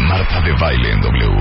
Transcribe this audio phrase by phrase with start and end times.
[0.08, 1.36] Marta de Baile en W.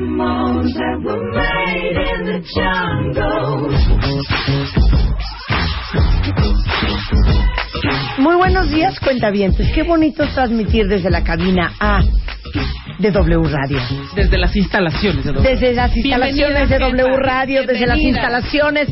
[0.00, 3.68] animals that were made in the jungle.
[8.18, 9.70] Muy buenos días, cuentavientes.
[9.74, 12.02] Qué bonito es transmitir desde la cabina A
[12.98, 13.78] de W Radio.
[14.14, 15.50] Desde las instalaciones de W.
[15.50, 17.16] Desde las instalaciones de W.
[17.16, 18.88] Radio, desde las instalaciones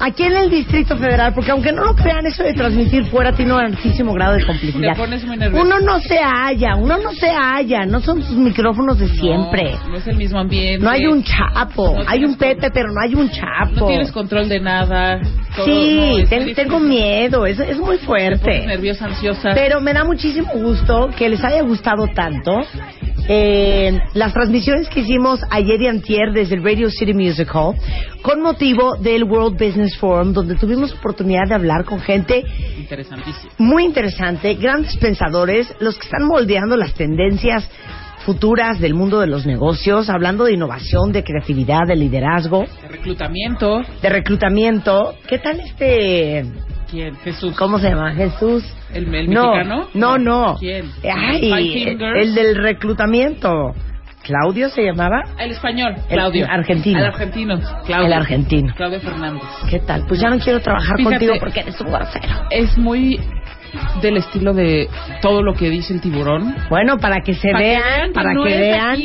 [0.00, 3.52] aquí en el Distrito Federal, porque aunque no lo crean, eso de transmitir fuera tiene
[3.54, 4.94] un altísimo grado de complejidad.
[4.94, 5.36] Te pones muy.
[5.38, 9.74] Uno no se halla, uno no se halla, no son sus micrófonos de siempre.
[9.84, 10.84] No, no es el mismo ambiente.
[10.84, 13.86] No hay un chapo, No hay un Pepe, pero no hay un No chapo.
[13.86, 15.20] tienes control de nada.
[15.54, 18.66] todo- Sí, no, ten- tengo miedo, es, es muy Te pones fuerte.
[18.66, 19.50] nerviosa, ansiosa.
[19.54, 22.60] Pero me da muchísimo gusto que les haya gustado tanto
[23.28, 27.76] eh, las transmisiones que hicimos ayer y antier desde el Radio City Music Hall
[28.22, 32.42] con motivo del World Business Forum, donde tuvimos oportunidad de hablar con gente
[32.78, 33.52] Interesantísimo.
[33.58, 37.68] muy interesante, grandes pensadores, los que están moldeando las tendencias
[38.26, 43.80] futuras del mundo de los negocios, hablando de innovación, de creatividad, de liderazgo, De reclutamiento.
[44.02, 45.14] de reclutamiento.
[45.26, 46.44] ¿Qué tal este
[46.90, 47.14] ¿Quién?
[47.16, 47.54] Jesús.
[47.56, 48.12] ¿Cómo se llama?
[48.14, 48.64] Jesús.
[48.92, 49.88] ¿El, el no, mexicano?
[49.94, 50.56] no, no.
[50.58, 50.90] ¿Quién?
[51.04, 53.74] Ay, el del reclutamiento.
[54.22, 55.22] ¿Claudio se llamaba?
[55.38, 55.94] El español.
[56.08, 56.46] El Claudio.
[56.50, 56.98] argentino.
[56.98, 57.58] El argentino.
[57.86, 58.06] Claudio.
[58.06, 58.74] El argentino.
[58.76, 59.42] Claudio Fernández.
[59.70, 60.04] ¿Qué tal?
[60.06, 61.16] Pues ya no quiero trabajar Fíjate.
[61.16, 62.28] contigo porque eres un grosero.
[62.50, 63.18] Es muy
[64.02, 64.88] del estilo de
[65.22, 66.54] todo lo que dice el tiburón.
[66.68, 68.98] Bueno, para que se Para que vean, que para no que vean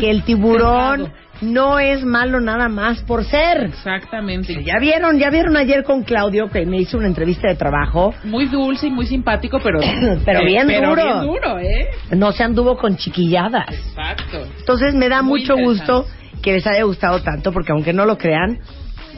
[0.00, 1.12] que el tiburón.
[1.42, 3.64] No es malo nada más por ser.
[3.64, 4.62] Exactamente.
[4.64, 8.14] Ya vieron, ya vieron ayer con Claudio que me hizo una entrevista de trabajo.
[8.24, 9.80] Muy dulce y muy simpático, pero...
[10.24, 11.04] Pero bien pero duro.
[11.04, 11.88] bien duro, ¿eh?
[12.16, 13.68] No se anduvo con chiquilladas.
[13.68, 14.46] Exacto.
[14.58, 16.06] Entonces me da Muy mucho gusto
[16.42, 18.58] que les haya gustado tanto, porque aunque no lo crean,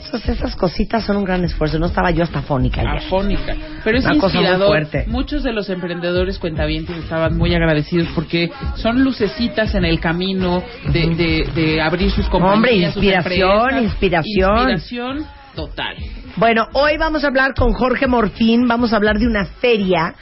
[0.06, 1.78] esas, esas cositas son un gran esfuerzo.
[1.78, 3.04] No estaba yo hasta fónica ayer.
[3.06, 3.54] afónica.
[3.82, 4.68] Pero es Una cosa muy inspirador.
[4.68, 5.04] fuerte.
[5.08, 11.14] Muchos de los emprendedores cuentavientes estaban muy agradecidos porque son lucecitas en el camino de,
[11.14, 12.54] de, de abrir sus compañías.
[12.56, 13.82] Hombre, sus inspiración, empresas.
[13.84, 14.70] inspiración.
[14.70, 15.96] Inspiración total.
[16.36, 20.14] Bueno, hoy vamos a hablar con Jorge Morfín, vamos a hablar de una feria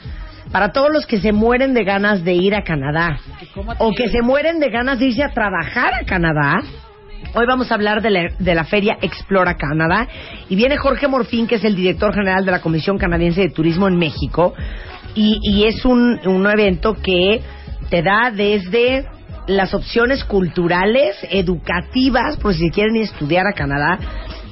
[0.52, 3.18] para todos los que se mueren de ganas de ir a Canadá
[3.78, 6.60] o que se mueren de ganas de irse a trabajar a Canadá.
[7.34, 10.06] Hoy vamos a hablar de la, de la feria Explora Canadá
[10.48, 13.88] y viene Jorge Morfín, que es el director general de la Comisión Canadiense de Turismo
[13.88, 14.54] en México
[15.14, 17.40] y, y es un, un evento que
[17.88, 19.06] te da desde
[19.46, 23.98] las opciones culturales, educativas, por si quieren estudiar a Canadá,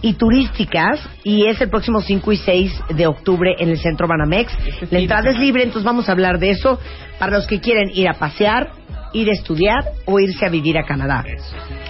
[0.03, 4.53] y turísticas, y es el próximo 5 y 6 de octubre en el Centro Banamex.
[4.91, 6.81] La entrada es libre, entonces vamos a hablar de eso
[7.19, 8.71] para los que quieren ir a pasear,
[9.13, 11.25] ir a estudiar o irse a vivir a Canadá.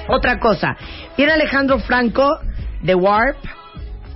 [0.08, 0.76] Otra cosa,
[1.16, 2.28] viene Alejandro Franco
[2.82, 3.36] de Warp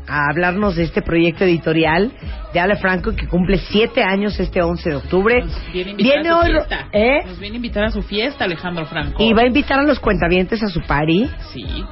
[0.06, 2.12] a hablarnos de este proyecto editorial
[2.52, 5.40] de Ale Franco que cumple siete años este 11 de octubre.
[5.42, 6.88] Nos viene Viene a su hoy, fiesta.
[6.92, 7.18] ¿eh?
[7.26, 9.22] Nos viene a invitar a su fiesta, Alejandro Franco.
[9.22, 11.30] Y va a invitar a los cuentavientes a su party.
[11.52, 11.84] Sí.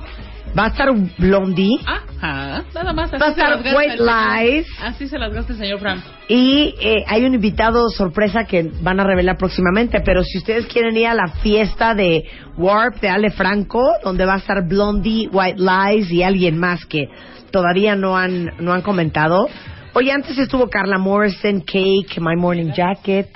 [0.57, 1.79] Va a estar Blondie.
[1.87, 2.63] Ajá.
[2.75, 3.13] Nada más.
[3.13, 4.67] Así Va a estar White Lies.
[4.83, 6.07] Así se las gasta el señor Franco.
[6.29, 10.01] Y eh, hay un invitado sorpresa que van a revelar próximamente.
[10.05, 12.25] Pero si ustedes quieren ir a la fiesta de
[12.57, 17.09] Warp de Ale Franco, donde va a estar Blondie, White Lies y alguien más que
[17.51, 19.49] todavía no han, no han comentado.
[19.95, 23.29] Oye, antes estuvo Carla Morrison, Cake, My Morning Jacket.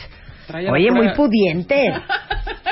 [0.73, 1.93] Oye, muy pudiente.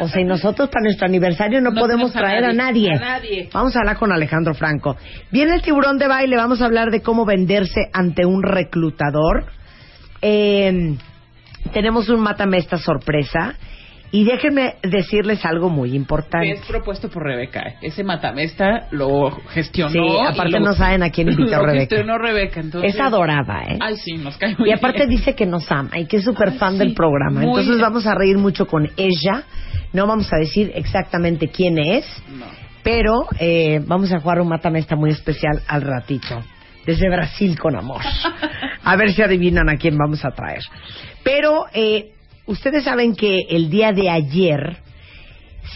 [0.00, 2.90] O sea, y nosotros para nuestro aniversario no, No podemos traer a nadie.
[2.90, 2.92] nadie.
[2.92, 3.48] A nadie.
[3.52, 4.96] Vamos a hablar con Alejandro Franco.
[5.30, 9.46] Viene el tiburón de baile, vamos a hablar de cómo venderse ante un reclutador.
[10.22, 10.96] Eh,
[11.72, 13.54] tenemos un matamesta sorpresa.
[14.10, 16.52] Y déjenme decirles algo muy importante.
[16.52, 17.60] es propuesto por Rebeca.
[17.66, 17.74] ¿eh?
[17.82, 19.90] Ese matamesta lo gestionó.
[19.90, 21.80] Sí, aparte lo- no saben a quién invitó Rebeca.
[21.80, 22.94] gestionó Rebeca, entonces...
[22.94, 23.78] Es adorada, ¿eh?
[23.80, 25.10] Ay, sí, nos cae muy Y aparte bien.
[25.10, 27.42] dice que nos ama y que es súper fan sí, del programa.
[27.42, 27.80] Entonces bien.
[27.80, 29.42] vamos a reír mucho con ella.
[29.92, 32.46] No vamos a decir exactamente quién es, No.
[32.84, 36.40] pero eh, vamos a jugar un matamesta muy especial al ratito.
[36.86, 38.02] Desde Brasil con amor.
[38.84, 40.60] A ver si adivinan a quién vamos a traer.
[41.22, 42.10] Pero eh,
[42.46, 44.78] ustedes saben que el día de ayer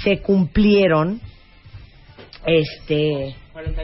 [0.03, 1.21] se cumplieron
[2.47, 3.35] este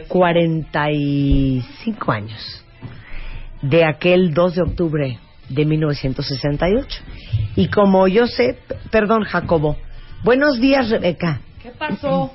[0.07, 2.63] 45 años
[3.61, 7.03] de aquel 2 de octubre de 1968.
[7.55, 8.57] Y como yo sé,
[8.91, 9.77] perdón Jacobo,
[10.23, 11.41] buenos días Rebeca.
[11.61, 12.33] ¿Qué pasó?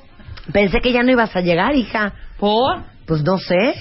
[0.52, 2.12] Pensé que ya no ibas a llegar, hija.
[2.38, 2.82] ¿Por?
[3.06, 3.74] Pues no sé.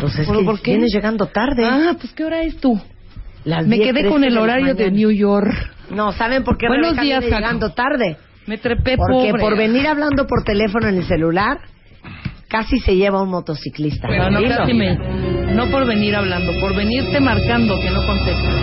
[0.00, 0.72] Pues es ¿Pero que por qué?
[0.72, 1.64] vienes llegando tarde.
[1.64, 2.80] Ah, pues ¿qué hora es tú?
[3.46, 4.90] Las Me 10, quedé 13 con el horario de.
[4.90, 5.50] New York.
[5.90, 8.16] No, ¿saben por qué Buenos Rebeca días, viene llegando tarde?
[8.46, 9.40] Me trepé Porque pobre.
[9.40, 11.58] por venir hablando por teléfono en el celular,
[12.48, 14.08] casi se lleva un motociclista.
[14.08, 14.96] No, no, casi me-
[15.54, 18.54] no por venir hablando, por venirte marcando que no contestas.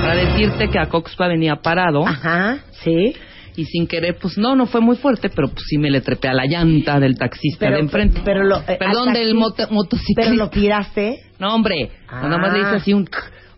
[0.00, 3.14] Para decirte que a Coxpa venía parado Ajá, sí.
[3.56, 6.28] y sin querer, pues no, no fue muy fuerte, pero pues sí me le trepé
[6.28, 8.20] a la llanta del taxista Pero- de enfrente.
[8.24, 10.22] pero lo- eh, Perdón, del moto- motociclista.
[10.22, 11.18] Pero lo tiraste.
[11.40, 12.20] No, hombre, Ah.
[12.22, 13.08] nada más le hice así un...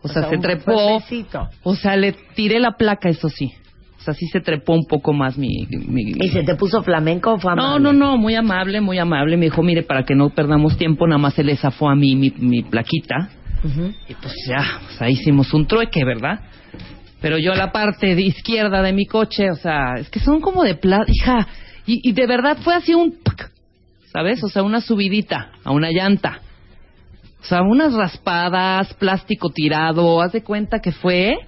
[0.02, 1.00] O sea, se trepó.
[1.62, 3.52] O sea, le tiré la placa, eso sí.
[3.98, 5.66] O sea, sí se trepó un poco más mi...
[5.68, 7.82] mi- ¿Y se te puso flamenco o fue No, amable?
[7.82, 9.36] no, no, muy amable, muy amable.
[9.36, 12.16] Me dijo, mire, para que no perdamos tiempo, nada más se le zafó a mí
[12.16, 13.28] mi, mi plaquita.
[14.08, 16.40] Y pues ya, pues ahí hicimos un trueque, ¿verdad?
[17.20, 20.64] Pero yo la parte de izquierda de mi coche, o sea, es que son como
[20.64, 21.46] de plata, hija.
[21.84, 23.16] Y, y de verdad fue así un...
[24.10, 24.42] ¿Sabes?
[24.42, 26.40] O sea, una subidita a una llanta.
[27.40, 30.20] O sea, unas raspadas, plástico tirado.
[30.20, 31.38] Haz de cuenta que fue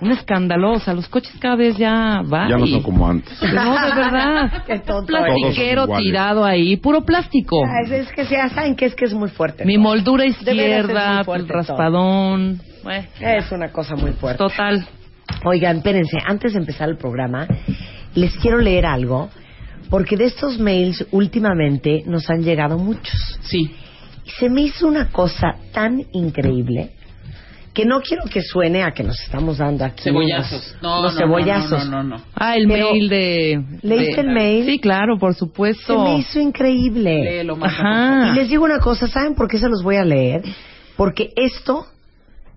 [0.00, 0.72] un escándalo.
[0.72, 2.48] O sea, los coches cada vez ya van.
[2.48, 3.40] Ya no son como antes.
[3.42, 4.64] No, de verdad.
[4.66, 7.56] Qué tonto Plastiquero tirado ahí, puro plástico.
[7.84, 9.64] Es, es que ya saben que es que es muy fuerte.
[9.64, 9.82] Mi todo.
[9.84, 12.60] moldura izquierda, el raspadón.
[12.82, 14.38] Bueno, Es una cosa muy fuerte.
[14.38, 14.86] total.
[15.44, 17.46] Oigan, espérense, antes de empezar el programa,
[18.14, 19.28] les quiero leer algo,
[19.90, 23.38] porque de estos mails últimamente nos han llegado muchos.
[23.42, 23.74] Sí.
[24.26, 26.90] Y se me hizo una cosa tan increíble
[27.72, 30.70] que no quiero que suene a que nos estamos dando aquí Cebollazos.
[30.72, 31.84] unos, No, unos no, cebollazos.
[31.88, 32.22] No, no, no, no.
[32.34, 33.64] Ah, el Pero, mail de...
[33.82, 34.64] ¿leíste de- el mail?
[34.66, 35.94] Sí, claro, por supuesto.
[36.04, 37.22] Se me hizo increíble.
[37.22, 37.70] Léelo, favor.
[37.70, 38.32] Y Ajá.
[38.34, 40.42] les digo una cosa, ¿saben por qué se los voy a leer?
[40.96, 41.86] Porque esto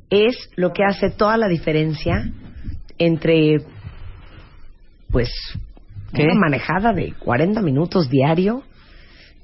[0.09, 2.23] es lo que hace toda la diferencia
[2.97, 3.57] entre,
[5.11, 5.29] pues,
[6.13, 6.23] ¿Qué?
[6.23, 8.63] una manejada de 40 minutos diario,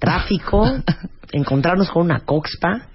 [0.05, 0.65] tráfico,
[1.31, 2.87] encontrarnos con una coxpa,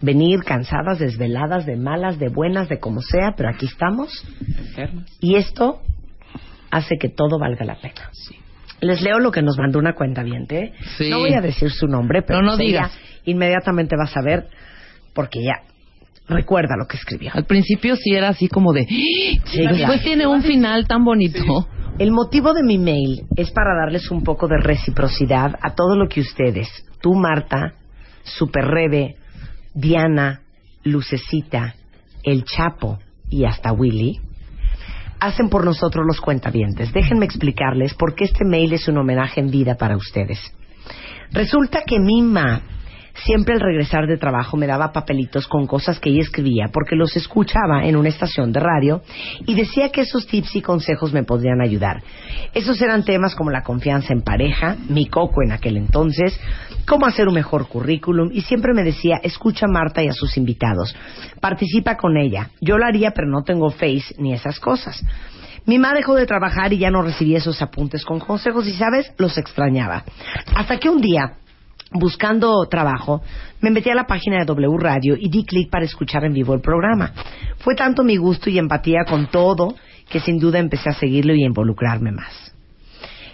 [0.00, 4.24] venir cansadas, desveladas, de malas, de buenas, de como sea, pero aquí estamos.
[4.58, 5.06] Enfermas.
[5.20, 5.80] Y esto
[6.70, 8.10] hace que todo valga la pena.
[8.80, 10.24] Les leo lo que nos mandó una cuenta
[10.96, 11.10] Sí.
[11.10, 12.98] No voy a decir su nombre, pero No, no ella digas.
[13.24, 14.48] inmediatamente va a saber
[15.12, 15.62] porque ya
[16.28, 17.30] recuerda lo que escribió.
[17.34, 18.82] Al principio sí era así como de...
[18.82, 18.86] ¡Ah!
[18.88, 20.02] Sí, Después claro.
[20.02, 21.68] tiene un final tan bonito.
[22.00, 26.08] El motivo de mi mail es para darles un poco de reciprocidad a todo lo
[26.08, 26.66] que ustedes,
[27.02, 27.74] tú Marta,
[28.22, 29.16] Super Rebe,
[29.74, 30.40] Diana,
[30.82, 31.74] Lucecita,
[32.22, 34.18] El Chapo y hasta Willy,
[35.20, 36.90] hacen por nosotros los cuentavientes.
[36.94, 40.40] Déjenme explicarles por qué este mail es un homenaje en vida para ustedes.
[41.32, 42.62] Resulta que Mima
[43.14, 47.16] siempre al regresar de trabajo me daba papelitos con cosas que ella escribía porque los
[47.16, 49.02] escuchaba en una estación de radio
[49.46, 52.02] y decía que esos tips y consejos me podrían ayudar.
[52.54, 56.38] Esos eran temas como la confianza en pareja, mi coco en aquel entonces,
[56.86, 60.36] cómo hacer un mejor currículum y siempre me decía, escucha a Marta y a sus
[60.36, 60.94] invitados,
[61.40, 62.50] participa con ella.
[62.60, 65.02] Yo lo haría pero no tengo face ni esas cosas.
[65.66, 69.12] Mi mamá dejó de trabajar y ya no recibía esos apuntes con consejos y, ¿sabes?
[69.18, 70.04] Los extrañaba.
[70.54, 71.34] Hasta que un día,
[71.92, 73.22] buscando trabajo,
[73.60, 76.54] me metí a la página de W Radio y di clic para escuchar en vivo
[76.54, 77.12] el programa.
[77.58, 79.74] Fue tanto mi gusto y empatía con todo
[80.08, 82.50] que sin duda empecé a seguirlo y a involucrarme más.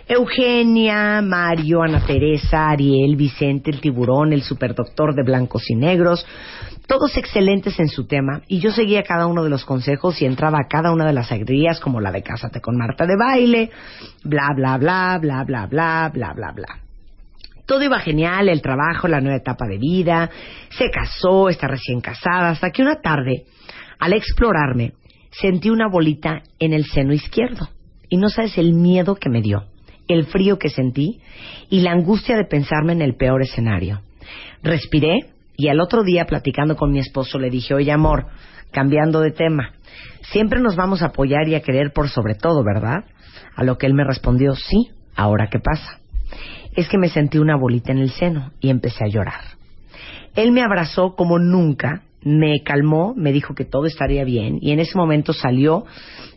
[0.08, 6.24] Eugenia, Mario, Ana Teresa, Ariel, Vicente, el tiburón, el superdoctor de blancos y negros,
[6.86, 10.58] todos excelentes en su tema, y yo seguía cada uno de los consejos y entraba
[10.60, 13.70] a cada una de las alegrías como la de Cásate con Marta de baile,
[14.22, 16.85] bla, bla, bla, bla, bla, bla, bla, bla, bla.
[17.66, 20.30] Todo iba genial, el trabajo, la nueva etapa de vida,
[20.70, 23.44] se casó, está recién casada, hasta que una tarde,
[23.98, 24.92] al explorarme,
[25.32, 27.68] sentí una bolita en el seno izquierdo.
[28.08, 29.64] Y no sabes el miedo que me dio,
[30.06, 31.20] el frío que sentí
[31.68, 34.00] y la angustia de pensarme en el peor escenario.
[34.62, 38.26] Respiré y al otro día, platicando con mi esposo, le dije, oye amor,
[38.70, 39.72] cambiando de tema,
[40.30, 43.04] siempre nos vamos a apoyar y a querer por sobre todo, ¿verdad?
[43.56, 45.98] A lo que él me respondió, sí, ahora qué pasa.
[46.76, 49.40] Es que me sentí una bolita en el seno y empecé a llorar.
[50.34, 54.80] Él me abrazó como nunca, me calmó, me dijo que todo estaría bien y en
[54.80, 55.86] ese momento salió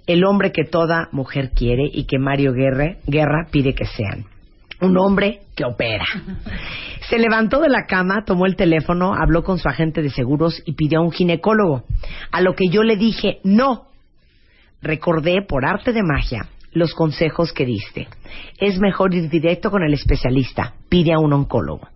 [0.07, 4.25] el hombre que toda mujer quiere y que Mario Guerra, Guerra pide que sean.
[4.81, 6.05] un hombre que opera.
[7.09, 10.73] Se levantó de la cama, tomó el teléfono, habló con su agente de seguros y
[10.73, 11.83] pidió a un ginecólogo.
[12.31, 13.87] A lo que yo le dije, no.
[14.81, 18.07] Recordé por arte de magia los consejos que diste.
[18.57, 20.73] Es mejor ir directo con el especialista.
[20.89, 21.87] Pide a un oncólogo.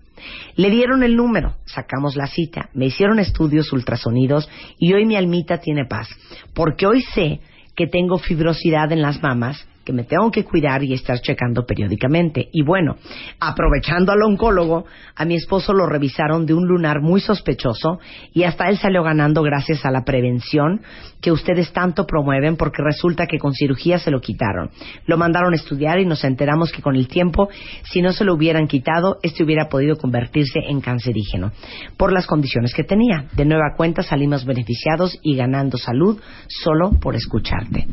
[0.56, 5.58] Le dieron el número, sacamos la cita, me hicieron estudios ultrasonidos y hoy mi almita
[5.58, 6.08] tiene paz.
[6.53, 7.42] Porque hoy sé
[7.75, 12.50] que tengo fibrosidad en las mamas que me tengo que cuidar y estar checando periódicamente.
[12.53, 12.96] Y bueno,
[13.39, 18.00] aprovechando al oncólogo, a mi esposo lo revisaron de un lunar muy sospechoso
[18.34, 20.82] y hasta él salió ganando gracias a la prevención
[21.24, 24.70] que ustedes tanto promueven porque resulta que con cirugía se lo quitaron.
[25.08, 27.48] Lo mandaron a estudiar y nos enteramos que con el tiempo,
[27.84, 31.53] si no se lo hubieran quitado, este hubiera podido convertirse en cancerígeno
[31.98, 33.25] por las condiciones que tenía.
[33.36, 37.88] De nueva cuenta salimos beneficiados y ganando salud solo por escucharte.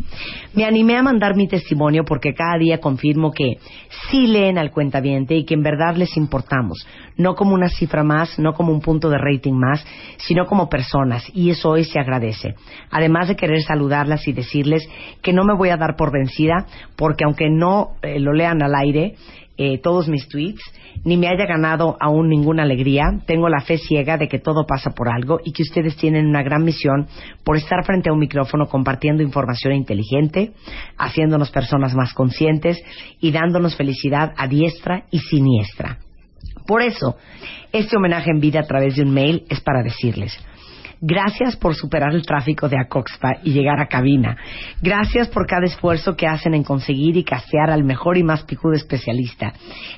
[0.54, 3.58] Me animé a mandar mi testimonio porque cada día confirmo que
[4.10, 6.84] sí leen al cuentaviente y que en verdad les importamos,
[7.20, 9.84] no como una cifra más, no como un punto de rating más,
[10.18, 12.54] sino como personas y eso hoy se agradece.
[12.90, 14.88] Además de querer saludarlas y decirles
[15.22, 18.74] que no me voy a dar por vencida porque aunque no eh, lo lean al
[18.74, 19.14] aire,
[19.62, 20.62] eh, todos mis tweets,
[21.04, 23.20] ni me haya ganado aún ninguna alegría.
[23.26, 26.42] Tengo la fe ciega de que todo pasa por algo y que ustedes tienen una
[26.42, 27.06] gran misión
[27.44, 30.52] por estar frente a un micrófono compartiendo información inteligente,
[30.96, 32.82] haciéndonos personas más conscientes
[33.20, 35.98] y dándonos felicidad a diestra y siniestra.
[36.70, 37.16] Por eso,
[37.72, 40.38] este homenaje en vida a través de un mail es para decirles,
[41.02, 44.36] Gracias por superar el tráfico de Acoxpa y llegar a cabina.
[44.82, 48.74] Gracias por cada esfuerzo que hacen en conseguir y castear al mejor y más picudo
[48.74, 49.54] especialista.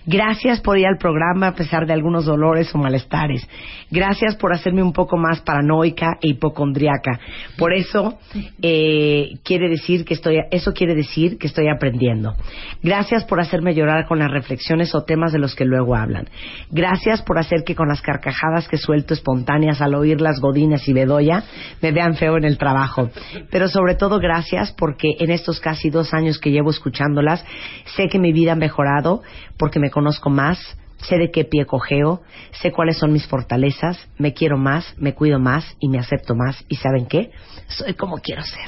[0.07, 3.49] Gracias por ir al programa a pesar de algunos dolores o malestares.
[3.91, 7.19] Gracias por hacerme un poco más paranoica e hipocondriaca.
[7.59, 8.19] Por eso
[8.63, 12.35] eh, quiere decir que estoy, eso quiere decir que estoy aprendiendo.
[12.81, 16.29] Gracias por hacerme llorar con las reflexiones o temas de los que luego hablan.
[16.71, 20.92] Gracias por hacer que con las carcajadas que suelto espontáneas al oír las godinas y
[20.93, 21.45] Bedoya
[21.81, 23.11] me vean feo en el trabajo.
[23.51, 27.45] Pero sobre todo gracias porque en estos casi dos años que llevo escuchándolas,
[27.97, 29.23] sé que mi vida ha mejorado
[29.59, 30.59] porque me conozco más,
[31.03, 32.23] sé de qué pie cojeo,
[32.53, 36.65] sé cuáles son mis fortalezas, me quiero más, me cuido más y me acepto más.
[36.69, 37.31] ¿Y saben qué?
[37.67, 38.67] Soy como quiero ser.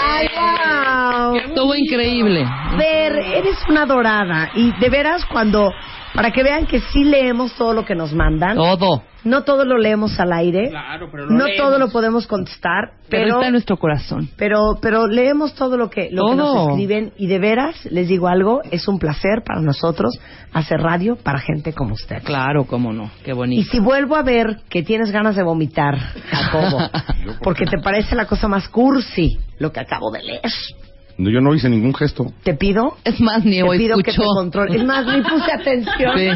[0.00, 1.36] ¡Ay, wow!
[1.36, 2.44] Estuvo increíble.
[2.78, 4.50] Ver, eres una dorada.
[4.54, 5.70] Y de veras, cuando.
[6.14, 8.56] Para que vean que sí leemos todo lo que nos mandan.
[8.56, 9.04] Todo.
[9.24, 10.68] No todo lo leemos al aire.
[10.70, 11.66] Claro, pero lo no leemos.
[11.68, 12.92] todo lo podemos contestar.
[13.08, 14.28] Pero, Pero, está en nuestro corazón.
[14.36, 17.12] pero, pero leemos todo lo que, lo que nos escriben.
[17.16, 20.18] Y de veras, les digo algo, es un placer para nosotros
[20.52, 22.22] hacer radio para gente como usted.
[22.22, 23.10] Claro, cómo no.
[23.24, 23.70] Qué Y bonito.
[23.70, 26.78] si vuelvo a ver que tienes ganas de vomitar, Jacobo,
[27.42, 30.40] porque te parece la cosa más cursi lo que acabo de leer,
[31.20, 32.32] No, yo no hice ningún gesto.
[32.42, 34.64] te pido, Es más, ni te hoy pido que te escuchó.
[34.72, 36.18] Es más, ni puse atención.
[36.18, 36.28] Sí.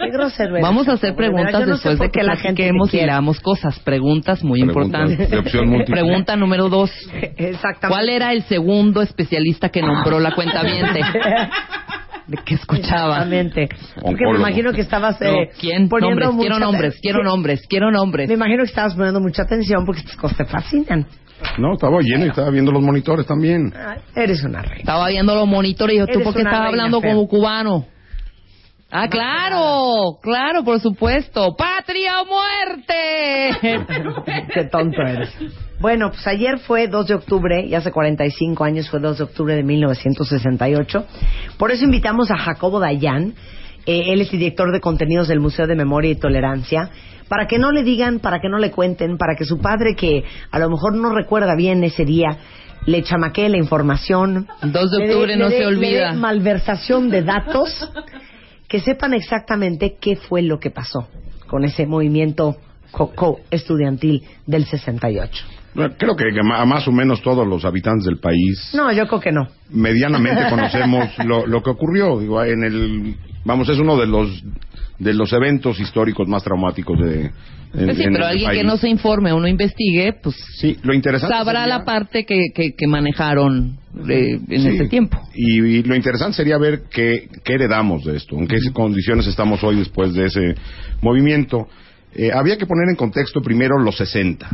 [0.00, 2.68] Qué grosero eres, Vamos a hacer preguntas Yo no después de que la gente te
[2.68, 3.78] platiquemos y leamos cosas.
[3.80, 5.30] Preguntas muy Preguntas importantes.
[5.30, 6.00] de opción múltiple.
[6.02, 6.90] Pregunta número dos.
[7.12, 7.88] Exactamente.
[7.88, 10.62] ¿Cuál era el segundo especialista que nombró la cuenta
[12.26, 13.14] De que escuchaba.
[13.22, 13.68] Exactamente.
[14.02, 15.88] Porque me imagino que estabas No, eh, ¿Quién?
[15.88, 18.28] poniendo Nombres, quiero mucha- nombres, quiero nombres, quiero nombres.
[18.28, 21.06] Me imagino que estabas poniendo mucha atención porque estas cosas te fascinan.
[21.58, 23.72] No, estaba lleno y estaba viendo los monitores también.
[23.76, 24.80] Ay, eres una reina.
[24.80, 27.86] Estaba viendo los monitores y yo, ¿tú por qué estaba hablando como cubano?
[28.90, 31.54] Ah, claro, claro, por supuesto.
[31.56, 33.50] ¡Patria o muerte!
[34.54, 35.28] Qué tonto eres.
[35.78, 39.54] Bueno, pues ayer fue 2 de octubre y hace 45 años fue 2 de octubre
[39.54, 41.04] de 1968.
[41.58, 43.34] Por eso invitamos a Jacobo Dayan.
[43.88, 46.90] Eh, él es director de contenidos del Museo de Memoria y Tolerancia.
[47.28, 50.24] Para que no le digan, para que no le cuenten, para que su padre, que
[50.50, 52.38] a lo mejor no recuerda bien ese día,
[52.86, 54.46] le chamaquee la información.
[54.62, 56.08] 2 de le octubre no le dé- se olvida.
[56.10, 57.90] le dé malversación de datos.
[58.68, 61.08] que sepan exactamente qué fue lo que pasó
[61.46, 62.56] con ese movimiento
[62.92, 65.44] co- estudiantil del 68.
[65.74, 69.32] Bueno, Creo que más o menos todos los habitantes del país No, yo creo que
[69.32, 69.48] no.
[69.70, 72.18] medianamente conocemos lo, lo que ocurrió.
[72.18, 73.16] Digo, en el,
[73.48, 74.44] vamos, es uno de los
[75.00, 77.22] de los eventos históricos más traumáticos de.
[77.26, 77.32] en-
[77.84, 78.58] Pues sí, en pero alguien país.
[78.60, 81.34] que no se informe o no investigue, pues Sí, lo interesante.
[81.36, 83.78] sabrá sería- la parte que, que, que manejaron
[84.08, 84.68] eh, en Sí.
[84.68, 85.18] ese tiempo.
[85.34, 89.62] Y, y lo interesante sería ver qué, qué heredamos de esto, en qué condiciones estamos
[89.64, 90.54] hoy después de ese
[91.00, 91.68] movimiento.
[92.14, 94.48] Eh, había que poner en contexto primero los 60.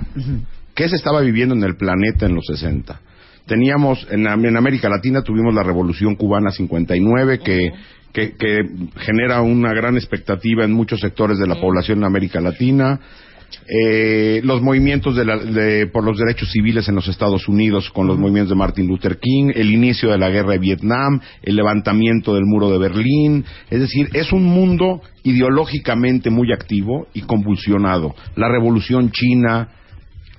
[0.75, 3.01] ¿Qué se estaba viviendo en el planeta en los 60?
[3.47, 7.71] Teníamos, en, en América Latina tuvimos la Revolución Cubana 59, que,
[8.15, 8.63] que, que
[8.97, 12.99] genera una gran expectativa en muchos sectores de la población en América Latina.
[13.69, 18.07] eh, los movimientos de la- de- por los derechos civiles en los Estados Unidos con
[18.09, 22.35] los movimientos de Martin Luther King, el inicio de la guerra de Vietnam, el levantamiento
[22.35, 23.45] del muro de Berlín.
[23.71, 28.15] Es decir, es un mundo ideológicamente muy activo y convulsionado.
[28.35, 29.69] La revolución china,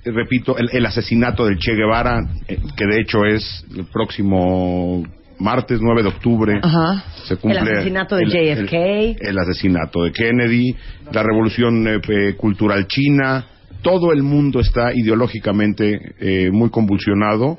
[0.04, 5.02] eh, repito, el, el asesinato del Che Guevara, eh, que de hecho es el próximo
[5.38, 6.60] martes 9 de octubre.
[6.62, 7.04] Ajá.
[7.26, 8.72] Se cumple El asesinato de el- JFK.
[8.72, 10.74] El, el asesinato de Kennedy,
[11.12, 13.46] la revolución eh, eh, cultural china.
[13.82, 17.58] Todo el mundo está ideológicamente eh, muy convulsionado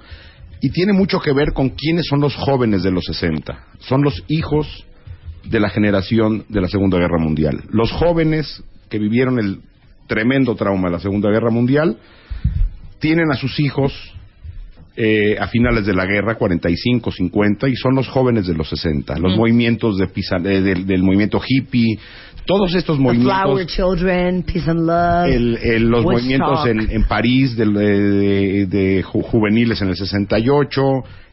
[0.59, 3.57] y tiene mucho que ver con quiénes son los jóvenes de los 60.
[3.79, 4.85] Son los hijos
[5.45, 7.63] de la generación de la Segunda Guerra Mundial.
[7.69, 9.59] Los jóvenes que vivieron el
[10.07, 11.97] tremendo trauma de la Segunda Guerra Mundial
[12.99, 13.93] tienen a sus hijos
[14.99, 19.19] eh, a finales de la guerra, 45, 50, y son los jóvenes de los 60.
[19.19, 21.99] Los movimientos de eh, del, del movimiento hippie,
[22.45, 25.25] todos estos The Flower movimientos, Children, Peace and Love.
[25.35, 27.65] el- el- los movimientos en, en París de,
[28.65, 30.81] de ju- juveniles en el 68,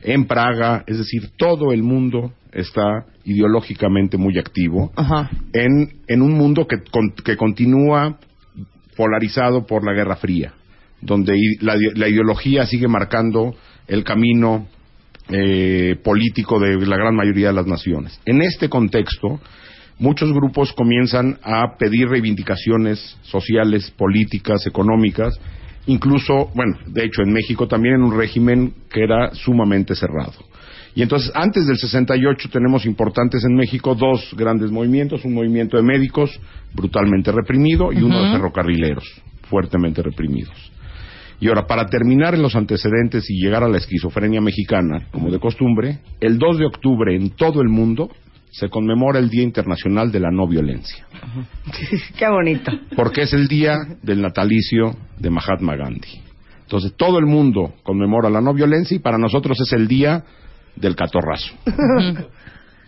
[0.03, 4.93] en Praga, es decir, todo el mundo está ideológicamente muy activo
[5.53, 8.19] en, en un mundo que, con- que continúa
[8.97, 10.53] polarizado por la Guerra Fría,
[11.05, 13.55] donde la ideología sigue marcando
[13.87, 14.67] el camino
[15.31, 18.21] eh, político de la gran mayoría de las naciones.
[18.27, 19.41] En este contexto,
[19.99, 25.33] muchos grupos comienzan a pedir reivindicaciones sociales, políticas, económicas,
[25.87, 30.35] incluso, bueno, de hecho en México también en un régimen que era sumamente cerrado.
[30.95, 35.83] Y entonces, antes del 68 tenemos importantes en México dos grandes movimientos, un movimiento de
[35.83, 36.39] médicos
[36.75, 39.05] brutalmente reprimido y uno de ferrocarrileros
[39.49, 40.74] fuertemente reprimidos.
[41.41, 45.39] Y ahora, para terminar en los antecedentes y llegar a la esquizofrenia mexicana, como de
[45.39, 48.11] costumbre, el 2 de octubre en todo el mundo
[48.51, 51.07] se conmemora el Día Internacional de la No Violencia,
[52.19, 52.71] Qué bonito.
[52.95, 56.21] porque es el día del natalicio de Mahatma Gandhi.
[56.63, 60.25] Entonces, todo el mundo conmemora la no violencia y para nosotros es el día
[60.77, 61.53] del catorrazo.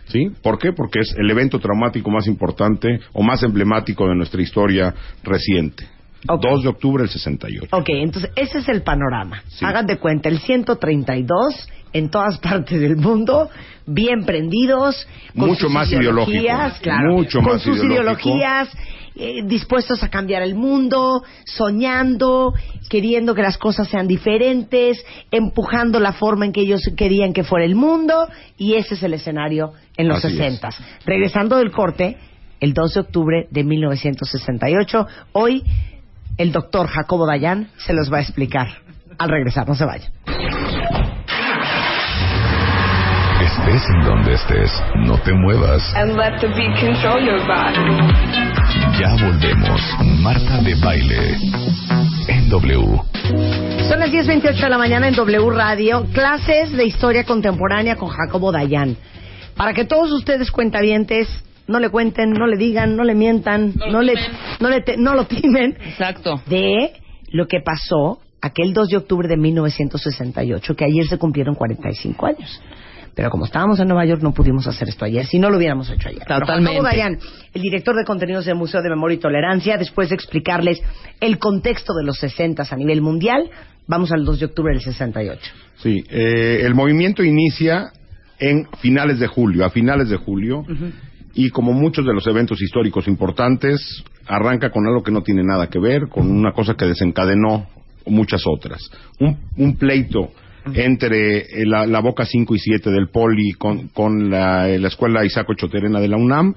[0.07, 0.29] ¿Sí?
[0.41, 0.71] ¿Por qué?
[0.71, 5.87] Porque es el evento traumático más importante o más emblemático de nuestra historia reciente.
[6.29, 6.41] Ok.
[6.43, 7.67] 2 de octubre del 68.
[7.71, 9.43] Ok, entonces ese es el panorama.
[9.47, 9.65] Sí.
[9.65, 13.49] Hagan de cuenta, el 132 en todas partes del mundo,
[13.85, 16.83] bien prendidos, con Mucho sus más ideologías, ideológico.
[16.83, 18.29] claro, Mucho con más sus ideológico.
[18.29, 18.69] ideologías,
[19.15, 22.53] eh, dispuestos a cambiar el mundo, soñando,
[22.89, 27.65] queriendo que las cosas sean diferentes, empujando la forma en que ellos querían que fuera
[27.65, 30.21] el mundo, y ese es el escenario en los.
[30.21, 30.69] 60.
[31.05, 32.17] Regresando del corte,
[32.59, 35.63] el 2 de octubre de 1968, hoy
[36.37, 38.67] el doctor Jacobo Dayan se los va a explicar.
[39.17, 40.11] Al regresar, no se vayan.
[43.41, 44.71] Estés en donde estés,
[45.05, 45.81] no te muevas.
[45.95, 47.79] and let the beat control your body.
[48.99, 49.81] Ya volvemos.
[50.21, 51.37] Marta de baile.
[52.27, 53.01] En W.
[53.87, 58.51] Son las 10.28 de la mañana en W Radio, clases de historia contemporánea con Jacobo
[58.51, 58.97] Dayan.
[59.55, 61.27] Para que todos ustedes cuentavientes
[61.67, 64.13] no le cuenten, no le digan, no le mientan, no, le,
[64.59, 66.41] no, le te- no lo timen Exacto.
[66.47, 66.93] de
[67.31, 72.61] lo que pasó aquel 2 de octubre de 1968, que ayer se cumplieron 45 años.
[73.15, 75.89] Pero como estábamos en Nueva York no pudimos hacer esto ayer, si no lo hubiéramos
[75.89, 76.23] hecho ayer.
[76.23, 76.83] Totalmente.
[76.83, 77.17] Dayan,
[77.51, 80.79] el director de contenidos del Museo de Memoria y Tolerancia, después de explicarles
[81.19, 83.49] el contexto de los 60 a nivel mundial,
[83.87, 85.41] vamos al 2 de octubre del 68.
[85.77, 87.91] Sí, eh, el movimiento inicia
[88.39, 90.63] en finales de julio, a finales de julio,
[91.37, 95.67] y como muchos de los eventos históricos importantes, arranca con algo que no tiene nada
[95.67, 97.67] que ver, con una cosa que desencadenó
[98.07, 98.81] muchas otras.
[99.19, 100.31] Un, un pleito
[100.73, 104.87] entre eh, la, la Boca 5 y 7 del Poli con, con la, eh, la
[104.87, 106.55] Escuela Isaac Choterena de la UNAM,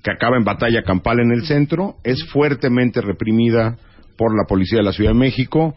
[0.00, 3.78] que acaba en batalla campal en el centro, es fuertemente reprimida
[4.16, 5.74] por la policía de la Ciudad de México,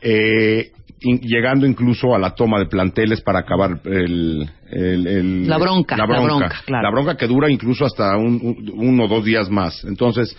[0.00, 0.70] eh,
[1.06, 5.96] in- llegando incluso a la toma de planteles para acabar el, el- el- La bronca,
[5.96, 6.82] la la bronca, bronca, claro.
[6.82, 9.84] La bronca que dura incluso hasta un, un- uno o dos días más.
[9.84, 10.36] Entonces,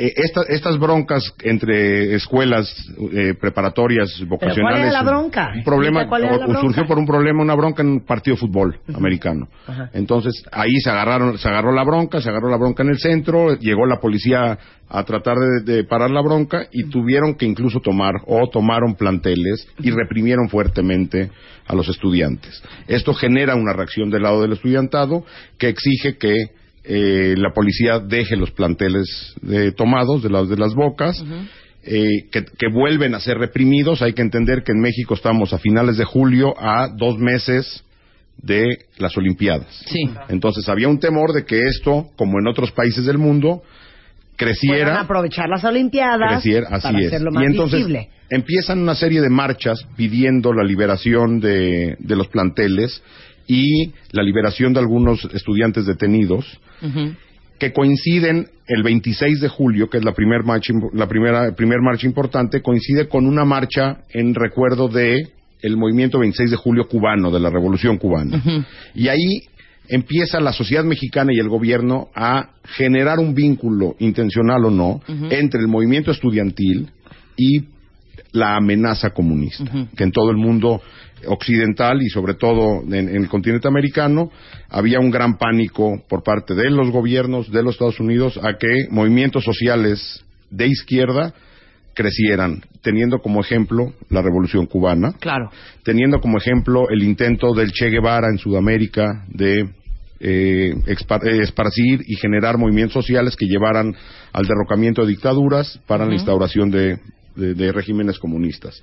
[0.00, 2.74] eh, esta- estas broncas entre escuelas
[3.12, 4.62] eh, preparatorias vocacionales.
[4.62, 5.52] ¿cuál era la bronca?
[5.54, 6.60] Un problema, cuál era la bronca.
[6.62, 9.48] surgió por un problema, una bronca en un partido de fútbol americano.
[9.92, 13.54] Entonces, ahí se agarraron, se agarró la bronca, se agarró la bronca en el centro,
[13.58, 14.58] llegó la policía
[14.88, 19.68] a tratar de, de parar la bronca y tuvieron que incluso tomar o tomaron planteles
[19.78, 21.30] y reprimieron fuertemente
[21.66, 22.60] a los estudiantes.
[22.88, 25.24] Esto genera una reacción del lado del estudiantado
[25.58, 26.34] que exige que
[26.84, 31.22] eh, la policía deje los planteles eh, tomados de las de las bocas.
[31.82, 34.02] eh, que, que vuelven a ser reprimidos.
[34.02, 37.82] Hay que entender que en México estamos a finales de julio a dos meses
[38.42, 38.64] de
[38.98, 39.82] las Olimpiadas.
[39.86, 40.10] Sí.
[40.28, 43.62] Entonces había un temor de que esto, como en otros países del mundo,
[44.36, 44.86] creciera.
[44.90, 47.06] Puedan aprovechar las Olimpiadas creciera, así para es.
[47.08, 48.08] hacerlo más y entonces visible.
[48.30, 53.02] empiezan una serie de marchas pidiendo la liberación de, de los planteles
[53.50, 56.46] y la liberación de algunos estudiantes detenidos
[57.58, 62.06] que coinciden el 26 de julio, que es la, primer marcha, la primera primer marcha
[62.06, 65.32] importante, coincide con una marcha en recuerdo de
[65.62, 68.64] el movimiento 26 de julio cubano, de la Revolución cubana.
[68.94, 69.42] Y ahí
[69.88, 75.60] empieza la sociedad mexicana y el gobierno a generar un vínculo, intencional o no, entre
[75.60, 76.88] el movimiento estudiantil
[77.36, 77.64] y
[78.32, 79.64] la amenaza comunista,
[79.96, 80.80] que en todo el mundo
[81.26, 84.30] occidental y sobre todo en, en el continente americano
[84.68, 88.86] había un gran pánico por parte de los gobiernos de los Estados Unidos a que
[88.90, 91.32] movimientos sociales de izquierda
[91.94, 95.50] crecieran, teniendo como ejemplo la Revolución cubana, Claro.
[95.84, 99.68] teniendo como ejemplo el intento del Che Guevara en Sudamérica de
[100.20, 103.94] eh, eh, esparcir y generar movimientos sociales que llevaran
[104.32, 106.98] al derrocamiento de dictaduras para la instauración de,
[107.36, 108.80] de- de regímenes comunistas.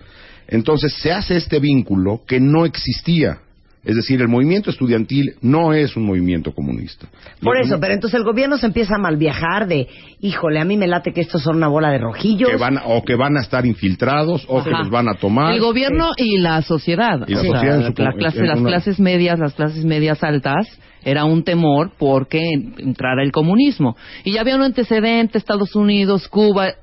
[0.47, 3.39] Entonces se hace este vínculo que no existía.
[3.83, 7.07] Es decir, el movimiento estudiantil no es un movimiento comunista.
[7.41, 9.87] Por Los- eso, pero entonces el gobierno se empieza a malviajar de,
[10.19, 12.49] híjole, a mí me late que estos son una bola de rojillos.
[12.49, 15.53] que van, o que van a estar infiltrados o que los van a tomar.
[15.53, 17.25] El gobierno y la sociedad.
[17.27, 19.85] Y la O sea, sociedad en su- la clase- en las clases medias, las clases
[19.85, 20.67] medias altas,
[21.07, 22.41] era un temor porque
[22.79, 23.95] entrara el comunismo.
[24.25, 26.75] Y ya había un antecedente, Estados Unidos, Cuba, eh,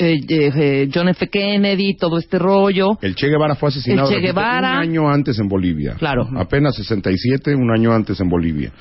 [0.00, 1.28] eh, eh, John F.
[1.28, 2.98] Kennedy, todo este rollo.
[3.00, 4.72] El Che Guevara fue asesinado El Che repito, Guevara.
[4.78, 5.94] un año antes en Bolivia.
[5.96, 6.28] Claro.
[6.36, 8.72] Apenas 67, un año antes en Bolivia.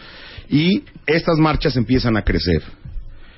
[0.50, 2.64] Y estas marchas empiezan a crecer.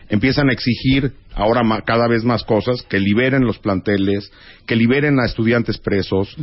[0.10, 4.32] Empiezan a exigir ahora ma- cada vez más cosas, que liberen los planteles,
[4.66, 6.36] que liberen a estudiantes presos,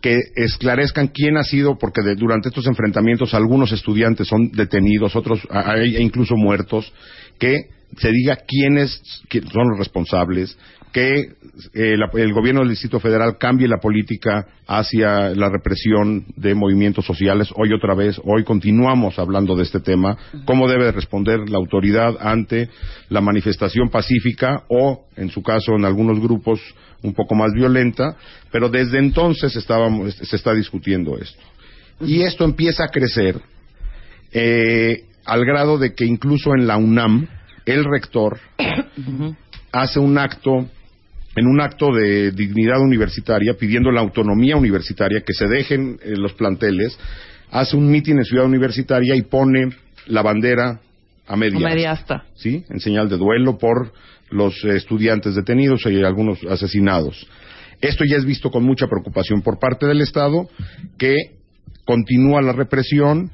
[0.00, 5.40] que esclarezcan quién ha sido, porque de- durante estos enfrentamientos algunos estudiantes son detenidos, otros
[5.50, 6.92] hay e incluso muertos,
[7.38, 7.56] que
[7.96, 9.00] se diga quiénes
[9.30, 10.56] qui- son los responsables,
[10.92, 11.32] que
[11.74, 17.04] eh, la- el gobierno del Distrito Federal cambie la política hacia la represión de movimientos
[17.04, 17.48] sociales.
[17.56, 22.68] Hoy otra vez, hoy continuamos hablando de este tema, cómo debe responder la autoridad ante
[23.08, 26.60] la manifestación pacífica o, en su caso, en algunos grupos
[27.02, 28.16] un poco más violenta,
[28.52, 31.40] pero desde entonces estábamos, se está discutiendo esto.
[32.00, 33.40] Y esto empieza a crecer
[34.32, 37.26] eh, al grado de que incluso en la UNAM
[37.66, 38.38] el rector
[39.72, 40.68] hace un acto
[41.38, 46.32] en un acto de dignidad universitaria pidiendo la autonomía universitaria que se dejen eh, los
[46.32, 46.98] planteles
[47.50, 49.70] hace un mitin en Ciudad Universitaria y pone
[50.06, 50.80] la bandera
[51.26, 52.24] a media, Media asta.
[52.34, 52.64] ¿sí?
[52.68, 53.92] en señal de duelo por
[54.30, 57.26] los eh, estudiantes detenidos y algunos asesinados.
[57.80, 60.48] Esto ya es visto con mucha preocupación por parte del Estado,
[60.98, 61.14] que
[61.84, 63.30] continúa la represión,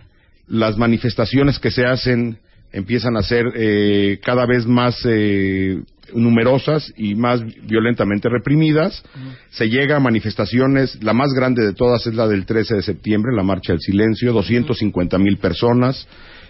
[0.46, 2.38] las manifestaciones que se hacen
[2.70, 5.80] empiezan a ser eh, cada vez más eh,
[6.12, 9.02] numerosas y más violentamente reprimidas.
[9.50, 13.34] Se llega a manifestaciones, la más grande de todas es la del 13 de septiembre,
[13.34, 16.06] la Marcha del Silencio, 250 mil personas,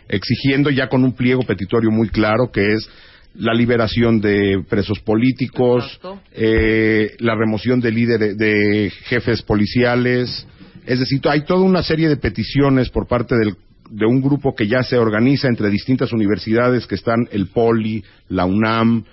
[0.09, 2.89] exigiendo ya con un pliego petitorio muy claro que es
[3.37, 5.99] la liberación de presos políticos,
[6.33, 10.47] eh, la remoción de líderes, de jefes policiales.
[10.87, 13.57] Es decir, hay toda una serie de peticiones por parte del-
[13.91, 18.45] de un grupo que ya se organiza entre distintas universidades que están el Poli, la
[18.45, 19.05] UNAM,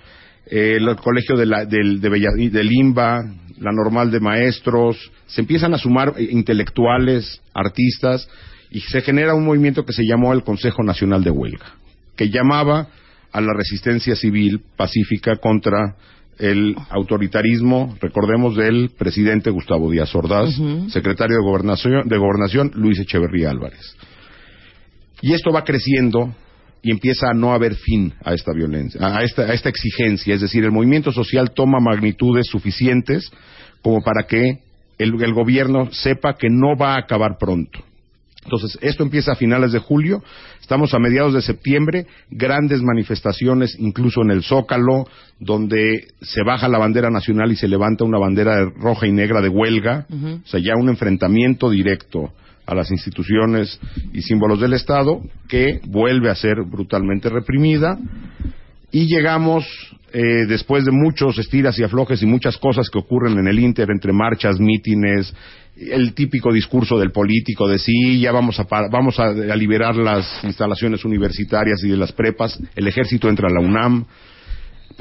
[0.52, 3.24] eh, el colegio de la- del, de Bella- del IMBA,
[3.58, 5.10] la normal de maestros.
[5.26, 8.28] Se empiezan a sumar eh, intelectuales, artistas,
[8.70, 11.74] y se genera un movimiento que se llamó el Consejo Nacional de Huelga,
[12.16, 12.88] que llamaba
[13.32, 15.96] a la resistencia civil pacífica contra
[16.38, 20.50] el autoritarismo, recordemos, del presidente Gustavo Díaz Ordaz,
[20.90, 23.96] secretario de Gobernación, de Gobernación Luis Echeverría Álvarez.
[25.20, 26.34] Y esto va creciendo
[26.82, 30.34] y empieza a no haber fin a esta violencia, a esta, a esta exigencia.
[30.34, 33.30] Es decir, el movimiento social toma magnitudes suficientes
[33.82, 34.58] como para que
[34.98, 37.80] el, el gobierno sepa que no va a acabar pronto.
[38.44, 40.22] Entonces, esto empieza a finales de julio,
[40.60, 45.06] estamos a mediados de septiembre, grandes manifestaciones, incluso en el Zócalo,
[45.38, 49.48] donde se baja la bandera nacional y se levanta una bandera roja y negra de
[49.48, 52.32] huelga, o sea, ya un enfrentamiento directo
[52.66, 53.78] a las instituciones
[54.12, 57.98] y símbolos del Estado, que vuelve a ser brutalmente reprimida.
[58.90, 59.64] Y llegamos,
[60.12, 63.88] eh, después de muchos estiras y aflojes y muchas cosas que ocurren en el Inter,
[63.90, 65.34] entre marchas, mítines,
[65.76, 71.04] el típico discurso del político de sí, ya vamos a, vamos a liberar las instalaciones
[71.04, 74.04] universitarias y de las prepas, el ejército entra a la UNAM,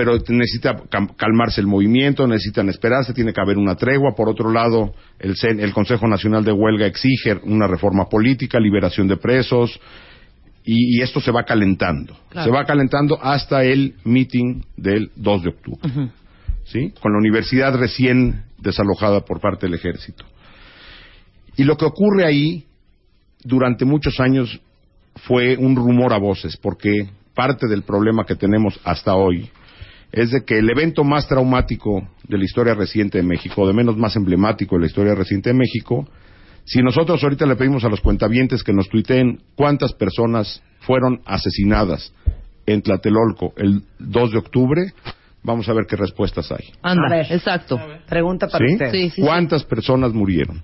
[0.02, 0.82] pero necesita
[1.16, 4.16] calmarse el movimiento, necesitan esperarse, tiene que haber una tregua.
[4.16, 9.08] Por otro lado, el, CEN el Consejo Nacional de Huelga exige una reforma política, liberación
[9.08, 9.80] de presos,
[10.66, 12.18] Y, y esto se va calentando.
[12.30, 12.46] Claro.
[12.46, 16.10] Se va calentando hasta el meeting del 2 de octubre.
[16.66, 16.92] ¿sí?
[17.00, 20.26] Con la universidad recién desalojada por parte del ejército.
[21.58, 22.66] Y lo que ocurre ahí,
[23.44, 24.60] durante muchos años,
[25.28, 29.52] fue un rumor a voces, porque parte del problema que tenemos hasta hoy
[30.12, 33.97] es de que el evento más traumático de la historia reciente de México, de menos
[33.97, 36.08] más emblemático de la historia reciente de México,
[36.65, 42.13] si nosotros ahorita le pedimos a los cuentavientes que nos tuiteen cuántas personas fueron asesinadas
[42.65, 44.93] en Tlatelolco el 2 de octubre,
[45.43, 46.71] vamos a ver qué respuestas hay.
[46.84, 47.32] Anda, A ver.
[47.32, 47.80] exacto.
[48.08, 48.74] Pregunta para ¿Sí?
[48.74, 48.91] usted.
[48.91, 50.62] Sí, sí, ¿Cuántas personas murieron?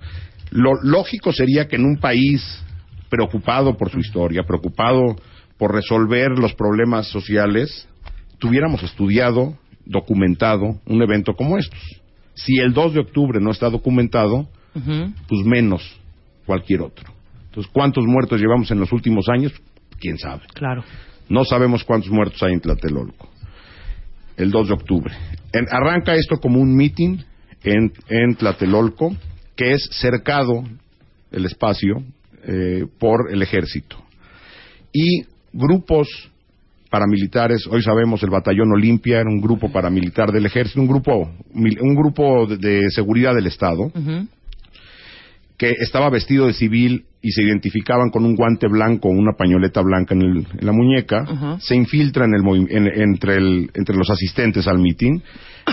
[0.50, 2.62] Lo lógico sería que en un país
[3.08, 5.16] preocupado por su historia, preocupado
[5.58, 7.88] por resolver los problemas sociales,
[8.38, 11.80] tuviéramos estudiado, documentado un evento como estos.
[12.34, 14.48] Si el 2 de octubre no está documentado,
[15.28, 15.82] pues menos
[16.46, 17.12] cualquier otro.
[17.46, 19.52] Entonces, ¿cuántos muertos llevamos en los últimos años?
[19.98, 20.42] ¿Quién sabe?
[20.54, 20.84] Claro.
[21.28, 23.28] No sabemos cuántos muertos hay en Tlatelolco.
[24.36, 25.14] El 2 de octubre.
[25.52, 27.18] En- arranca esto como un meeting
[27.64, 29.16] en, en Tlatelolco,
[29.56, 30.62] que es cercado
[31.32, 32.02] el espacio
[32.44, 33.96] eh, por el ejército.
[34.92, 35.22] Y
[35.52, 36.08] grupos
[36.90, 41.94] paramilitares, hoy sabemos el batallón Olimpia era un grupo paramilitar del ejército, un grupo, un
[41.94, 43.90] grupo de, de seguridad del Estado,
[45.56, 50.14] que estaba vestido de civil y se identificaban con un guante blanco, una pañoleta blanca
[50.14, 51.24] en, el- en la muñeca,
[51.60, 55.20] se infiltra en el movi- en- entre, el- entre los asistentes al mitin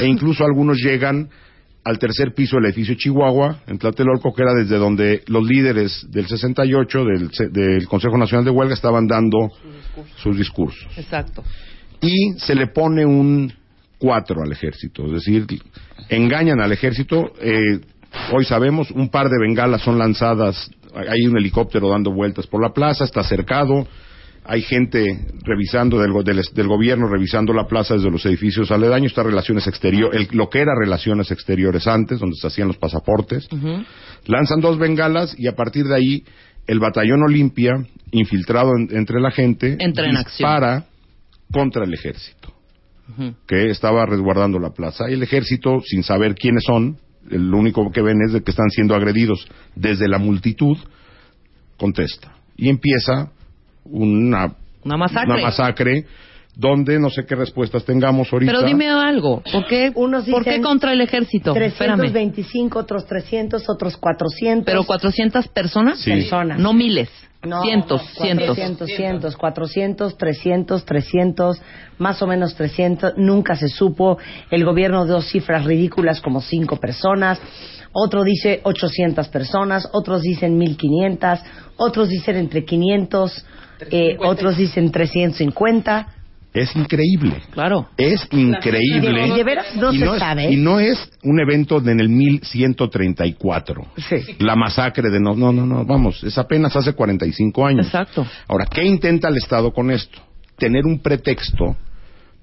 [0.01, 1.29] e incluso algunos llegan
[1.85, 6.27] al tercer piso del edificio Chihuahua, en Tlatelolco, que era desde donde los líderes del
[6.27, 9.49] 68, del, del Consejo Nacional de Huelga, estaban dando
[10.17, 11.43] sus discursos Exacto.
[12.01, 13.53] y se le pone un
[13.99, 15.45] 4 al ejército, es decir,
[16.09, 17.31] engañan al ejército.
[17.39, 17.79] eh,
[18.33, 22.73] hoy sabemos, un par de bengalas son lanzadas, hay un helicóptero dando vueltas por la
[22.73, 23.87] plaza, está cercado,
[24.47, 29.23] hay gente revisando del, del, del gobierno, revisando la plaza desde los edificios aledaños, está
[29.23, 33.47] relaciones exteriores, lo que era relaciones exteriores antes, donde se hacían los pasaportes.
[34.25, 36.23] Lanzan dos bengalas y a partir de ahí
[36.67, 37.71] el batallón Olimpia,
[38.11, 40.49] infiltrado en- entre la gente, Entra en acción.
[40.49, 40.85] dispara
[41.51, 42.53] contra el ejército,
[43.47, 45.09] que estaba resguardando la plaza.
[45.09, 46.97] Y el ejército, sin saber quiénes son,
[47.29, 50.77] lo único que ven es de que están siendo agredidos desde la multitud,
[51.77, 52.31] contesta.
[52.57, 53.31] Y empieza
[53.85, 55.33] una, Una masacre.
[55.33, 56.05] una masacre
[56.55, 58.51] donde no sé qué respuestas tengamos ahorita.
[58.51, 61.53] Pero dime algo, ¿por qué, Unos ¿por qué contra el ejército?
[61.55, 61.99] Espérame.
[61.99, 64.65] 325, otros 300, otros 400.
[64.65, 65.99] ¿Pero 400 personas?
[65.99, 66.11] Sí.
[66.11, 66.59] Personas.
[66.59, 67.09] No miles.
[67.43, 68.47] No, cientos, cientos.
[68.55, 71.61] 400, cientos, 400, 300, 300,
[71.99, 73.17] más o menos 300.
[73.17, 74.17] Nunca se supo.
[74.49, 77.39] El gobierno dio cifras ridículas como 5 personas.
[77.91, 79.87] Otro dice 800 personas.
[79.93, 81.39] Otros dicen 1500.
[81.77, 83.45] Otros dicen entre 500.
[83.91, 86.07] Eh, otros dicen 350.
[86.53, 87.41] Es increíble.
[87.51, 87.89] Claro.
[87.97, 89.27] Es increíble.
[89.27, 90.51] Y de veras no Y se es- sabe.
[90.53, 93.85] Y no es un evento en el 1134.
[93.97, 94.15] Sí.
[94.39, 97.85] La masacre de no, no, no, no, vamos, es apenas hace 45 años.
[97.87, 98.25] Exacto.
[98.47, 100.19] Ahora, ¿qué intenta el Estado con esto?
[100.57, 101.75] Tener un pretexto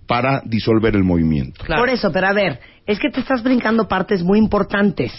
[0.07, 1.65] para disolver el movimiento.
[1.65, 1.81] Claro.
[1.81, 5.11] Por eso, pero a ver, es que te estás brincando partes muy importantes.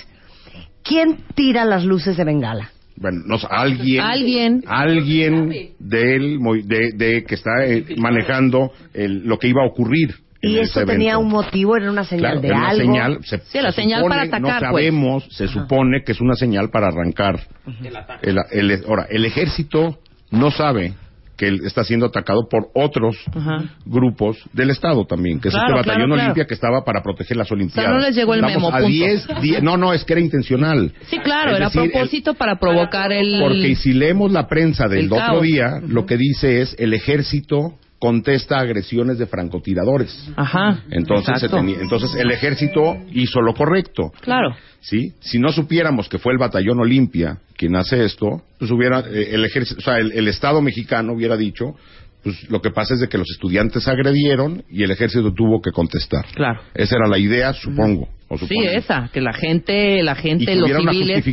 [0.84, 2.70] ¿Quién tira las luces de Bengala?
[2.96, 4.64] Bueno, no alguien, Alguien.
[4.68, 10.16] alguien del, de, de que está eh, manejando el- lo que iba a ocurrir.
[10.46, 12.82] Y eso tenía un motivo, era una señal Claro, de era una algo.
[12.86, 14.60] señal, se, Sí, la se señal supone, para atacar, No pues.
[14.86, 17.40] sabemos, se supone que es una señal para arrancar.
[18.22, 20.00] El, el- ahora, el ejército
[20.32, 20.94] no sabe
[21.38, 23.64] que él está siendo atacado por otros Ajá.
[23.86, 26.24] grupos del Estado también, que Claro, es este batallón claro, claro.
[26.24, 27.92] Olimpia que estaba para proteger las Olimpiadas.
[27.92, 28.88] no les llegó el Estamos memo, a punto.
[28.90, 30.94] 10, 10 no, no, es que era intencional.
[31.08, 33.40] Sí, claro, Es era a decir, propósito para provocar el...
[33.42, 37.74] porque si leemos la prensa del el otro día, lo que dice es el ejército
[38.04, 40.30] contesta agresiones de francotiradores.
[40.36, 40.84] Ajá.
[40.92, 44.12] Entonces, se tenía- entonces el ejército hizo lo correcto.
[44.20, 44.54] Claro.
[44.82, 45.14] ¿sí?
[45.22, 49.46] Si no supiéramos que fue el batallón Olimpia quien hace esto, pues hubiera eh, el
[49.46, 51.76] ejército, o sea, el, el Estado mexicano hubiera dicho,
[52.24, 55.72] pues lo que pasa es de que los estudiantes agredieron y el ejército tuvo que
[55.72, 56.26] contestar.
[56.36, 56.60] Claro.
[56.74, 58.10] Esa era la idea, supongo.
[58.42, 61.24] O Sí, esa, que la gente, la Y gente, que los civiles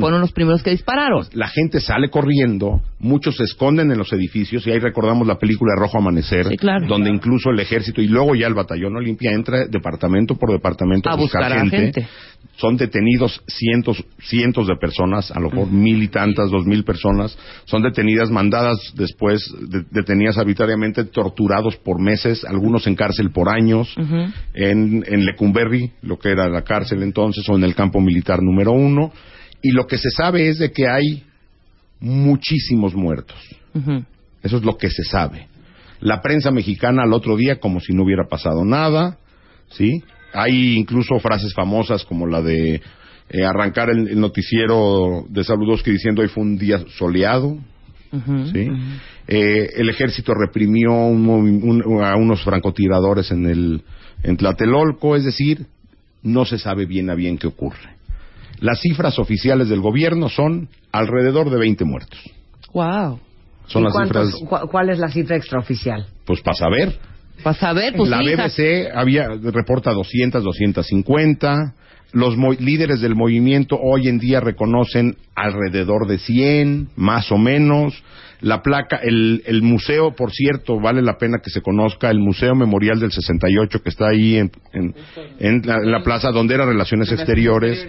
[0.00, 1.26] fueron los primeros que dispararon.
[1.32, 5.72] La gente sale corriendo, muchos se esconden en los edificios y ahí recordamos la película
[5.76, 6.86] Rojo Amanecer, Sí, claro.
[6.86, 11.16] donde incluso el ejército y luego ya el batallón Olimpia entra departamento por departamento A
[11.16, 12.06] buscar a gente.
[12.56, 17.36] Son detenidos cientos, cientos de personas, a lo mejor mil y tantas, dos mil personas.
[17.64, 23.92] Son detenidas, mandadas después, de- detenidas arbitrariamente, torturados por meses, algunos en cárcel por años,
[24.54, 28.72] en, en Lecumberri, lo que era la cárcel entonces, o en el campo militar número
[28.72, 29.12] uno.
[29.62, 31.22] Y lo que se sabe es de que hay
[32.00, 33.36] muchísimos muertos.
[34.42, 35.48] Eso es lo que se sabe.
[36.00, 39.16] La prensa mexicana al otro día como si no hubiera pasado nada,
[39.70, 40.02] ¿sí?
[40.34, 42.74] Hay incluso frases famosas como la de
[43.30, 47.56] eh, arrancar el, el noticiero de Saludowski diciendo hoy fue un día soleado,
[48.52, 48.68] ¿sí?
[49.26, 53.82] Eh, el ejército reprimió un movi- un- a unos francotiradores en el
[54.22, 55.66] en Tlatelolco, es decir,
[56.24, 57.94] no se sabe bien a bien qué ocurre.
[58.60, 62.18] Las cifras oficiales del gobierno son alrededor de 20 muertos.
[62.72, 63.20] Wow.
[63.66, 66.06] Son ¿Y las cuántos- cifras, ¿Cuál es la cifra extraoficial?
[66.26, 66.98] pues para saber.
[67.42, 68.46] Para saber, pues la hija.
[68.46, 71.74] BBC había reporta 200, 250.
[72.12, 78.02] Los mo- líderes del movimiento hoy en día reconocen alrededor de 100, más o menos.
[78.44, 82.54] La placa, el, el museo, por cierto, vale la pena que se conozca, el Museo
[82.54, 84.94] Memorial del 68 que está ahí en, en-
[85.40, 87.86] en la, en la plaza donde era Relaciones Exteriores,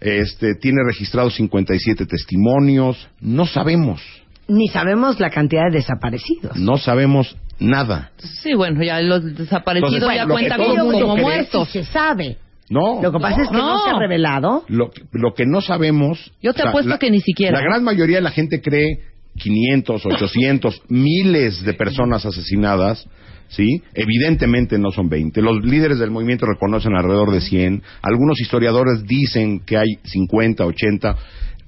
[0.00, 3.08] este, tiene registrados 57 testimonios.
[3.20, 4.00] No sabemos,
[4.48, 6.56] Ni sabemos la cantidad de desaparecidos.
[6.56, 8.10] no sabemos nada.
[8.42, 11.68] Sí, bueno, ya los desaparecidos Entonces, ya cuentan como, como muertos.
[11.70, 12.38] Se sabe.
[12.70, 13.02] No.
[13.02, 13.84] Lo que pasa es que no, No.
[13.84, 14.64] se ha revelado.
[14.68, 16.32] Lo, lo que no sabemos.
[16.40, 17.58] Yo te o sea, apuesto la- que ni siquiera.
[17.58, 23.06] La gran mayoría de la gente cree 500, 800, miles de personas asesinadas.
[23.48, 23.82] ¿Sí?
[23.94, 25.42] Evidentemente no son 20.
[25.42, 27.82] Los líderes del movimiento reconocen alrededor de 100.
[28.00, 31.16] Algunos historiadores dicen que hay 50, 80.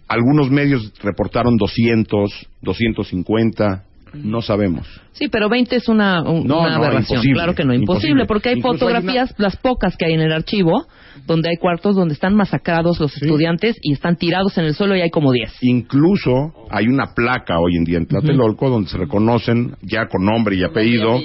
[0.07, 3.85] Algunos medios reportaron 200, 250.
[4.15, 4.87] No sabemos.
[5.13, 7.17] Sí, pero 20 es una, un- No, una no, aberración.
[7.19, 8.27] imposible, claro que no, imposible, imposible.
[8.27, 10.87] porque hay Incluso hay fotografías, las pocas que hay en el archivo,
[11.27, 15.01] donde hay cuartos donde están masacrados los estudiantes y están tirados en el suelo y
[15.01, 15.53] hay como 10.
[15.63, 20.57] Incluso hay una placa hoy en día en Tlatelolco donde se reconocen ya con nombre
[20.57, 21.21] y apellido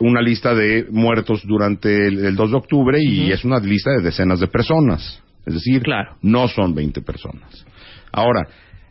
[0.00, 4.02] una lista de muertos durante el, el 2 de octubre y es una lista de
[4.02, 5.22] decenas de personas.
[5.44, 6.16] Es decir, Claro.
[6.22, 7.64] no son 20 personas.
[8.12, 8.42] Ahora,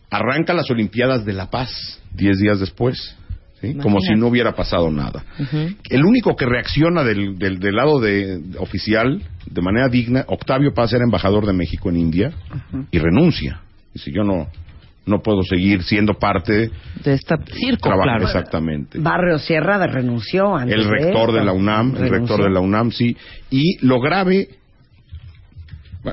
[0.09, 3.15] arranca las Olimpiadas de la Paz 10 días después,
[3.61, 3.75] ¿sí?
[3.75, 5.23] como si no hubiera pasado nada.
[5.89, 10.93] El único que reacciona del, del- del lado de, oficial de manera digna, Octavio Paz
[10.93, 12.31] era embajador de México en India
[12.91, 13.61] y renuncia.
[13.93, 14.47] Dice, yo no,
[15.05, 16.69] no puedo seguir siendo parte
[17.03, 18.25] De esta circo, trabajo claro.
[18.25, 18.99] exactamente.
[18.99, 22.91] Barrio Sierra de renunció antes El rector de la UNAM, el rector de la UNAM,
[22.91, 23.15] sí.
[23.49, 24.49] Y lo grave,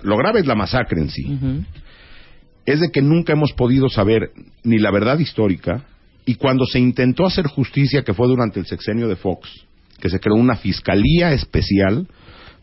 [0.03, 1.39] lo grave es la masacre en sí.
[2.67, 4.31] Es de que nunca hemos podido saber
[4.63, 5.83] ni la verdad histórica
[6.27, 9.49] y cuando se intentó hacer justicia, que fue durante el sexenio de Fox,
[10.01, 12.07] que se creó una fiscalía especial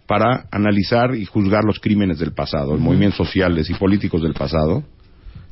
[0.07, 4.83] para analizar y juzgar los crímenes del pasado, los movimientos sociales y políticos del pasado,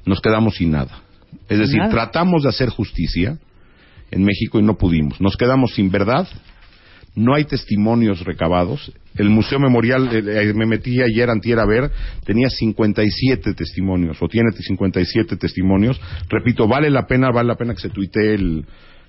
[0.05, 1.01] nos quedamos sin nada.
[1.47, 1.91] Es decir, Nada.
[1.91, 3.37] tratamos de hacer justicia
[4.11, 5.21] en México y no pudimos.
[5.21, 6.27] Nos quedamos sin verdad,
[7.15, 8.91] no hay testimonios recabados.
[9.15, 11.91] El Museo Memorial, eh, eh, me metí ayer antier a ver,
[12.25, 15.99] tenía 57 testimonios, o tiene 57 testimonios.
[16.29, 18.65] Repito, vale la pena, vale la pena que se tuitee el,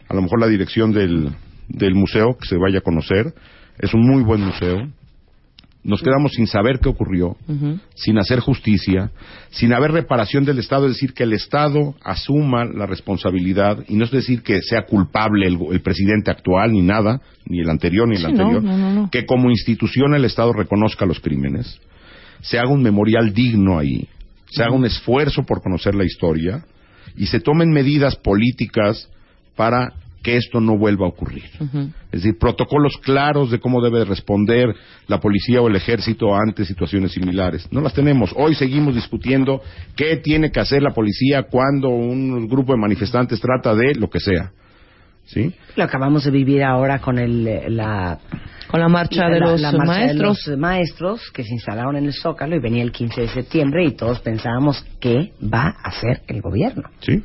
[0.09, 1.31] a lo mejor la dirección del,
[1.69, 3.33] del museo, que se vaya a conocer.
[3.79, 4.89] Es un muy buen museo.
[5.83, 7.37] Nos quedamos sin saber qué ocurrió,
[7.95, 9.11] sin hacer justicia,
[9.51, 14.05] sin haber reparación del Estado, es decir, que el Estado asuma la responsabilidad, y no
[14.05, 18.17] es decir que sea culpable el, el presidente actual, ni nada, ni el anterior, ni
[18.17, 19.11] el Sí, anterior, no, no, no, no.
[19.11, 21.81] que como institución el Estado reconozca los crímenes,
[22.43, 24.07] se haga un memorial digno ahí,
[24.51, 26.63] se haga un esfuerzo por conocer la historia,
[27.17, 29.09] y se tomen medidas políticas
[29.57, 31.45] para que esto no vuelva a ocurrir.
[32.13, 34.75] Es decir, protocolos claros de cómo debe responder
[35.07, 37.67] la policía o el ejército ante situaciones similares.
[37.73, 38.33] No las tenemos.
[38.37, 39.63] Hoy seguimos discutiendo
[39.97, 44.21] qué tiene que hacer la policía cuando un grupo de manifestantes trata de lo que
[44.21, 44.51] sea.
[45.27, 45.55] ¿Sí?
[45.77, 48.19] Lo acabamos de vivir ahora con el, eh, la,
[48.69, 50.47] Con la marcha de la- los la marcha de maestros.
[50.49, 53.93] los maestros que se instalaron en el Zócalo y venía el 15 de septiembre y
[53.93, 56.83] todos pensábamos qué va a hacer el gobierno.
[57.01, 57.23] ¿Sí?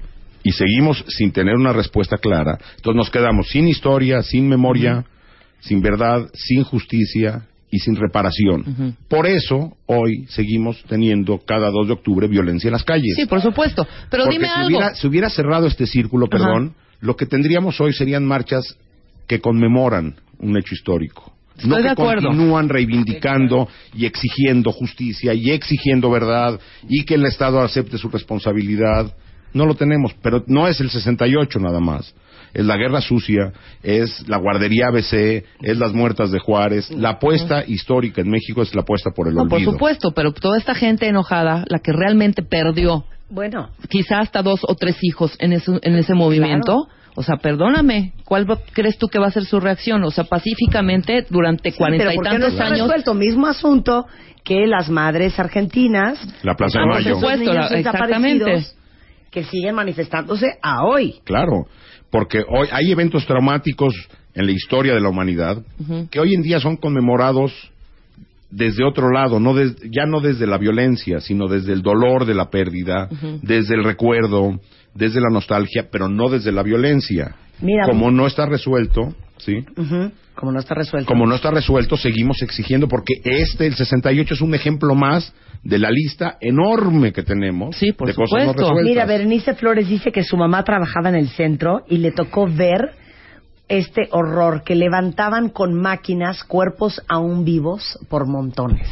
[0.48, 2.60] Y seguimos sin tener una respuesta clara.
[2.76, 5.04] Entonces nos quedamos sin historia, sin memoria,
[5.60, 8.96] sin verdad, sin justicia y sin reparación.
[9.10, 13.16] Por eso hoy seguimos teniendo cada 2 de octubre violencia en las calles.
[13.16, 13.88] Sí, por supuesto.
[14.12, 14.68] Pero Porque dime si algo.
[14.68, 18.78] hubiera, si hubiera cerrado este círculo, perdón, lo que tendríamos hoy serían marchas
[19.28, 21.34] que conmemoran un hecho histórico.
[21.56, 22.28] Estoy no de que acuerdo.
[22.28, 29.12] continúan reivindicando y exigiendo justicia y exigiendo verdad y que el Estado acepte su responsabilidad.
[29.56, 32.13] No lo tenemos, pero no es el 68 nada más.
[32.54, 33.52] Es la guerra sucia,
[33.84, 36.89] es la guardería ABC, es las muertas de Juárez.
[36.91, 39.72] La apuesta histórica en México es la apuesta por el No, por olvido.
[39.74, 44.76] supuesto, pero toda esta gente enojada, la que realmente perdió Bueno, quizá hasta dos o
[44.76, 49.20] tres hijos en ese, en ese movimiento, o sea, perdóname, ¿cuál va- crees tú que
[49.20, 50.03] va a ser su reacción?
[50.03, 52.82] O sea, pacíficamente durante sí, cuarenta pero y ¿por no tantos está años.
[52.82, 53.14] resuelto?
[53.16, 54.06] Mismo asunto
[54.43, 57.16] que las madres argentinas La Plaza de Ah, por Mayo.
[57.16, 57.53] supuesto.
[57.53, 58.66] la- exactamente.
[59.36, 61.16] Que siguen manifestándose a hoy.
[61.26, 61.68] Claro,
[62.10, 63.94] porque hoy hay eventos traumáticos
[64.34, 65.62] en la historia de la humanidad
[66.10, 67.52] que hoy en día son conmemorados
[68.50, 72.34] desde otro lado, no des- ya no desde la violencia, sino desde el dolor de
[72.34, 73.10] la pérdida,
[73.42, 74.60] desde el recuerdo,
[74.94, 77.36] desde la nostalgia, pero no desde la violencia.
[77.60, 79.64] Mira, Como no está resuelto, ¿sí?
[80.36, 81.08] Como no está resuelto.
[81.08, 85.34] Como no está resuelto, seguimos exigiendo porque este, el 68, es un ejemplo más
[85.64, 88.62] de la lista enorme que tenemos Sí, por de cosas no supuesto.
[88.64, 88.86] resueltas.
[88.86, 92.92] Mira, Berenice Flores dice que su mamá trabajaba en el centro y le tocó ver
[93.68, 98.88] este horror que levantaban con máquinas cuerpos aún vivos por montones.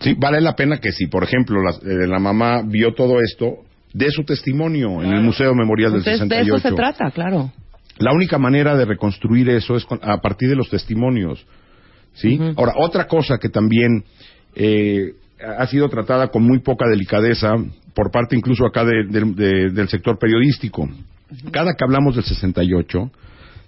[0.00, 3.64] Sí, vale la pena que si, por ejemplo, la, eh, la mamá vio todo esto,
[3.94, 6.56] dé su testimonio en el Museo Memorial del Entonces, de 68.
[6.56, 7.50] eso se trata, claro.
[7.98, 11.44] La única manera de reconstruir eso es con- a partir de los testimonios.
[12.14, 12.38] ¿sí?
[12.56, 14.04] Ahora, otra cosa que también
[14.54, 15.12] eh,
[15.58, 17.54] ha sido tratada con muy poca delicadeza
[17.94, 20.88] por parte incluso acá de- de- de- del sector periodístico.
[21.52, 23.10] Cada que hablamos del 68,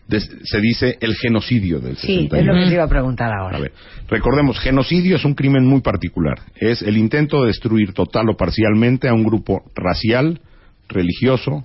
[0.09, 2.37] des- se dice el genocidio del Sí, 68.
[2.41, 3.59] es lo que te iba a preguntar ahora.
[3.59, 3.73] A ver,
[4.09, 6.41] recordemos, genocidio es un crimen muy particular.
[6.57, 10.41] Es el intento de destruir total o parcialmente a un grupo racial,
[10.89, 11.63] religioso,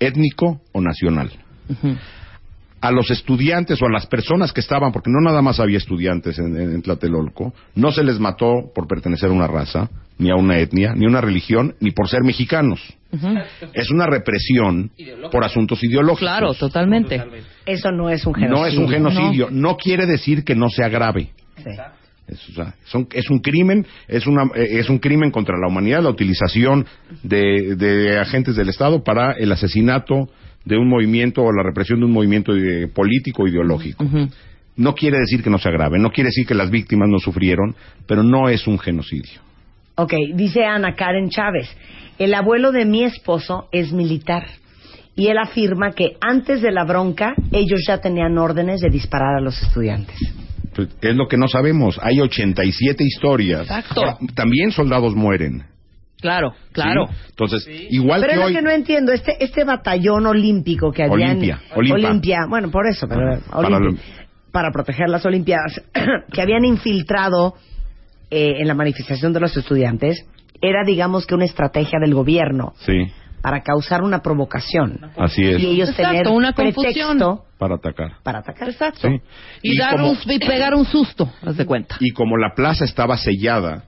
[0.00, 1.30] étnico o nacional.
[2.80, 6.38] A los estudiantes o a las personas que estaban, porque no nada más había estudiantes
[6.38, 9.88] en, en- en Tlatelolco, no se les mató por pertenecer a una raza,
[10.18, 12.80] ni a una etnia, ni a una religión, ni por ser mexicanos.
[13.72, 14.90] Es una represión
[15.32, 16.20] por asuntos ideológicos.
[16.20, 17.16] Claro, totalmente.
[17.64, 18.58] Eso no es un genocidio.
[18.60, 19.48] No es un genocidio.
[19.50, 21.30] No, quiere decir que no sea grave.
[21.56, 21.70] Sí.
[22.28, 25.68] Es, o sea, son- es un crimen, es, una, eh, es un crimen contra la
[25.68, 26.84] humanidad, la utilización
[27.22, 30.28] de, de agentes del Estado para el asesinato
[30.66, 34.04] de un movimiento o la represión de un movimiento eh, político o ideológico.
[34.76, 37.74] No quiere decir que no sea grave, no quiere decir que las víctimas no sufrieron,
[38.06, 39.40] pero no es un genocidio.
[39.94, 41.74] Ok, dice Ana Karen Chávez,
[42.18, 44.44] el abuelo de mi esposo es militar
[45.14, 49.40] y él afirma que antes de la bronca ellos ya tenían órdenes de disparar a
[49.40, 50.16] los estudiantes.
[50.74, 51.98] Pues, Es lo que no sabemos.
[52.02, 53.62] Hay 87 historias.
[53.62, 54.18] Exacto.
[54.34, 55.64] También soldados mueren.
[56.20, 57.06] Claro, claro.
[57.08, 57.14] ¿sí?
[57.30, 58.54] Entonces, igual Pero que es lo hoy...
[58.54, 61.60] que no entiendo, este, este batallón olímpico que había en- Olimpia.
[61.74, 63.80] Olimpia, bueno, por eso, pero Para Olimpia,
[64.16, 65.82] lo- para proteger las Olimpiadas,
[66.32, 67.54] que habían infiltrado
[68.30, 70.24] eh, en la manifestación de los estudiantes,
[70.62, 72.94] era digamos que una estrategia del gobierno Sí,
[73.42, 75.60] para causar una provocación así es.
[75.62, 77.18] y ellos Exacto, tener una confusión.
[77.18, 78.12] pretexto Para atacar.
[78.22, 78.70] para atacar.
[78.70, 79.00] Exacto.
[79.06, 79.20] Sí.
[79.62, 81.96] Y, Y dar como- un, y pegar un susto, haz de cuenta.
[82.00, 83.84] Y como la plaza estaba sellada,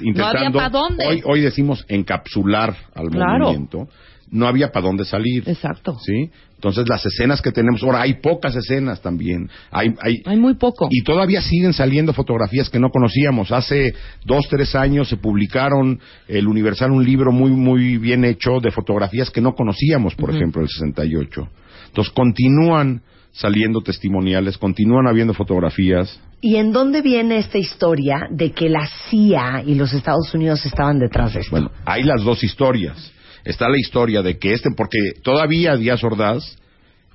[0.00, 0.58] intentando...
[0.58, 1.06] pa' dónde.
[1.06, 3.44] Hoy, hoy decimos encapsular al Claro.
[3.46, 3.88] movimiento,
[4.30, 5.44] no había para dónde salir.
[5.48, 5.96] Exacto.
[6.04, 6.30] ¿Sí?
[6.54, 9.50] Entonces las escenas que tenemos, ahora hay pocas escenas también.
[9.70, 10.88] Hay, hay, Hay muy poco.
[10.90, 13.52] y todavía siguen saliendo fotografías que no conocíamos.
[13.52, 18.70] Hace dos, tres años se publicaron el Universal un libro muy, muy bien hecho de
[18.70, 21.48] fotografías que no conocíamos, por ejemplo, del 68.
[21.88, 26.18] Entonces continúan saliendo testimoniales, continúan habiendo fotografías.
[26.46, 30.98] ¿Y en dónde viene esta historia de que la CIA y los Estados Unidos estaban
[30.98, 31.52] detrás de esto?
[31.52, 33.12] Bueno, hay las dos historias.
[33.46, 36.58] Está la historia de que este, porque todavía Díaz Ordaz,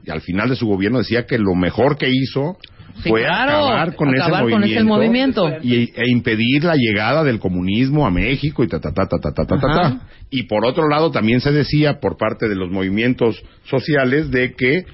[0.03, 2.57] y al final de su gobierno, decía que lo mejor que hizo
[3.03, 5.47] Sí, fue claro, acabar con acabar ese con ese movimiento.
[5.61, 9.31] Y, e impedir la llegada del comunismo a México y ta ta ta ta ta
[9.31, 9.81] ta ta, ta, Ajá.
[9.81, 10.07] ta.
[10.31, 14.85] Y por otro lado también se decía por parte de los movimientos sociales de que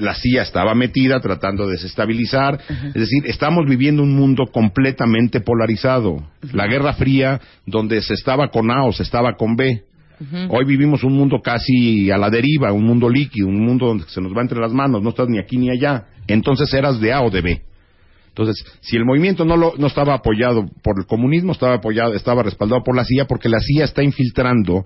[0.00, 2.60] la CIA estaba metida tratando de desestabilizar.
[2.86, 6.22] Es decir, estamos viviendo un mundo completamente polarizado.
[6.52, 9.82] La Guerra Fría, donde se estaba con A o se estaba con B.
[10.48, 14.20] Hoy vivimos un mundo casi a la deriva, un mundo líquido, un mundo donde se
[14.20, 16.06] nos va entre las manos, no estás ni aquí ni allá.
[16.26, 17.62] Entonces eras de A o de B.
[18.28, 22.42] Entonces, si el movimiento no, lo, no estaba apoyado por el comunismo, estaba apoyado, estaba
[22.42, 24.84] respaldado por la CIA, porque la CIA está infiltrando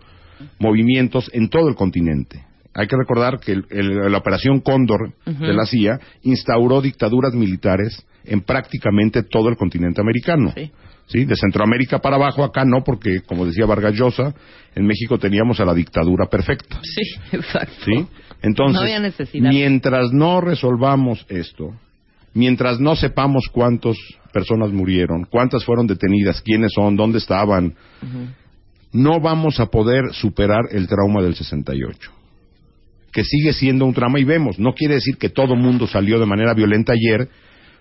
[0.58, 2.44] movimientos en todo el continente.
[2.74, 8.04] Hay que recordar que el- el- la operación Cóndor de la CIA instauró dictaduras militares
[8.24, 10.52] en prácticamente todo el continente americano.
[10.54, 10.70] Sí.
[11.06, 11.24] ¿Sí?
[11.24, 14.32] De Centroamérica para abajo, acá no, porque, como decía Vargas Llosa,
[14.76, 16.78] en México teníamos a la dictadura perfecta.
[16.84, 17.02] Sí,
[17.36, 17.74] exacto.
[17.84, 18.06] ¿Sí?
[18.42, 19.50] Entonces, No había necesidad.
[19.50, 21.74] mientras no resolvamos esto,
[22.32, 23.96] mientras no sepamos cuántas
[24.32, 27.74] personas murieron, cuántas fueron detenidas, quiénes son, dónde estaban,
[28.92, 32.12] no vamos a poder superar el trauma del 68.
[33.12, 36.26] Que sigue siendo un trauma y vemos, no quiere decir que todo mundo salió de
[36.26, 37.28] manera violenta ayer,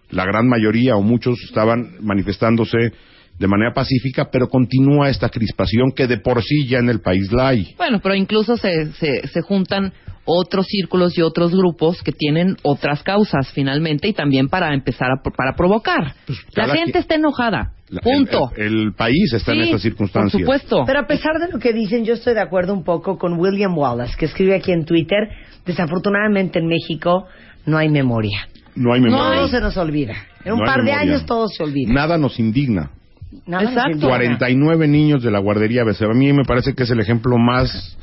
[0.10, 2.78] la gran mayoría o muchos estaban manifestándose
[3.38, 7.32] de manera pacífica, pero continúa esta crispación que de por sí ya en el país
[7.32, 7.74] la hay.
[7.78, 9.94] Bueno, pero incluso se, se, se juntan
[10.26, 15.22] otros círculos y otros grupos que tienen otras causas finalmente y también para empezar a,
[15.36, 16.16] para provocar.
[16.28, 17.72] Pues, La gente quien- está enojada.
[17.90, 18.52] La- Punto.
[18.56, 20.32] El, el país está en estas circunstancias.
[20.34, 20.84] Por supuesto.
[20.86, 23.76] Pero a pesar de lo que dicen, yo estoy de acuerdo un poco con William
[23.78, 25.30] Wallace, que escribe aquí en Twitter,
[25.66, 27.26] desafortunadamente en México
[27.66, 28.48] no hay memoria.
[28.76, 29.40] No hay memoria.
[29.40, 30.14] Todo se nos olvida.
[30.46, 31.92] En un No par de años todo se olvida.
[31.94, 32.92] Nada nos indigna.
[33.46, 33.90] Nada Exacto.
[33.92, 34.08] indigna.
[34.10, 36.06] 49 niños de la guardería BC.
[36.06, 37.96] A mí me parece que es el ejemplo más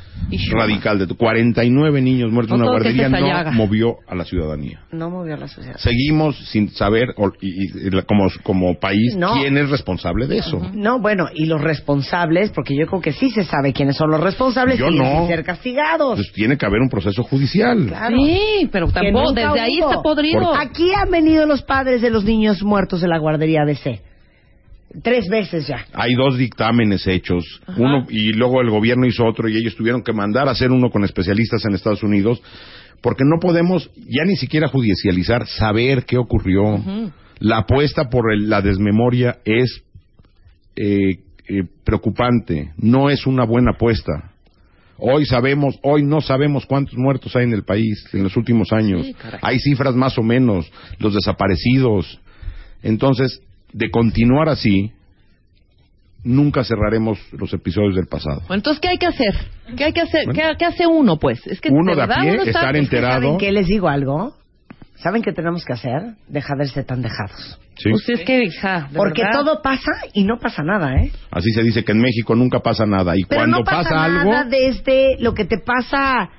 [0.53, 4.81] radical de 49 niños muertos en No una guardería no movió a la ciudadanía.
[4.93, 5.77] No movió a la sociedad.
[5.79, 9.35] Seguimos sin saber o- y, y la- como, como país No.
[9.35, 10.61] quién es responsable de eso.
[10.73, 14.21] No, bueno, y los responsables, porque yo creo que sí se sabe quiénes son los
[14.21, 15.05] responsables Yo y no.
[15.05, 16.15] deben ser castigados.
[16.17, 17.85] Pues tiene que haber un proceso judicial.
[17.87, 18.17] Claro.
[18.17, 20.41] Sí, pero tampoco, desde ahí está podrido.
[20.41, 24.01] Por- Aquí han venido los padres de los niños muertos de la guardería ABC.
[25.03, 25.85] Tres veces ya.
[25.93, 27.81] Hay dos dictámenes hechos, Ajá.
[27.81, 30.91] uno y luego el gobierno hizo otro y ellos tuvieron que mandar a hacer uno
[30.91, 32.41] con especialistas en Estados Unidos
[33.03, 36.81] porque no podemos ya ni siquiera judicializar, saber qué ocurrió.
[37.41, 39.83] La apuesta por el- la desmemoria es
[40.77, 44.33] eh, eh, preocupante, no es una buena apuesta.
[44.99, 49.05] Hoy sabemos, hoy no sabemos cuántos muertos hay en el país en los últimos años.
[49.07, 52.19] Sí, hay cifras más o menos, los desaparecidos.
[52.83, 53.41] Entonces,
[53.77, 54.91] de continuar así,
[56.25, 58.41] nunca cerraremos los episodios del pasado.
[58.41, 59.35] Bueno, entonces, ¿qué hay que hacer?
[59.77, 60.25] ¿Qué hay que hacer?
[60.25, 60.41] Bueno.
[60.41, 61.47] ¿Qué, qué hace uno, pues?
[61.47, 63.21] Es que Uno de a pie, uno estar enterado.
[63.21, 63.53] ¿Saben qué?
[63.53, 64.35] Les digo algo.
[64.95, 66.15] ¿Saben qué tenemos que hacer?
[66.27, 67.61] Dejar de ser tan dejados.
[67.77, 67.91] ¿sí?
[67.91, 69.41] Pues es que, hija, de Porque verdad.
[69.41, 71.13] todo pasa y no pasa nada, ¿eh?
[71.31, 73.15] Así se dice que en México nunca pasa nada.
[73.15, 76.31] Y Pero cuando no pasa, algo, nada desde lo que te pasa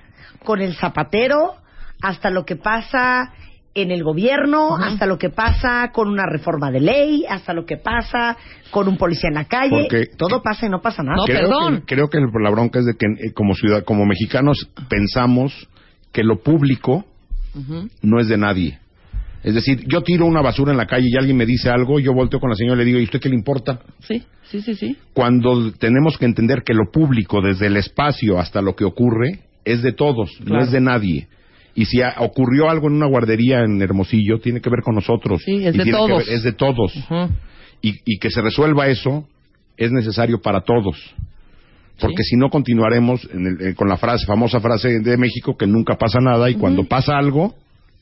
[0.44, 1.54] con el zapatero
[2.02, 3.32] hasta lo que pasa
[3.78, 7.78] en el gobierno, hasta lo que pasa con una reforma de ley, hasta lo que
[7.78, 8.36] pasa
[8.72, 9.88] con un policía en la calle.
[9.90, 11.18] Porque- todo pasa y no pasa nada.
[11.18, 11.78] No, creo perdón.
[11.86, 15.68] Que, creo que la bronca es de que eh, como ciudad, como mexicanos pensamos
[16.12, 17.06] que lo público
[18.02, 18.80] no es de nadie.
[19.44, 22.14] Es decir, yo tiro una basura en la calle y alguien me dice algo, yo
[22.14, 23.80] volteo con la señora y le digo, ¿y usted qué le importa?
[24.00, 24.98] Sí, sí, sí, sí.
[25.14, 29.82] Cuando tenemos que entender que lo público, desde el espacio hasta lo que ocurre, es
[29.82, 31.28] de todos, no es de nadie.
[31.80, 35.44] Y si ha- ocurrió algo en una guardería en Hermosillo, tiene que ver con nosotros.
[35.46, 36.26] Sí, es Y de tiene que todos.
[36.26, 36.94] ver- es de todos.
[37.84, 39.28] Y, y que se resuelva eso
[39.78, 40.98] es necesario para todos.
[42.00, 45.68] Porque si no continuaremos en el- eh, con la frase, famosa frase de México que
[45.68, 47.54] nunca pasa nada y cuando pasa algo,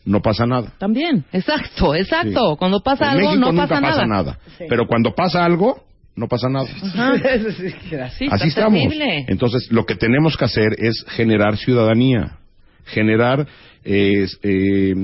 [0.06, 0.72] no pasa nada.
[0.78, 2.52] También, exacto, exacto.
[2.54, 2.58] Sí.
[2.58, 4.24] Cuando pasa en algo, México no nunca pasa, pasa nada.
[4.24, 4.40] nada.
[4.70, 5.84] Pero cuando pasa algo,
[6.16, 6.68] no pasa nada.
[8.18, 8.80] Sí, Así estamos.
[8.82, 9.26] terrible.
[9.28, 12.38] Entonces, lo que tenemos que hacer es generar ciudadanía,
[12.86, 13.46] generar
[13.84, 14.96] eh, eh,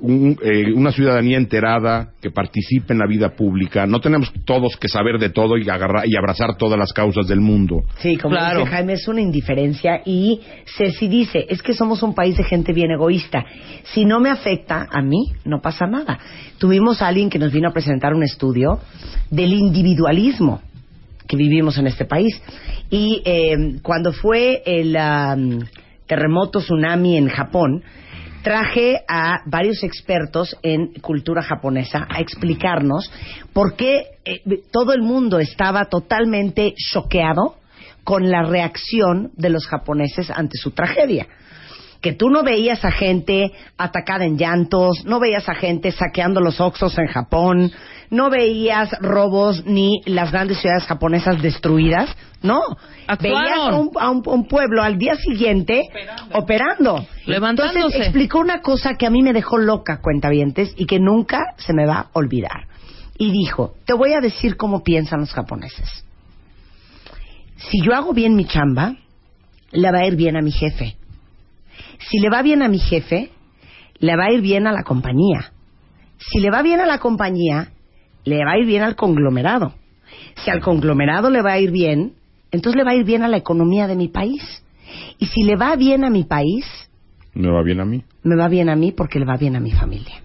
[0.00, 3.84] un- eh, una ciudadanía enterada que participe en la vida pública.
[3.86, 7.40] No tenemos todos que saber de todo y, agarrar, y abrazar todas las causas del
[7.40, 7.82] mundo.
[7.98, 8.60] Sí, como Claro.
[8.60, 10.40] dice Jaime, es una indiferencia y
[10.76, 13.44] Ceci dice, es que somos un país de gente bien egoísta.
[13.92, 16.18] Si no me afecta a mí, no pasa nada.
[16.58, 18.78] Tuvimos a alguien que nos vino a presentar un estudio
[19.30, 20.60] del individualismo
[21.26, 22.40] que vivimos en este país.
[22.88, 25.58] Y eh, cuando fue el am,
[26.08, 27.84] terremoto tsunami en Japón,
[28.42, 33.10] traje a varios expertos en cultura japonesa a explicarnos
[33.52, 34.40] por qué eh,
[34.72, 37.56] todo el mundo estaba totalmente choqueado
[38.04, 41.26] con la reacción de los japoneses ante su tragedia.
[42.00, 46.60] Que tú no veías a gente atacada en llantos, no veías a gente saqueando los
[46.60, 47.72] oxos en Japón,
[48.10, 52.60] no veías robos ni las grandes ciudades japonesas destruidas, no.
[53.06, 53.42] Actuaron.
[53.42, 55.82] Veías a un, a un- un pueblo al día siguiente
[56.32, 57.06] operando.
[57.26, 57.78] Levantándose.
[57.78, 61.72] Entonces explicó una cosa que a mí me dejó loca, cuentavientes, y que nunca se
[61.74, 62.66] me va a olvidar.
[63.18, 66.04] Y dijo, te voy a decir cómo piensan los japoneses.
[67.56, 68.94] Si yo hago bien mi chamba,
[69.72, 70.96] le va a ir bien a mi jefe.
[72.08, 73.30] Si le va bien a mi jefe,
[73.98, 75.52] le va a ir bien a la compañía.
[76.18, 77.72] Si le va bien a la compañía,
[78.28, 79.74] le va a ir bien al conglomerado.
[80.44, 82.12] Si al conglomerado le va a ir bien,
[82.50, 84.62] entonces le va a ir bien a la economía de mi país.
[85.18, 86.64] Y si le va bien a mi país,
[87.34, 88.02] Me va bien a mí.
[88.22, 90.16] me va bien a mí porque le va bien a mi familia.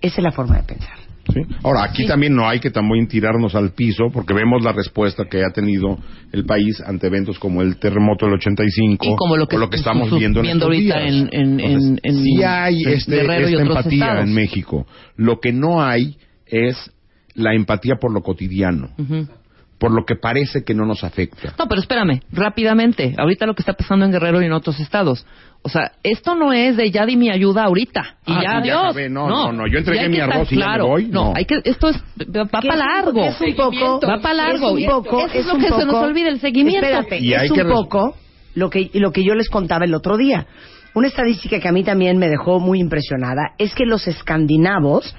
[0.00, 0.96] Esa es la forma de pensar.
[1.32, 1.40] ¿sí?
[1.62, 5.42] Ahora, aquí también no hay que también tirarnos al piso porque vemos la respuesta que
[5.42, 5.96] ha tenido
[6.32, 9.70] el país ante eventos como el terremoto del 85 Y como lo que- o lo
[9.70, 11.08] que estamos su- viendo en estos ahorita días.
[11.12, 14.24] en- en- Entonces, en- sí hay este, esta empatía estados.
[14.28, 14.86] en México.
[15.16, 16.16] Lo que no hay
[16.46, 16.90] es
[17.34, 18.90] la empatía por lo cotidiano,
[19.78, 21.54] por lo que parece que no nos afecta.
[21.58, 23.14] No, pero espérame, rápidamente.
[23.18, 25.26] Ahorita lo que está pasando en Guerrero y en otros estados.
[25.62, 28.80] O sea, esto no es de ya di mi ayuda ahorita y Ah, ya ya
[28.80, 29.08] acabé.
[29.08, 30.86] No, no, no, yo entregué Ya mi arroz y ya me claro.
[30.88, 31.32] voy, no.
[31.34, 31.96] hay que, esto es,
[32.36, 33.24] va para largo.
[33.24, 34.76] es un poco- va para largo.
[34.78, 36.86] Es un poco, Eso es, lo un que se nos olvida, el seguimiento.
[36.86, 38.16] Espérate, Y hay es un que poco
[38.54, 40.46] lo que, lo que yo les contaba el otro día.
[40.94, 45.16] Una estadística que a mí también me dejó muy impresionada es que los escandinavos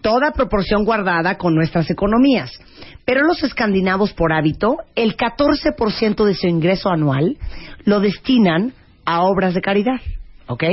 [0.00, 2.50] toda proporción guardada con nuestras economías.
[3.04, 7.38] Pero los escandinavos, por hábito, el 14% de su ingreso anual
[7.84, 8.74] lo destinan
[9.04, 10.00] a obras de caridad.
[10.46, 10.64] ¿Ok?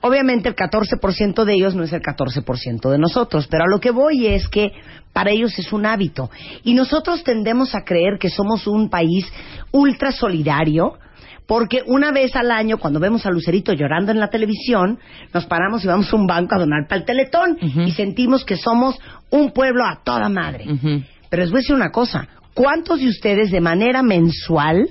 [0.00, 3.92] Obviamente el 14% de ellos no es el 14% de nosotros, pero a lo que
[3.92, 4.72] voy es que
[5.12, 6.28] para ellos es un hábito.
[6.64, 9.26] Y nosotros tendemos a creer que somos un país
[9.70, 10.98] ultra solidario,
[11.46, 14.98] porque una vez al año, cuando vemos a Lucerito llorando en la televisión,
[15.34, 18.56] nos paramos y vamos a un banco a donar para el teletón y sentimos que
[18.56, 18.98] somos
[19.30, 20.66] un pueblo a toda madre.
[21.28, 24.88] Pero les voy a decir una cosa, ¿cuántos de ustedes de manera mensual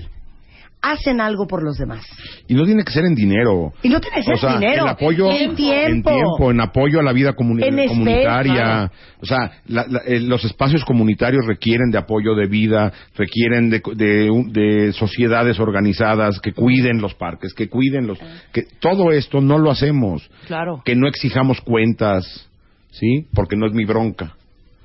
[0.81, 2.03] hacen algo por los demás?
[2.47, 3.71] Y no tiene que ser en dinero.
[3.83, 4.83] Y no tiene que ser o sea, dinero.
[4.83, 6.09] En apoyo, En tiempo.
[6.09, 8.53] en tiempo, en apoyo a la vida comuni- En comunitaria.
[8.53, 8.91] claro.
[9.21, 13.81] O sea, la- la- eh, los espacios comunitarios requieren de apoyo de vida, requieren de,
[13.95, 18.17] de, de sociedades organizadas que cuiden los parques, que cuiden los.
[18.51, 20.29] que Todo esto no lo hacemos.
[20.47, 20.81] Claro.
[20.83, 22.49] Que no exijamos cuentas,
[22.89, 23.27] ¿sí?
[23.33, 24.35] Porque no es mi bronca,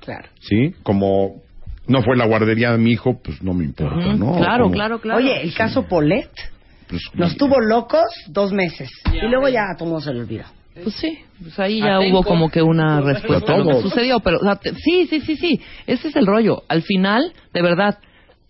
[0.01, 0.29] Claro.
[0.39, 0.75] ¿sí?
[0.83, 1.41] Como
[1.87, 4.13] no fue la guardería de mi hijo, pues no me importa.
[4.15, 4.35] ¿no?
[4.37, 5.19] Claro, Como, claro, claro.
[5.19, 6.29] Oye, el caso Polet
[6.87, 10.45] pues, nos tuvo locos dos meses y luego ya a todo se le olvidó.
[10.83, 14.37] Pues sí, pues ahí ya hubo como que una respuesta a lo que sucedió, pero
[14.37, 16.61] o sea, te- sí, sí, sí, sí, ese es el rollo.
[16.69, 17.97] Al final, de verdad,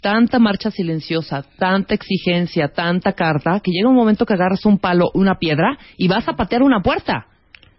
[0.02, 5.06] tanta marcha silenciosa, tanta exigencia, tanta carta, que llega un momento que agarras un palo,
[5.14, 7.28] una piedra y vas a patear una puerta,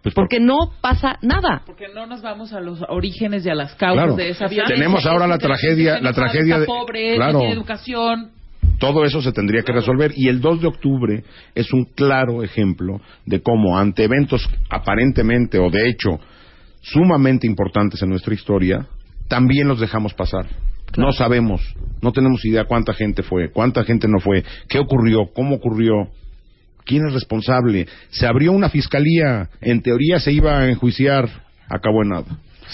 [0.01, 1.63] pues, porque no pasa nada.
[1.65, 4.15] Porque no nos vamos a los orígenes y a las causas Claro.
[4.15, 4.75] de esa violencia.
[4.75, 7.39] Tenemos ahora la tragedia- la tragedia de- pobre, claro.
[7.39, 8.31] tiene educación.
[8.79, 11.23] Todo eso se tendría que resolver y el 2 de octubre
[11.53, 16.19] es un claro ejemplo de cómo ante eventos aparentemente o de hecho
[16.81, 18.87] sumamente importantes en nuestra historia,
[19.27, 20.45] también los dejamos pasar.
[20.97, 21.61] No sabemos,
[22.01, 26.07] no tenemos idea cuánta gente fue, cuánta gente no fue, qué ocurrió, cómo ocurrió,
[26.89, 27.85] quién es responsable.
[28.09, 31.29] Se abrió una fiscalía, en teoría se iba a enjuiciar,
[31.69, 32.25] acabó en nada.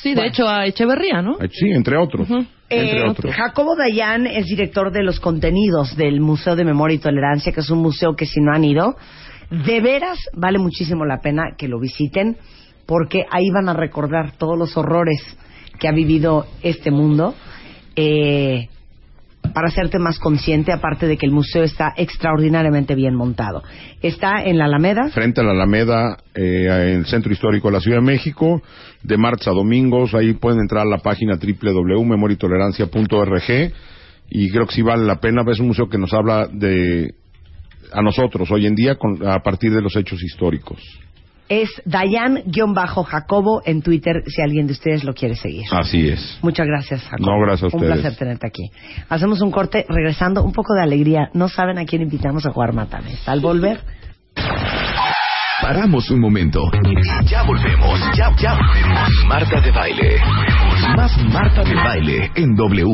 [0.01, 1.33] Sí, de hecho a Echeverría, ¿no?
[1.41, 2.29] Eh, Sí, entre otros.
[2.69, 3.35] Entre Eh, otros.
[3.35, 7.69] Jacobo Dayan es director de los contenidos del Museo de Memoria y Tolerancia, que es
[7.69, 8.95] un museo que si no han ido,
[9.51, 12.37] de veras vale muchísimo la pena que lo visiten,
[12.85, 15.19] porque ahí van a recordar todos los horrores
[15.79, 17.35] que ha vivido este mundo,
[17.97, 18.69] eh,
[19.53, 23.63] para hacerte más consciente, aparte de que el museo está extraordinariamente bien montado.
[24.01, 27.79] Está en la Alameda, frente a la Alameda, eh, en el Centro Histórico de la
[27.81, 28.61] Ciudad de México,
[29.03, 30.13] de martes a domingos.
[30.13, 33.71] Ahí pueden entrar a la página www.memoriatolerancia.org
[34.29, 35.43] y creo que sí vale la pena.
[35.51, 37.13] Es un museo que nos habla de
[37.93, 40.79] a nosotros hoy en día con- a partir de los hechos históricos.
[41.49, 45.65] Es Dayan-Jacobo en Twitter, si alguien de ustedes lo quiere seguir.
[45.71, 46.39] Así es.
[46.41, 47.31] Muchas gracias, Jacobo.
[47.31, 48.01] No, gracias a Un ustedes.
[48.01, 48.71] placer tenerte aquí.
[49.09, 51.29] Hacemos un corte, regresando, un poco de alegría.
[51.33, 53.27] No saben a quién invitamos a jugar Matames.
[53.27, 53.79] Al volver,
[55.61, 56.69] Paramos un momento.
[57.25, 57.99] Ya volvemos.
[58.15, 59.09] Ya, ya volvemos.
[59.27, 60.17] Marta de baile.
[60.95, 62.85] Más Marta de baile en W.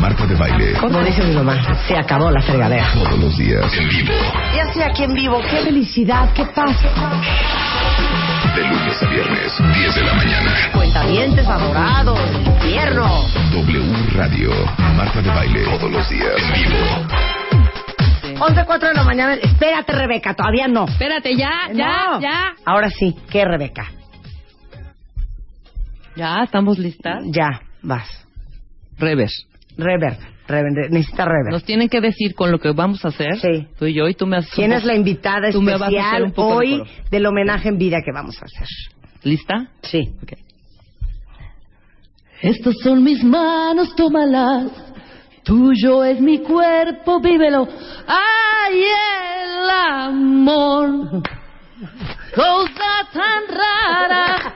[0.00, 0.72] Marta de baile.
[0.74, 2.92] como dice mi mamá, se acabó la fregadera.
[2.94, 4.12] Todos los días en vivo.
[4.54, 5.40] Ya estoy aquí en vivo.
[5.50, 6.32] ¡Qué felicidad!
[6.34, 6.76] ¡Qué paz!
[8.54, 10.50] De lunes a viernes, 10 de la mañana.
[10.72, 13.24] Cuentavientes adorados, infierno.
[13.52, 13.84] W
[14.14, 14.50] Radio.
[14.96, 15.64] Marta de baile.
[15.64, 16.76] Todos los días en vivo.
[18.40, 19.34] 11, 4 de la mañana.
[19.34, 20.86] Espérate, Rebeca, todavía no.
[20.86, 22.20] Espérate, ya, ya, No.
[22.20, 22.52] ya.
[22.64, 23.86] Ahora sí, ¿qué, Rebeca?
[26.16, 27.22] Ya, estamos listas.
[27.26, 28.08] Ya, vas.
[28.98, 29.28] Rever.
[29.78, 30.18] Rever,
[30.48, 31.52] Rever, necesita Rever.
[31.52, 33.38] Nos tienen que decir con lo que vamos a hacer.
[33.38, 33.68] Sí.
[33.78, 37.26] Tú y yo, y tú me haces ¿Quién es la invitada especial de hoy del
[37.26, 38.66] homenaje en vida que vamos a hacer?
[39.22, 39.68] ¿Lista?
[39.82, 40.00] Sí.
[42.42, 44.66] Estas son mis manos, tómalas.
[45.44, 47.68] Tuyo es mi cuerpo, vívelo.
[48.06, 51.22] Ay, el amor.
[52.34, 54.54] Cosa tan rara.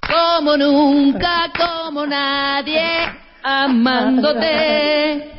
[0.08, 3.27] Como nunca, como nadie.
[3.48, 5.30] Amándote.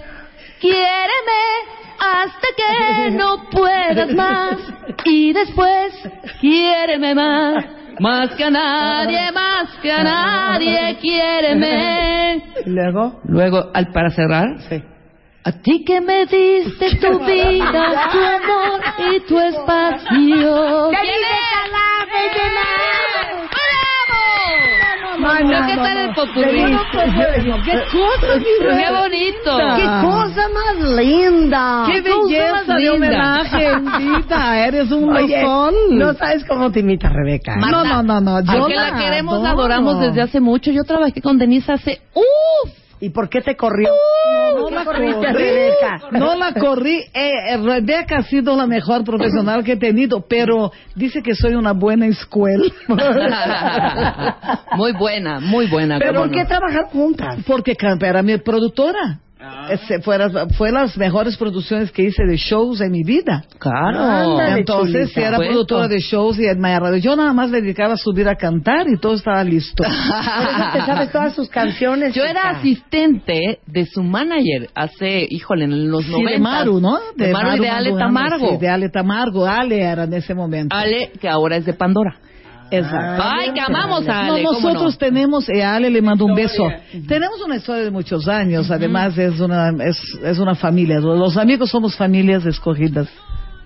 [0.59, 1.43] Quiéreme
[1.99, 4.57] hasta que no puedas más.
[5.05, 5.93] Y después,
[6.41, 7.65] quiéreme más.
[7.99, 12.43] Más que a nadie, más que a nadie, quiéreme.
[12.65, 13.19] ¿Y luego?
[13.25, 14.81] Luego, al, para cerrar, Sí.
[15.41, 18.81] A ti que me diste tu vida, tu amor
[19.13, 20.91] y tu espacio.
[25.67, 26.63] ¿Qué tal el popurrí?
[27.65, 29.57] ¡Qué cosa, mi Qué bonito.
[29.75, 31.83] ¡Qué cosa más linda!
[31.87, 33.67] ¡Qué belleza de homenaje!
[34.67, 35.73] Eres un lozón.
[35.91, 37.55] no sabes cómo te imita Rebeca.
[37.55, 38.41] No, no, no, no.
[38.41, 40.71] Yo Porque la queremos, la adoramos desde hace mucho.
[40.71, 42.71] Yo trabajé con Denise hace, uff,
[43.01, 43.89] ¿Y por qué te corrió?
[44.55, 46.01] No ¿Por qué la corriste corrí, Rebeca?
[46.11, 46.97] no la corrí.
[47.13, 51.55] Eh, eh, Rebeca ha sido la mejor profesional que he tenido, pero dice que soy
[51.55, 52.65] una buena escuela.
[54.75, 55.97] muy buena, muy buena.
[55.99, 56.33] Pero ¿por no.
[56.33, 57.37] qué trabajar juntas?
[57.45, 59.19] Porque era mi productora.
[59.69, 63.45] Ese fue, las, fue las mejores producciones que hice de shows en mi vida.
[63.57, 63.99] Claro.
[63.99, 65.27] Ándale, Entonces, chulita.
[65.29, 65.53] era Puesto.
[65.53, 66.97] productora de shows y en Maya Radio.
[66.97, 69.83] Yo nada más me dedicaba a subir a cantar y todo estaba listo.
[70.73, 72.13] Te sabes todas sus canciones.
[72.13, 76.31] Yo era asistente de su manager hace, híjole, en los Sí, 90.
[76.31, 76.97] de Maru, ¿no?
[77.15, 78.49] De, Maru y de Ale Tamargo.
[78.51, 79.45] Sí, de Ale Tamargo.
[79.45, 80.75] Ale era en ese momento.
[80.75, 82.17] Ale, que ahora es de Pandora.
[82.71, 83.23] Exacto.
[83.25, 84.43] Ay, que amamos a No, Ale.
[84.43, 84.97] ¿cómo nosotros no?
[84.99, 86.67] tenemos, eh, a Ale le mando un beso.
[87.07, 90.99] Tenemos una historia de muchos años, además es una, es, es una familia.
[90.99, 93.07] Los amigos somos familias escogidas,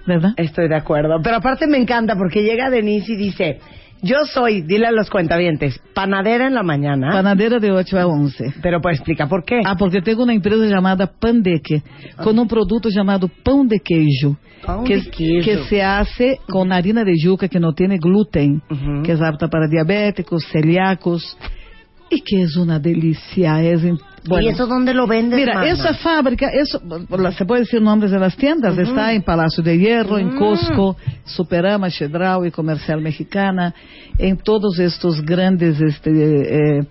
[0.05, 0.33] ¿verdad?
[0.37, 1.19] Estoy de acuerdo.
[1.23, 3.59] Pero aparte me encanta porque llega Denise y dice,
[4.03, 7.09] yo soy, dile a los cuentavientes, panadera en la mañana.
[7.11, 8.53] Panadera de 8 a 11.
[8.61, 9.61] pero pues explica por qué.
[9.65, 11.81] Ah, porque tengo una empresa llamada Pandeque,
[12.21, 15.45] con un producto llamado pão de queijo, Pão que, de queijo.
[15.45, 18.61] que se hace con harina de yuca que no tiene gluten,
[19.03, 21.37] que es apta para diabéticos, celíacos,
[22.09, 23.63] y que es una delicia.
[23.63, 23.81] Es,
[24.27, 25.69] bueno, ¿Y eso dónde lo vendes, Mira, mana?
[25.71, 26.81] esa fábrica, eso,
[27.37, 30.95] se puede decir nombres de las tiendas, está en Palacio de Hierro, en Costco,
[31.25, 33.73] Superama, Chedraui, Comercial Mexicana,
[34.17, 36.83] en todos estos grandes este, eh,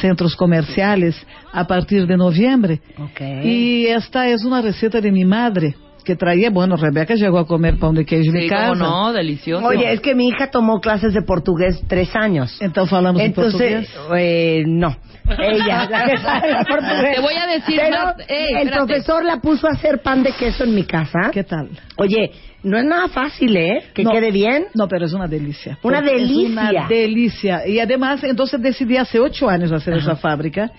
[0.00, 1.16] centros comerciales
[1.52, 2.80] a partir de noviembre.
[2.98, 3.20] Ok.
[3.44, 5.74] Y esta es una receta de mi madre,
[6.04, 8.68] que traía, bueno, Rebeca llegó a comer pan de queijo en Sí, mi casa.
[8.68, 9.66] cómo no, delicioso.
[9.66, 12.56] Oye, es que mi hija tomó clases de portugués tres años.
[12.60, 14.20] Entonces hablamos en Entonces, portugués.
[14.22, 14.96] eh, no.
[15.38, 17.14] Ella, la que sabe portugués.
[17.16, 18.76] Te voy a decir Pero más- Ey, el espérate.
[18.76, 21.30] profesor la puso a hacer pan de queso en mi casa.
[21.32, 21.68] ¿Qué tal?
[21.96, 22.30] Oye,
[22.62, 23.84] no es nada fácil, ¿eh?
[23.94, 24.10] Que No.
[24.10, 24.66] quede bien.
[24.74, 25.78] No, pero es una delicia.
[25.82, 26.44] Una delicia.
[26.44, 27.66] Es una delicia.
[27.66, 30.70] Y además, entonces decidí hace ocho años hacer esa fábrica.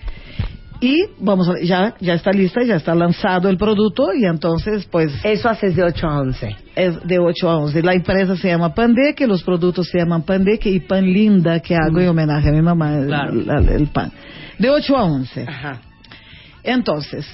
[0.80, 5.12] Y vamos a ya, ya está lista, ya está lanzado el producto y entonces pues
[5.24, 6.56] Eso haces de 8 a 11.
[6.76, 7.82] es de 8 a 11.
[7.82, 11.98] La empresa se llama Pandeque, los productos se llaman Pandeque y Pan Linda, que hago
[11.98, 13.32] en homenaje a mi mamá, el- Claro.
[13.32, 14.12] el, el pan.
[14.58, 15.44] De 8 a 11.
[15.48, 15.80] Ajá.
[16.62, 17.26] Entonces,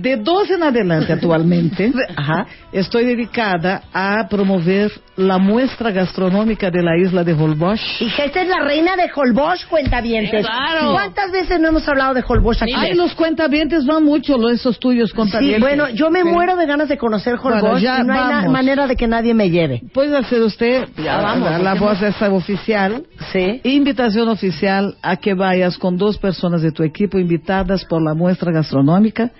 [0.00, 2.46] de 12 en adelante actualmente, Ajá.
[2.72, 7.80] estoy dedicada a promover la muestra gastronómica de la isla de Holbox.
[8.00, 10.44] Hija, esta es la reina de Holbox, cuentavientes.
[10.46, 10.92] Claro.
[10.92, 12.72] ¿Cuántas veces no hemos hablado de Holbox aquí?
[12.76, 15.60] Ay, los cuentavientes van mucho, los esos tuyos Sí, cuentavientes.
[15.60, 16.28] bueno, yo me Sí.
[16.28, 19.32] muero de ganas de conocer Holbox Bueno, ya y no hay manera de que nadie
[19.32, 19.80] me lleve.
[19.94, 23.04] Puede hacer usted Ya la- vamos, la, voz esa oficial.
[23.32, 23.60] Sí.
[23.64, 28.52] Invitación oficial a que vayas con dos personas de tu equipo invitadas por la muestra
[28.52, 29.30] gastronómica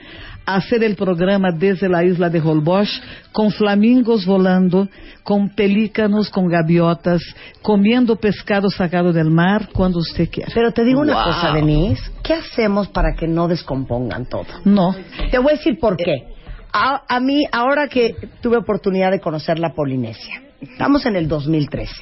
[0.46, 4.88] hacer el programa desde la isla de Holbox con flamingos volando,
[5.24, 7.20] con pelícanos, con gaviotas,
[7.62, 10.50] comiendo pescado sacado del mar cuando usted quiera.
[10.54, 11.24] Pero te digo una Wow.
[11.24, 12.10] cosa, Denise.
[12.22, 14.46] ¿Qué hacemos para que no descompongan todo?
[14.64, 14.94] No,
[15.30, 16.28] Te voy a decir por qué.
[16.72, 21.92] A, a mí, ahora que tuve oportunidad de conocer la Polinesia, estamos en el 2013.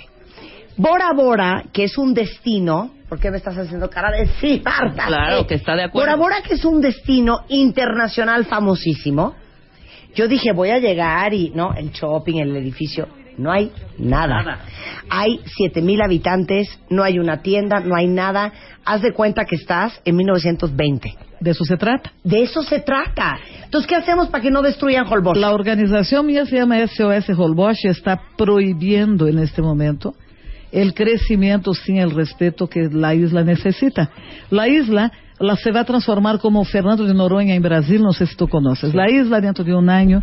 [0.77, 5.07] Bora Bora, que es un destino, ¿por qué me estás haciendo cara de sí, Marta?
[5.07, 6.07] Claro, que está de acuerdo.
[6.07, 9.37] Bora Bora, que es un destino internacional famosísimo.
[10.17, 11.75] Yo dije, voy a llegar y, ¿no?
[11.75, 13.09] El shopping, el edificio.
[13.37, 14.61] No hay nada.
[15.11, 18.53] Hay siete mil habitantes, no hay una tienda, no hay nada.
[18.85, 21.17] Haz de cuenta que estás en 1920.
[21.41, 22.13] de eso se trata.
[22.23, 23.39] De eso se trata.
[23.65, 25.39] Entonces, ¿qué hacemos para que no destruyan Holbox?
[25.39, 30.15] La organización mía se llama SOS Holbox y está prohibiendo en este momento
[30.75, 34.11] el crecimiento sin el respeto que la isla necesita.
[34.51, 38.27] La isla la se va a transformar como Fernando de Noronha en Brasil, no sé
[38.27, 38.93] si tú conoces.
[38.93, 40.21] La isla dentro de un año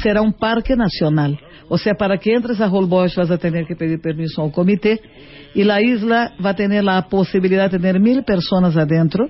[0.00, 1.38] será un parque nacional.
[1.68, 5.00] O sea, para que entres a Holbox vas a tener que pedir permiso al comité
[5.54, 9.28] y la isla va a tener la posibilidad de tener mil personas adentro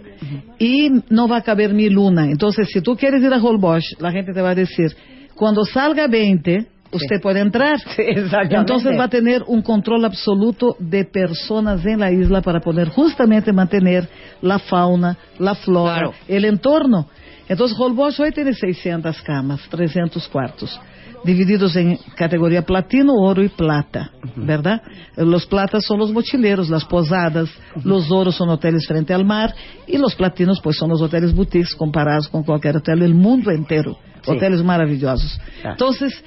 [0.58, 2.30] y no va a caber mil una.
[2.30, 4.94] Entonces, si tú quieres ir a Holbox, la gente te va a decir,
[5.34, 7.78] cuando salga 20, usted puede entrar.
[7.96, 8.56] Sí, exactamente.
[8.56, 13.52] Entonces va a tener un control absoluto de personas en la isla para poder justamente
[13.52, 14.08] mantener
[14.40, 16.12] la fauna, la flora, Claro.
[16.28, 17.06] el entorno.
[17.48, 20.80] Entonces Holbox hoy tiene 600 camas, 300 cuartos,
[21.24, 24.80] divididos en categoría platino, oro y plata, ¿verdad?
[25.16, 27.50] Los platas son los mochileros, las posadas,
[27.84, 29.54] los oros son hoteles frente al mar
[29.86, 33.98] y los platinos pues son los hoteles boutiques comparados con cualquier hotel del mundo entero,
[34.22, 34.30] Sí.
[34.30, 35.38] hoteles maravillosos.
[35.60, 35.72] Claro.
[35.74, 36.24] Entonces,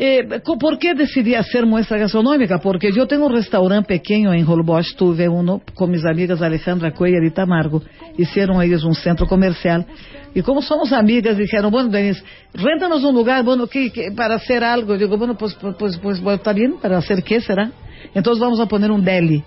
[0.00, 2.58] eh, ¿Por qué decidí hacer muestra gastronómica?
[2.60, 7.24] Porque yo tengo un restaurante pequeño en Holbox, tuve uno con mis amigas Alejandra Cuellar
[7.24, 7.82] y Tamargo,
[8.16, 9.84] hicieron ellos un centro comercial.
[10.34, 12.22] Y como somos amigas, dijeron, bueno, Denise,
[12.54, 14.96] réntanos un lugar, bueno, ¿qué, qué- para hacer algo.
[14.96, 17.70] Digo, bueno, pues, pues, pues, pues, bueno, está bien, ¿para hacer qué será?
[18.14, 19.42] Entonces vamos a poner un deli.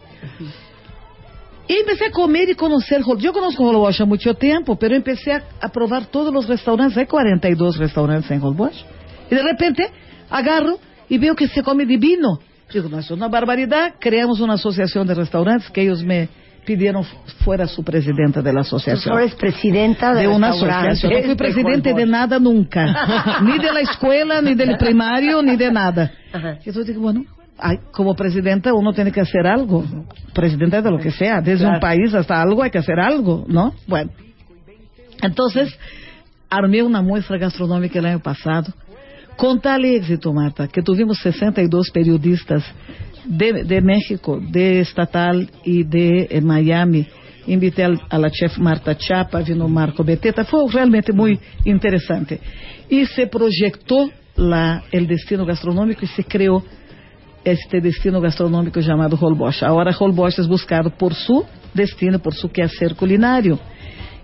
[1.68, 3.02] Y empecé a comer y conocer.
[3.04, 6.98] Hol- Yo conozco Holbox há mucho tiempo, pero empecé a, probar todos los restaurantes.
[6.98, 8.84] Hay 42 restaurantes en Holbox.
[9.30, 9.90] Y de repente
[10.32, 10.80] agarro
[11.10, 12.40] y veo que se come divino.
[12.74, 13.94] Digo, no, eso es una barbaridad.
[14.00, 16.30] Creamos una asociación de restaurantes que ellos me
[16.66, 17.04] pidieron
[17.44, 19.18] fuera su presidenta de la Tú asociación.
[19.20, 21.12] eres presidenta de, de una asociación.
[21.12, 23.40] No fui de presidente de nada nunca.
[23.44, 26.12] ni de la escuela, ni del primario, ni de nada.
[26.32, 26.52] Ajá.
[26.64, 27.26] Entonces digo, bueno,
[27.92, 29.84] como presidenta uno tiene que hacer algo.
[30.34, 31.74] Presidenta de lo que sea, desde Claro.
[31.76, 33.74] un país hasta algo hay que hacer algo, ¿no?
[33.88, 34.12] Bueno.
[35.22, 35.78] Entonces,
[36.50, 38.72] armé una muestra gastronómica el año pasado.
[39.42, 42.64] Con tal éxito, Marta, que tuvimos 62 periodistas
[43.26, 47.08] de, de México, de Estatal y de eh, Miami.
[47.48, 50.46] Invité a la chef Marta Chapa, vino Marco Beteta.
[50.46, 52.40] Fue realmente muy interesante.
[52.88, 56.64] Y se proyectó la, el destino gastronómico y se creó
[57.44, 59.64] este destino gastronómico llamado Holbox.
[59.64, 63.58] Ahora Holbox es buscado por su destino, por su quehacer culinario.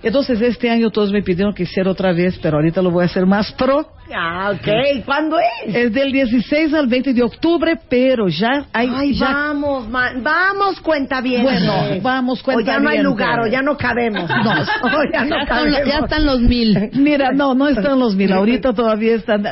[0.07, 3.05] Entonces este año todos me pidieron que hiciera otra vez, pero ahorita lo voy a
[3.05, 3.85] hacer más pro.
[4.15, 5.03] Ah, ok.
[5.05, 5.75] ¿Cuándo es?
[5.75, 8.89] Es del 16 al 20 de octubre, pero ya hay...
[8.93, 11.43] Ay, ya- vamos, man, vamos, cuenta bien.
[11.43, 14.29] Bueno, vamos, O ya no hay lugar, o ya no cabemos.
[14.29, 14.51] No.
[14.51, 15.79] O ya no cabemos.
[15.85, 16.89] ya están los mil.
[16.93, 18.31] Mira, no, no están los mil.
[18.31, 19.43] Ahorita todavía están.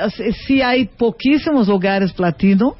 [0.47, 2.75] Sí hay poquísimos lugares platino,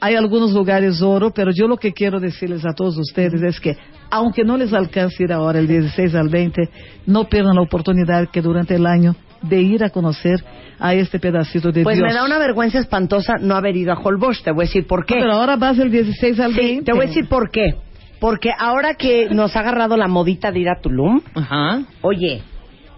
[0.00, 3.76] hay algunos lugares oro, pero yo lo que quiero decirles a todos ustedes es que,
[4.10, 6.68] aunque no les alcance ir ahora el 16 al 20,
[7.06, 10.42] no pierdan la oportunidad que durante el año de ir a conocer
[10.78, 12.08] a este pedacito de Pues Dios.
[12.08, 14.42] me da una vergüenza espantosa no haber ido a Holbox.
[14.42, 15.16] Te voy a decir por qué.
[15.16, 16.84] No, pero ahora vas del 16 al Sí, 20.
[16.84, 17.74] te voy a decir por qué.
[18.18, 21.82] Porque ahora que nos ha agarrado la modita de ir a Tulum, Ajá.
[22.00, 22.42] oye,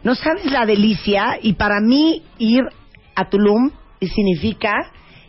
[0.04, 2.62] no sabes la delicia y para mí ir
[3.16, 4.72] a Tulum significa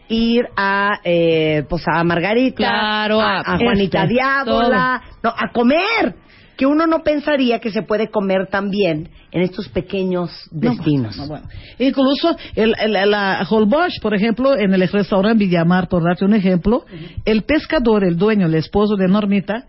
[0.09, 6.15] ir a eh, pues a Margarita, Claro, a, Juanita este, Diábola, no, a comer,
[6.57, 11.15] que uno no pensaría que se puede comer tan bien en estos pequeños No, destinos.
[11.15, 11.47] no, bueno.
[11.77, 16.83] Incluso el, el- la Holbox, por ejemplo, en el restaurante Villamar, por darte un ejemplo,
[17.23, 19.65] el pescador, el dueño, el esposo de Normita,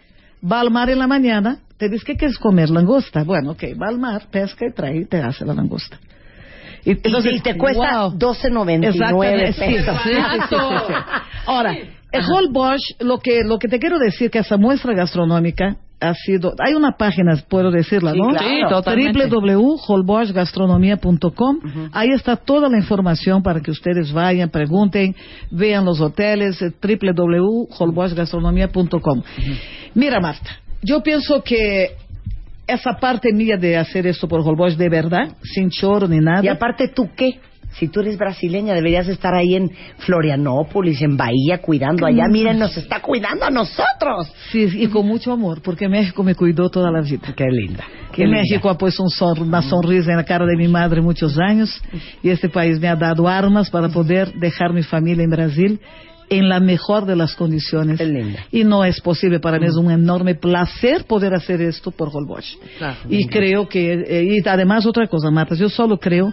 [0.50, 2.70] va al mar en la mañana, te dice, ¿qué quieres comer?
[2.70, 3.22] Langosta.
[3.24, 5.98] Bueno, ok, va al mar, pesca y trae y te hace la langosta.
[6.84, 7.00] Y, Y-
[7.36, 8.18] y te cuesta wow.
[8.18, 9.96] 12.99 Exactamente, sí, pesos.
[10.02, 10.56] sí, sí, sí, sí,
[10.86, 10.92] sí.
[11.46, 11.76] Ahora,
[12.12, 16.54] el Holbox, lo que, lo que te quiero decir que esa muestra gastronómica ha sido,
[16.58, 18.28] hay una página, puedo decirla, Sí, ¿no?
[18.30, 18.46] claro.
[18.48, 19.26] Sí, totalmente.
[19.28, 21.58] www.holboxgastronomia.com
[21.92, 25.14] Ahí está toda la información para que ustedes vayan, pregunten,
[25.50, 29.22] vean los hoteles, eh, www.holboxgastronomia.com
[29.94, 30.50] Mira, Marta,
[30.82, 31.96] yo pienso que
[32.72, 36.44] esa parte mía de hacer esto por Holbox de verdad, sin choro ni nada.
[36.44, 37.38] Y aparte, ¿tú qué?
[37.72, 42.24] Si tú eres brasileña, deberías estar ahí en Florianópolis, en Bahía, cuidando allá.
[42.28, 44.26] Miren, nos está cuidando a nosotros.
[44.50, 47.32] Sí, y con mucho amor, porque México me cuidó toda la vida.
[47.36, 47.84] Qué linda.
[48.12, 51.38] Que México ha puesto un sor- una sonrisa en la cara de mi madre muchos
[51.38, 51.80] años
[52.24, 55.80] y este país me ha dado armas para poder dejar mi familia en Brasil
[56.30, 58.00] en la mejor de las condiciones.
[58.52, 62.56] Y no es posible para mí, es un enorme placer poder hacer esto por Holbox.
[62.78, 62.96] Claro.
[63.08, 66.32] Y creo que, eh, y además otra cosa, Marta, yo solo creo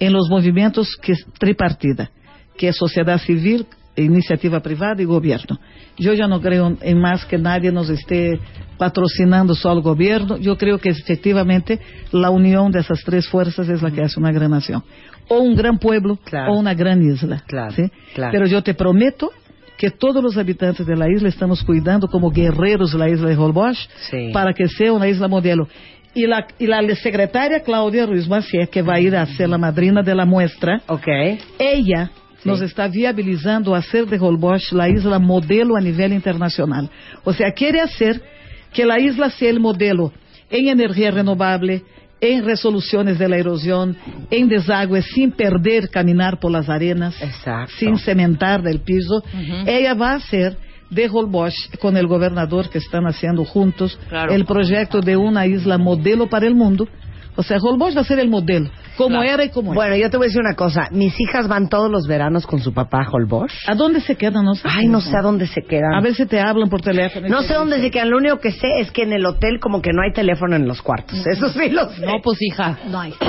[0.00, 2.10] en los movimientos que es tripartida,
[2.56, 3.66] que es sociedad civil,
[3.96, 5.60] iniciativa privada y gobierno.
[5.98, 8.40] Yo ya no creo en más que nadie nos esté
[8.78, 10.36] patrocinando solo el gobierno.
[10.38, 11.78] Yo creo que efectivamente
[12.10, 14.82] la unión de esas tres fuerzas es la que hace una gran nación.
[15.28, 16.52] O un gran pueblo Claro.
[16.52, 17.42] o una gran isla.
[17.46, 17.82] Claro, ¿sí?
[18.14, 18.32] claro.
[18.32, 19.30] Pero yo te prometo
[19.76, 23.88] que todos los habitantes de la isla estamos cuidando como guerreros la isla de Holbox
[24.10, 24.30] Sí.
[24.32, 25.66] para que sea una isla modelo.
[26.14, 29.58] Y la, y la secretaria Claudia Ruiz Macié, que va a ir a ser la
[29.58, 31.08] madrina de la muestra, Ok.
[31.58, 32.10] ella
[32.44, 36.88] nos está viabilizando hacer de Holbox la isla modelo a nivel internacional.
[37.24, 38.20] O sea, quiere hacer
[38.72, 40.12] que la isla sea el modelo
[40.50, 41.82] en energía renovable,
[42.32, 43.96] en resoluciones de la erosión,
[44.30, 47.72] en desagüe, sin perder caminar por las arenas, Exacto.
[47.78, 49.22] sin cementar del piso.
[49.66, 50.56] Ella va a hacer
[50.90, 54.32] de Holbox con el gobernador que están haciendo juntos Claro.
[54.32, 56.86] el proyecto de una isla modelo para el mundo.
[57.36, 59.24] O sea, Holbox va a ser el modelo, como Claro.
[59.34, 59.74] era y como es.
[59.74, 60.88] Bueno, yo te voy a decir una cosa.
[60.90, 63.52] Mis hijas van todos los veranos con su papá a Holbox.
[63.68, 64.44] ¿A dónde se quedan?
[64.44, 64.68] No sé.
[64.70, 65.94] Ay, no sé a dónde se quedan.
[65.94, 67.28] A ver si te hablan por teléfono.
[67.28, 68.10] No sé dónde se quedan.
[68.10, 70.66] Lo único que sé es que en el hotel como que no hay teléfono en
[70.66, 71.26] los cuartos.
[71.26, 72.06] Eso sí lo sé.
[72.06, 72.78] No, pues hija.
[72.88, 73.12] No hay.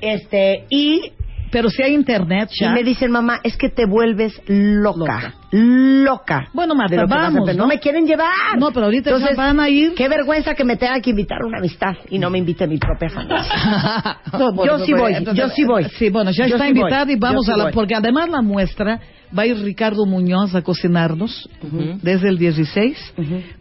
[0.00, 1.12] Este, y,
[1.50, 2.72] Pero si hay internet y ya.
[2.72, 4.96] me dicen, mamá, es que te vuelves loca.
[4.96, 5.34] Loca.
[5.52, 6.48] Loca.
[6.52, 7.46] Bueno, Marta, de a vamos.
[7.48, 7.54] ¿no?
[7.54, 8.28] No me quieren llevar.
[8.58, 9.94] No, pero ahorita Entonces, van a ir.
[9.94, 12.78] Qué vergüenza que me tenga que invitar a una amistad y no me invite mi
[12.78, 13.42] propia familia.
[14.32, 15.84] No, bueno, Yo sí voy, entonces, yo sí voy.
[15.98, 17.70] Sí, bueno, ya Yo está sí voy, invitada y vamos a la.
[17.70, 19.00] Porque además la muestra
[19.36, 21.98] Va a ir Ricardo Muñoz a cocinarnos Ujú.
[22.00, 23.14] desde el 16.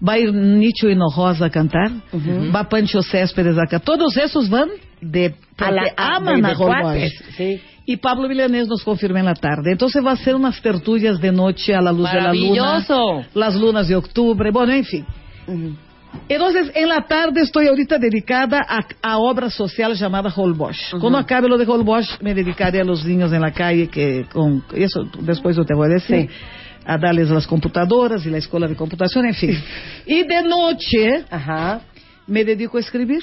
[0.08, 1.90] Va a ir Nicho Hinojosa a cantar.
[2.56, 3.80] Va Pancho Céspedes acá.
[3.80, 4.70] Todos esos van
[5.02, 7.60] de A la- a- aman de- a de cuates, sí.
[7.86, 9.72] Y Pablo Villanés nos confirma en la tarde.
[9.72, 12.62] Entonces va a ser unas tertulias de noche a la luz de la luna.
[12.62, 13.26] Maravilloso.
[13.36, 14.50] Las lunas de octubre.
[14.50, 15.06] Bueno, en fin.
[16.28, 20.96] Entonces, en la tarde estoy ahorita dedicada a, a obra social llamada Holbox.
[21.00, 24.64] Cuando acabe lo de Holbox, me dedicaré a los niños en la calle, que con
[24.74, 26.30] eso después yo te voy a decir,
[26.86, 29.62] a darles las computadoras y la escuela de computación, en fin.
[30.06, 31.82] Y de noche Ajá.
[32.26, 33.22] me dedico a escribir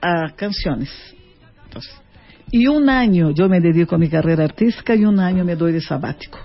[0.00, 0.90] a canciones.
[1.64, 1.92] Entonces,
[2.52, 5.72] y un año yo me dedico a mi carrera artística y un año me doy
[5.72, 6.38] de sabático.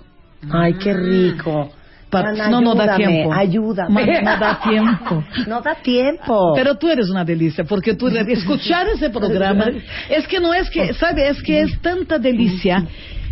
[0.49, 1.69] Ay, qué rico.
[2.09, 3.33] Pa- Mana, no, no da tiempo.
[3.33, 3.93] Ayúdame.
[3.93, 5.23] Ma- no da tiempo.
[5.47, 6.53] No da tiempo.
[6.55, 9.65] Pero tú eres una delicia, porque tú escuchar ese programa
[10.09, 11.27] es que no es que, ¿sabe?
[11.27, 12.85] Es que es tanta delicia.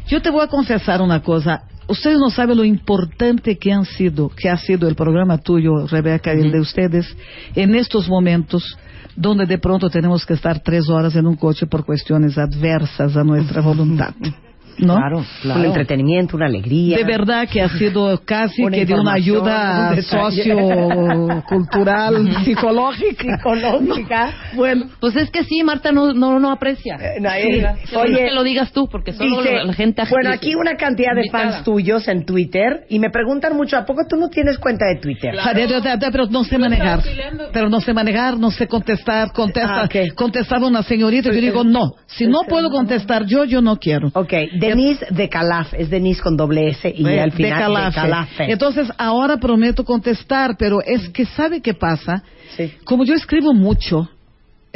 [0.07, 1.63] Yo te voy a confesar una cosa.
[1.88, 6.34] Ustedes no saben lo importante que han sido, que ha sido el programa tuyo, Rebeca,
[6.34, 7.15] y el de ustedes,
[7.55, 8.78] en estos momentos
[9.16, 13.24] donde de pronto tenemos que estar tres horas en un coche por cuestiones adversas a
[13.24, 14.13] nuestra voluntad.
[14.78, 14.95] ¿No?
[14.97, 15.59] Claro, claro.
[15.61, 16.97] Un entretenimiento, una alegría.
[16.97, 23.38] De verdad que ha sido casi Una que de una ayuda sociocultural, psicológica.
[23.38, 24.34] Psicológica.
[24.55, 26.95] Bueno, Pues es que sí, Marta no, no, no aprecia.
[26.95, 30.30] Eh, no, Sí, eh, oye, que lo digas tú, porque solo Dice, la, gente bueno,
[30.32, 31.51] aquí una cantidad de Invitada.
[31.51, 34.99] fans tuyos en Twitter y me preguntan mucho, ¿a poco tú no tienes cuenta de
[35.01, 35.34] Twitter?
[35.53, 37.01] De- de- pero no sé manejar.
[37.51, 39.32] Pero no sé manejar, no sé contestar.
[39.34, 40.13] Contesta, Ah, ok.
[40.15, 41.93] Contestaba una señorita y yo digo, no.
[42.07, 44.09] Si no puedo contestar yo, yo no quiero.
[44.13, 44.34] Ok,
[44.70, 47.86] Denise de Calaf, es Denise con doble S y al final Calafe.
[47.86, 48.51] de Calafe.
[48.51, 52.24] Entonces, ahora prometo contestar, pero es que ¿sabe qué pasa?
[52.55, 52.72] Sí.
[52.84, 54.09] Como yo escribo mucho,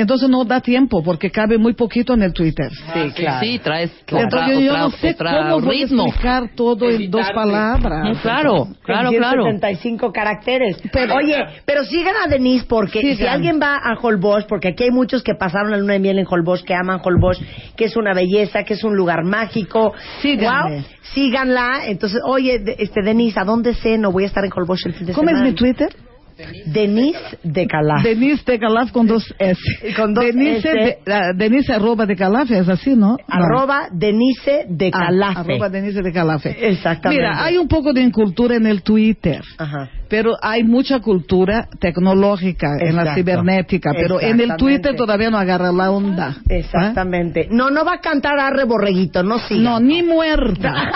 [0.02, 2.72] entonces no da tiempo porque cabe muy poquito en el Twitter.
[2.72, 3.40] Sí, claro.
[3.46, 6.04] Sí, traes Entonces otra, yo, yo otra- no sé otra cómo voy ritmo.
[6.04, 8.04] a explicar todo en dos palabras.
[8.18, 9.44] Mm, Claro, claro, En claro.
[9.44, 10.78] 175 caracteres.
[10.92, 11.36] Pero- Oye,
[11.66, 13.18] pero sigan a Denise porque Sigan.
[13.18, 16.20] si alguien va a Holbox, porque aquí hay muchos que pasaron la luna de miel
[16.20, 17.40] en Holbox, que aman Holbox,
[17.76, 19.94] que es una belleza, que es un lugar mágico.
[20.22, 20.76] Síganme.
[20.78, 20.84] Wow,
[21.14, 21.82] síganla.
[21.88, 23.98] Entonces, oye, este Denise, ¿a dónde sé?
[23.98, 25.50] No voy a estar en Holbox el fin de ¿Cómo es semana.
[25.50, 25.90] mi Twitter?
[26.66, 28.04] Denise de Calaf.
[28.04, 29.60] Denise de Calaf con dos S.
[29.96, 30.98] Con dos Denise, S.
[31.06, 33.10] De, Denise arroba de Calaf, es así, ¿no?
[33.12, 33.18] No.
[33.28, 35.40] Arroba Denise de Ah, Calafe.
[35.54, 36.70] arroba Denise de Calafe.
[36.70, 37.22] Exactamente.
[37.22, 39.42] Mira, hay un poco de incultura en el Twitter.
[39.58, 39.90] Ajá.
[40.08, 44.56] Pero hay mucha cultura tecnológica en la cibernética, pero en el.
[44.58, 46.36] Twitter todavía no agarra la onda.
[46.38, 46.42] ¿Ah?
[46.50, 47.48] Exactamente.
[47.52, 49.62] No, no va a cantar Arre Borreguito, no siga.
[49.62, 50.74] No, ni muerta.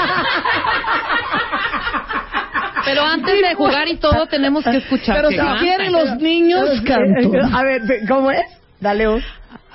[2.86, 5.15] Pero antes de jugar y todo tenemos que escuchar.
[5.15, 7.31] Pero si quieren los niños, canto.
[7.53, 8.45] A ver, ¿cómo es?
[8.79, 9.23] Dale un.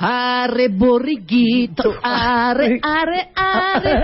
[0.01, 3.94] Arre, borriguito, arre, arre, arre,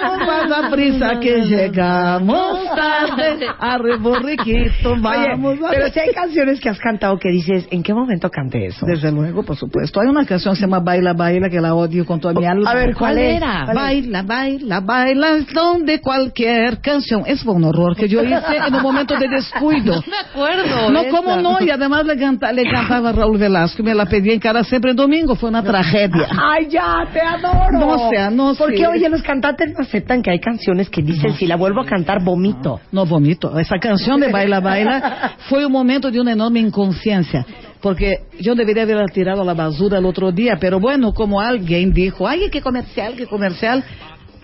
[0.00, 3.46] vamos más a prisa que llegamos tarde.
[3.58, 5.58] Arre, borriquito, vamos.
[5.58, 8.86] Oye, pero si hay canciones que has cantado que dices, ¿en qué momento canté eso?
[8.86, 10.00] Desde luego, por supuesto.
[10.00, 12.70] Hay una canción que se llama Baila, Baila, que la odio con toda mi alma.
[12.70, 13.64] A ver, ¿cuál era?
[13.66, 13.76] ¿Cuál?
[13.76, 17.24] Baila, baila, baila, son de cualquier canción.
[17.26, 20.02] Es fue un horror que yo hice en un momento de descuido.
[20.06, 20.90] No me acuerdo.
[20.90, 24.32] No, cómo no, y además le, canta, le cantaba Raúl Velasco y me la pedía
[24.32, 24.96] en cara siempre en
[25.26, 26.28] domingo, fue una tragedia.
[26.38, 27.72] Ay, ya, te adoro.
[27.72, 28.86] No sea, no Porque, sé.
[28.86, 32.22] oye, los cantantes no aceptan que hay canciones que dicen, si la vuelvo a cantar,
[32.22, 32.80] vomito.
[32.92, 33.58] No vomito.
[33.58, 37.44] Esa canción de Baila Baila fue un momento de una enorme inconsciencia.
[37.80, 41.92] Porque yo debería haberla tirado a la basura el otro día, pero bueno, como alguien
[41.92, 43.84] dijo, ay, qué comercial, qué comercial,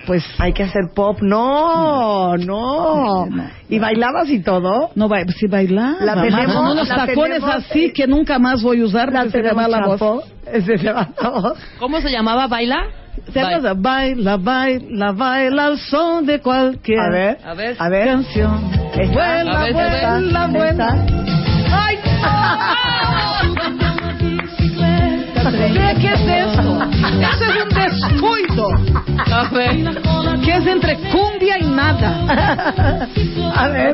[0.07, 1.18] pues Hay que hacer pop.
[1.22, 3.26] No, no.
[3.68, 4.90] ¿Y bailabas y todo?
[4.94, 5.96] no va, si bailar.
[6.00, 9.12] La tenemos, con unos la tacones tenemos, así eh, que nunca más voy a usar
[9.12, 10.24] La se tenemos la voz.
[10.44, 11.59] Se va la voz.
[11.78, 12.46] ¿Cómo se llamaba?
[12.46, 12.84] ¿Baila?
[13.32, 17.76] Se llama Baila, baila, baila al son de cualquier A ver, A ver.
[17.78, 18.07] a ver.
[18.09, 18.70] canción.
[18.94, 19.12] Esta.
[19.12, 20.88] Vuela, A ver, vuela, esta, vuela.
[21.05, 21.07] esta.
[21.84, 21.98] ¡Ay!
[25.53, 26.82] ¿Qué, ¿Qué es esto?
[26.82, 28.68] Eso es un descuido.
[29.30, 30.40] A ver.
[30.42, 33.07] Que es entre cumbia y nada.
[33.55, 33.92] A ver.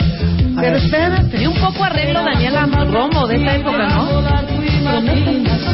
[0.61, 1.43] Pero espérate.
[1.43, 4.23] Y un poco arreglo Daniela Romo de esa época, ¿no?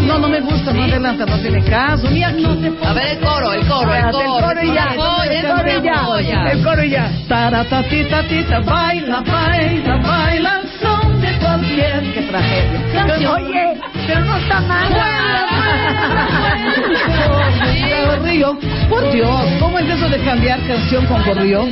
[0.06, 2.44] No, no me gusta, no adelanta, no tiene caso, ni aquí.
[2.84, 4.24] A ver el coro, el coro, el coro.
[4.24, 4.88] el coro y ya.
[4.90, 4.96] El
[5.46, 6.50] coro y ya.
[6.50, 7.10] El coro y ya.
[7.28, 10.63] Taratatita, tita, baila, baila, baila
[12.14, 13.32] Qué tragedia.
[13.32, 15.46] Oye, pero no está mala.
[18.06, 18.58] Gorrión.
[18.88, 21.70] Por Dios, ¿cómo es eso de cambiar canción con es?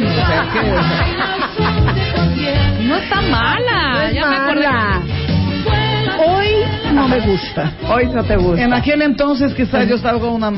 [2.80, 3.92] No está mala.
[3.92, 5.21] No es ya me acordé.
[6.26, 6.48] Hoy
[6.94, 7.72] no me gusta.
[7.88, 8.62] Hoy no te gusta.
[8.62, 10.48] En aquel entonces quizás yo con una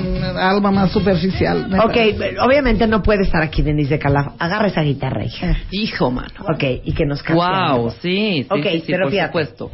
[0.50, 1.66] alma más superficial.
[1.84, 2.40] Ok, parece.
[2.40, 4.34] obviamente no puede estar aquí Denise de Calaf.
[4.38, 5.56] Agarra esa guitarra, hija.
[5.70, 6.28] Hijo, mano.
[6.48, 7.90] Ok, y que nos cante Wow, algo.
[7.90, 9.28] sí, sí, Ok, sí, sí, pero por fíjate.
[9.28, 9.70] supuesto.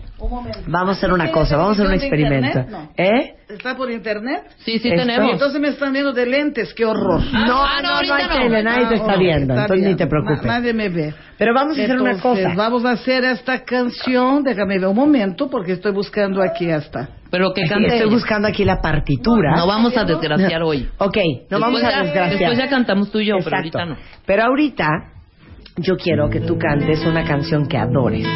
[0.66, 2.64] Vamos a hacer una cosa, vamos a hacer un experimento.
[2.68, 2.90] No.
[2.96, 3.34] ¿Eh?
[3.52, 4.42] ¿Está por internet?
[4.58, 5.32] Sí, sí Esto- tenemos.
[5.32, 7.20] Entonces me están viendo de lentes, qué horror.
[7.32, 8.34] No, Ah, no, no, no, ahorita hay no.
[8.44, 10.42] tele, nadie te Ah, está viendo, está entonces ni te preocupes.
[10.42, 11.14] Na- nadie me ve.
[11.38, 12.52] Pero vamos a hacer una cosa.
[12.54, 14.42] Vamos a hacer esta canción.
[14.42, 17.08] Déjame ver un momento porque estoy buscando aquí hasta.
[17.30, 17.96] Pero que cante.
[17.96, 19.56] Estoy buscando aquí la partitura.
[19.56, 20.88] No vamos a desgraciar hoy.
[20.98, 21.16] Ok,
[21.50, 22.38] no vamos a ya- desgraciar.
[22.38, 23.96] Después ya cantamos tú y yo, pero ahorita no.
[24.26, 24.86] Pero ahorita
[25.76, 28.26] yo quiero que tú cantes una canción que adores.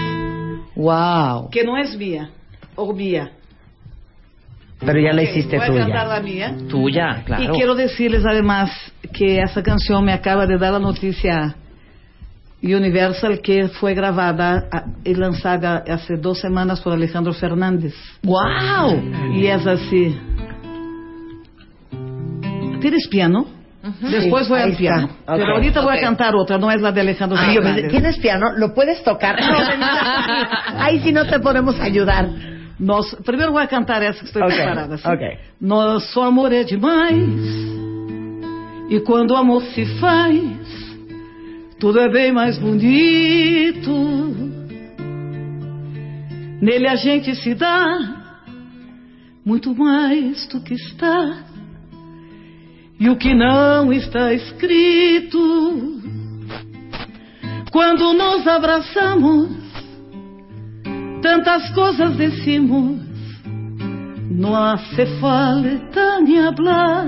[0.76, 1.50] Wow.
[1.50, 2.30] Que no es mía.
[2.76, 3.30] O mía.
[4.80, 6.04] Pero ya la hiciste voy a cantar tuya.
[6.04, 6.56] la mía.
[6.68, 7.42] Tuya, claro.
[7.42, 8.70] Y quiero decirles además
[9.12, 11.56] que esa canción me acaba de dar la noticia
[12.62, 14.68] Universal que fue grabada
[15.04, 17.94] y lanzada hace dos semanas por Alejandro Fernández.
[18.22, 19.34] Wow.
[19.34, 20.18] Y es así.
[22.80, 23.46] ¿Tienes piano?
[24.00, 25.10] Después voy al piano.
[25.26, 27.90] Pero ahorita voy a cantar otra, no es la de Alejandro Fernández.
[27.90, 28.52] ¿Tienes piano?
[28.56, 29.38] ¿Lo puedes tocar?
[29.44, 32.28] No, ahí sí no te podemos ayudar.
[32.78, 34.94] Nós, primeiro vou cantar essa que estou Ok, preparada.
[34.96, 35.08] Assim.
[35.08, 35.38] ok.
[35.60, 37.40] Nosso amor é demais
[38.90, 40.40] E quando o amor se faz
[41.78, 43.92] Tudo é bem mais bonito
[46.60, 48.22] Nele a gente se dá
[49.44, 51.44] Muito mais do que está
[52.98, 56.00] E o que não está escrito
[57.70, 59.64] Quando nos abraçamos
[61.24, 63.00] tantas cosas decimos,
[64.30, 67.06] no hace falta ni hablar.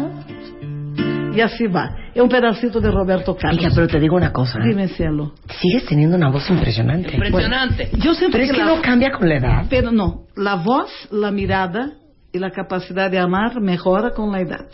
[1.34, 1.90] Y así va.
[2.14, 3.60] Es un pedacito de Roberto Carlos.
[3.60, 4.58] Hija, pero te digo una cosa.
[4.58, 5.34] Dime, cielo.
[5.60, 7.12] Sigues teniendo una voz impresionante.
[7.12, 7.90] Impresionante.
[7.98, 9.66] Yo siento Pero es que la- no cambia con la edad.
[9.68, 11.90] Pero no, la voz, la mirada
[12.36, 14.66] y la capacidad de amar mejora con la edad.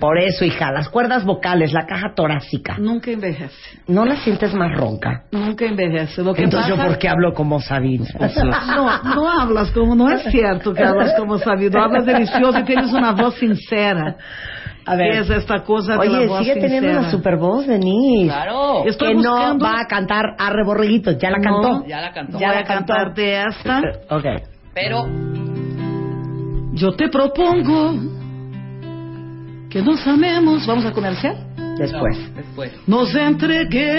[0.00, 3.54] Por eso, hija, las cuerdas vocales, la caja torácica, Nunca envejece.
[3.86, 5.24] ¿no la sientes más ronca?
[5.30, 6.22] Nunca envejece.
[6.22, 6.82] Lo que Entonces, pasa...
[6.82, 8.06] ¿yo por qué hablo como Sabine?
[8.76, 12.92] No, no hablas como, no es cierto que hablas como sabido, hablas delicioso y tienes
[12.92, 14.16] una voz sincera.
[14.86, 15.08] A ver.
[15.18, 17.00] Es esta cosa de la Oye, voz sigue teniendo sincera.
[17.00, 18.32] una super voz, Denise.
[18.32, 18.84] Claro.
[18.86, 21.60] Estoy que buscando- no va a cantar Arre Borreguitos, ya la No.
[21.60, 21.86] cantó.
[21.86, 22.38] Ya la cantó.
[22.38, 23.82] Ya voy la a cantarte esta.
[24.08, 24.24] Ok.
[24.74, 25.04] Pero
[26.80, 27.92] Yo te propongo
[29.68, 30.66] que nos amemos.
[30.66, 31.36] Vamos a comercial.
[31.76, 32.16] Después.
[32.16, 32.72] No, después.
[32.86, 33.90] Nos entreguemos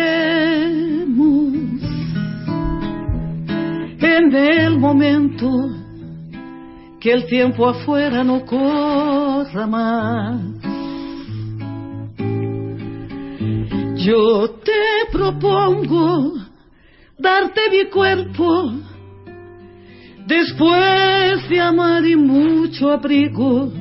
[4.00, 5.48] en el momento
[7.00, 10.42] que el tiempo afuera no corra más.
[13.98, 16.34] Yo te propongo
[17.20, 18.74] darte mi cuerpo
[20.32, 23.72] después de amar y mucho abrigo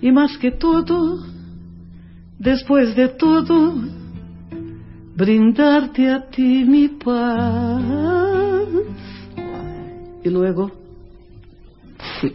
[0.00, 1.32] y más que todo
[2.42, 3.74] después de todo,
[5.14, 7.82] brindarte a ti mi paz.
[10.24, 10.72] Y luego,
[12.20, 12.34] sí.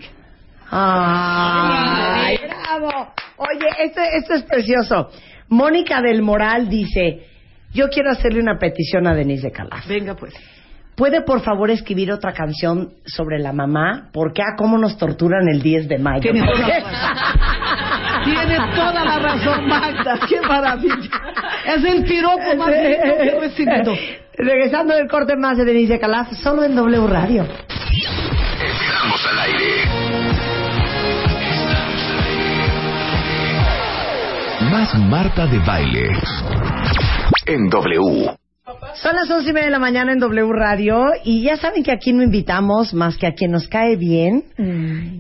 [0.69, 3.13] ¡Ay, bravo!
[3.37, 5.09] Oye, esto, esto es precioso.
[5.49, 7.27] Mónica del Moral dice,
[7.73, 9.87] yo quiero hacerle una petición a Denise de Calaf.
[9.87, 10.33] Venga pues.
[10.97, 14.09] ¿Puede por favor escribir otra canción sobre la mamá?
[14.11, 16.21] Porque a cómo nos torturan el 10 de mayo.
[16.21, 18.23] Tiene toda la razón.
[18.25, 20.19] Tiene toda la razón, Magda.
[20.27, 21.21] ¡Qué maravilla!
[21.67, 23.93] Es el piropo más lindo que he recibido.
[24.33, 27.43] Regresando del corte más de Denise de Calaf, solo en W Radio.
[27.43, 29.83] Estamos al aire.
[34.71, 36.09] Más Marta de Baile.
[37.45, 38.35] En W.
[39.01, 41.91] Son las once y media de la mañana en W Radio y ya saben que
[41.91, 44.43] aquí no invitamos más que a quien nos cae bien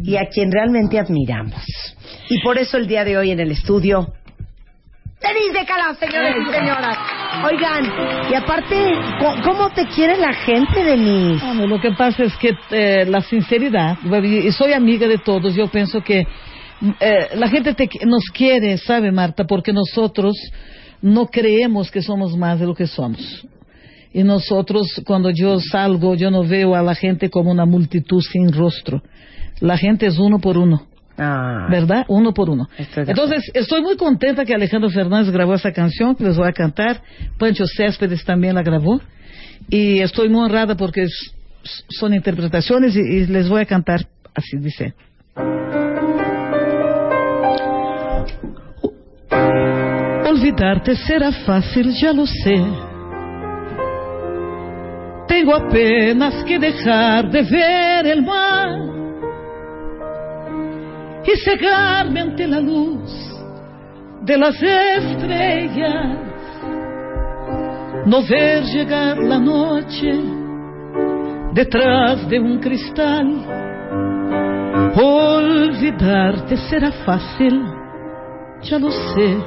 [0.03, 1.61] y a quien realmente admiramos.
[2.29, 4.07] Y por eso el día de hoy en el estudio,
[5.21, 6.97] Denise de Calaf, señores y señoras.
[7.45, 11.43] Oigan, y aparte, ¿cómo- ¿cómo te quiere la gente, Denise?
[11.45, 15.55] Ah, no, lo que pasa es que eh, la sinceridad, y soy amiga de todos,
[15.55, 16.25] yo pienso que
[16.99, 19.43] eh, la gente te- nos quiere, ¿sabe, Marta?
[19.45, 20.35] Porque nosotros
[21.01, 23.45] no creemos que somos más de lo que somos.
[24.17, 28.51] Y nosotros, cuando yo salgo, yo no veo a la gente como una multitud sin
[28.51, 29.03] rostro.
[29.59, 30.87] La gente es uno por uno.
[31.19, 32.03] Ah, ¿verdad?
[32.07, 32.67] Uno por uno.
[32.95, 36.99] Entonces, estoy muy contenta que Alejandro Fernández grabó esa canción que les voy a cantar.
[37.37, 38.99] Pancho Céspedes también la grabó.
[39.69, 41.05] Y estoy muy honrada porque
[41.87, 43.99] son interpretaciones y, y les voy a cantar
[44.33, 44.95] así, dice.
[50.27, 52.96] Olvidarte será fácil, ya lo sé.
[55.27, 58.69] Tengo apenas que dejar de ver el mar
[61.25, 63.11] y cegarme ante la luz
[64.21, 66.17] de las estrellas.
[68.05, 70.13] No ver llegar la noche
[71.53, 73.27] detrás de un cristal.
[74.95, 77.61] Olvidarte será fácil,
[78.61, 79.37] ya lo sé.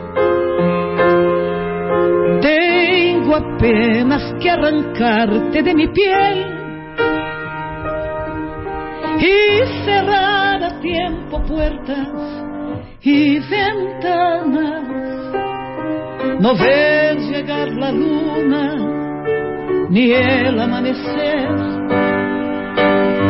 [2.40, 6.60] Tengo apenas que arrancarte de mi piel
[9.18, 12.08] y cerrar a tiempo puertas
[13.02, 14.82] y ventanas.
[16.40, 18.90] No ver llegar la luna
[19.90, 21.48] ni el amanecer.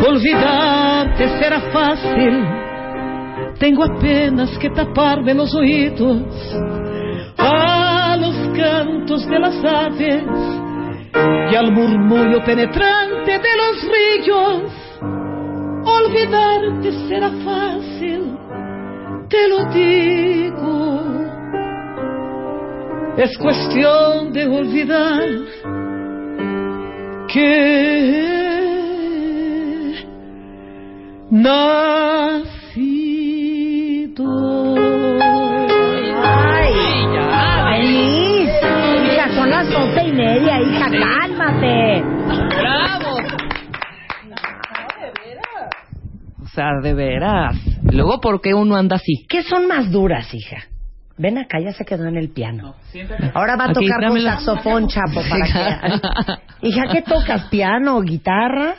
[0.06, 2.44] Olvidarte será fácil.
[3.58, 6.22] Tengo apenas que taparme los oídos
[7.36, 7.89] a los
[8.60, 10.24] cantos de las aves
[11.50, 14.72] y al murmullo penetrante de los ríos.
[15.84, 18.36] Olvidarte será fácil,
[19.28, 21.00] te lo digo.
[23.16, 25.28] Es cuestión de olvidar
[27.32, 28.20] que
[31.30, 32.50] nacido.
[39.60, 42.02] Las doce y media, hija, cálmate.
[42.56, 43.16] ¡Bravo!
[46.42, 47.56] O sea, de veras.
[47.92, 49.26] Luego, ¿por qué uno anda así?
[49.28, 50.64] ¿Qué son más duras, hija?
[51.18, 52.74] Ven acá, ya se quedó en el piano.
[53.34, 56.66] Ahora va a Aquí, tocar con saxofón, chapo, para que...
[56.66, 57.44] Hija, ¿qué tocas?
[57.48, 58.76] ¿Piano, guitarra?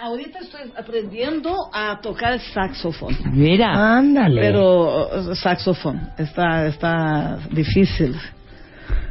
[0.00, 3.14] Ahorita estoy aprendiendo a tocar saxofón.
[3.32, 3.98] Mira.
[3.98, 4.40] Ándale.
[4.40, 8.16] Pero saxofón está está difícil.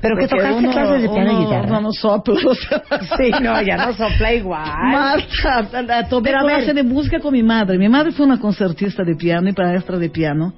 [0.02, 1.68] ¿Pero Porque tocaste uno- clases de piano y uno- guitarra?
[1.68, 2.34] uno no sopla.
[2.34, 2.82] o sea.
[3.18, 4.66] Sí, no, ya no sopla igual.
[4.92, 7.78] Marta, tomé clase de música con mi madre.
[7.78, 10.54] Mi madre fue una concertista de piano y maestra de piano.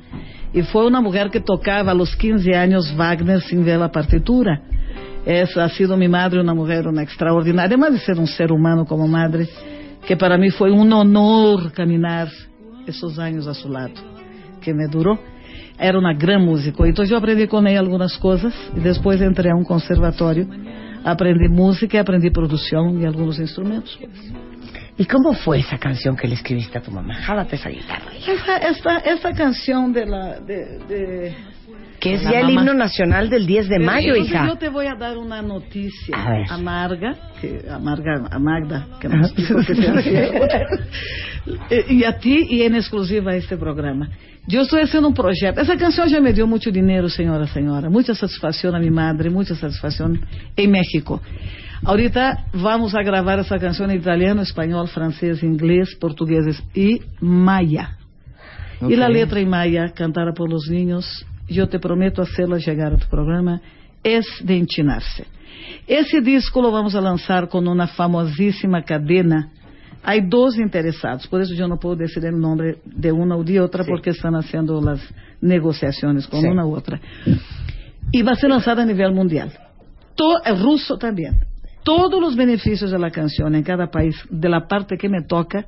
[0.54, 4.62] Y fue una mujer que tocaba a los 15 años Wagner sin ver la partitura.
[5.26, 8.86] Esa ha sido mi madre, una mujer una extraordinaria, además de ser un ser humano
[8.86, 9.48] como madre,
[10.06, 12.28] que para mí fue un honor caminar
[12.86, 13.94] esos años a su lado,
[14.62, 15.18] que me duró.
[15.84, 16.86] Era una gran músico.
[16.86, 20.48] Entonces yo aprendí con ella algunas cosas y después entré a un conservatorio.
[21.04, 24.00] Aprendí música, aprendí producción y algunos instrumentos.
[24.98, 27.16] ¿Y cómo fue esa canción que le escribiste a tu mamá?
[27.16, 28.12] Jálate esa guitarra.
[29.06, 30.40] Esta, canción de la...
[30.40, 31.36] De, de-
[32.00, 34.46] Que es ya el himno nacional del 10 de mayo, hija.
[34.48, 36.16] Yo te voy a dar una noticia
[36.50, 40.32] amarga, que amarga a Magda, que nos dijo que hacía.
[41.70, 44.08] Eh, y a ti y en exclusiva a este programa.
[44.46, 45.62] Yo estoy haciendo un proyecto.
[45.62, 47.90] Esa canción ya me dio mucho dinero, señora, señora.
[47.90, 50.20] Mucha satisfacción a mi madre, mucha satisfacción
[50.56, 51.22] en México.
[51.86, 57.98] Ahorita vamos a grabar esa canción en italiano, español, francés, inglés, portugués y maya.
[58.82, 59.14] Y la Ok.
[59.14, 63.62] letra en maya, cantada por los niños, yo te prometo hacerla llegar a tu programa,
[64.04, 65.26] es de enchinarse.
[65.88, 69.50] Ese disco lo vamos a lanzar con una famosísima cadena.
[70.04, 73.60] Hay dos interesados, por eso yo no puedo decir el nombre de una o de
[73.62, 75.00] otra porque están haciendo las
[75.42, 76.48] negociaciones con Sí.
[76.48, 77.00] una u otra.
[78.12, 79.52] Y va a ser lanzada a nivel mundial.
[80.16, 81.38] To- el ruso también.
[81.84, 85.66] Todos los beneficios de la canción en cada país, de la parte que me toca,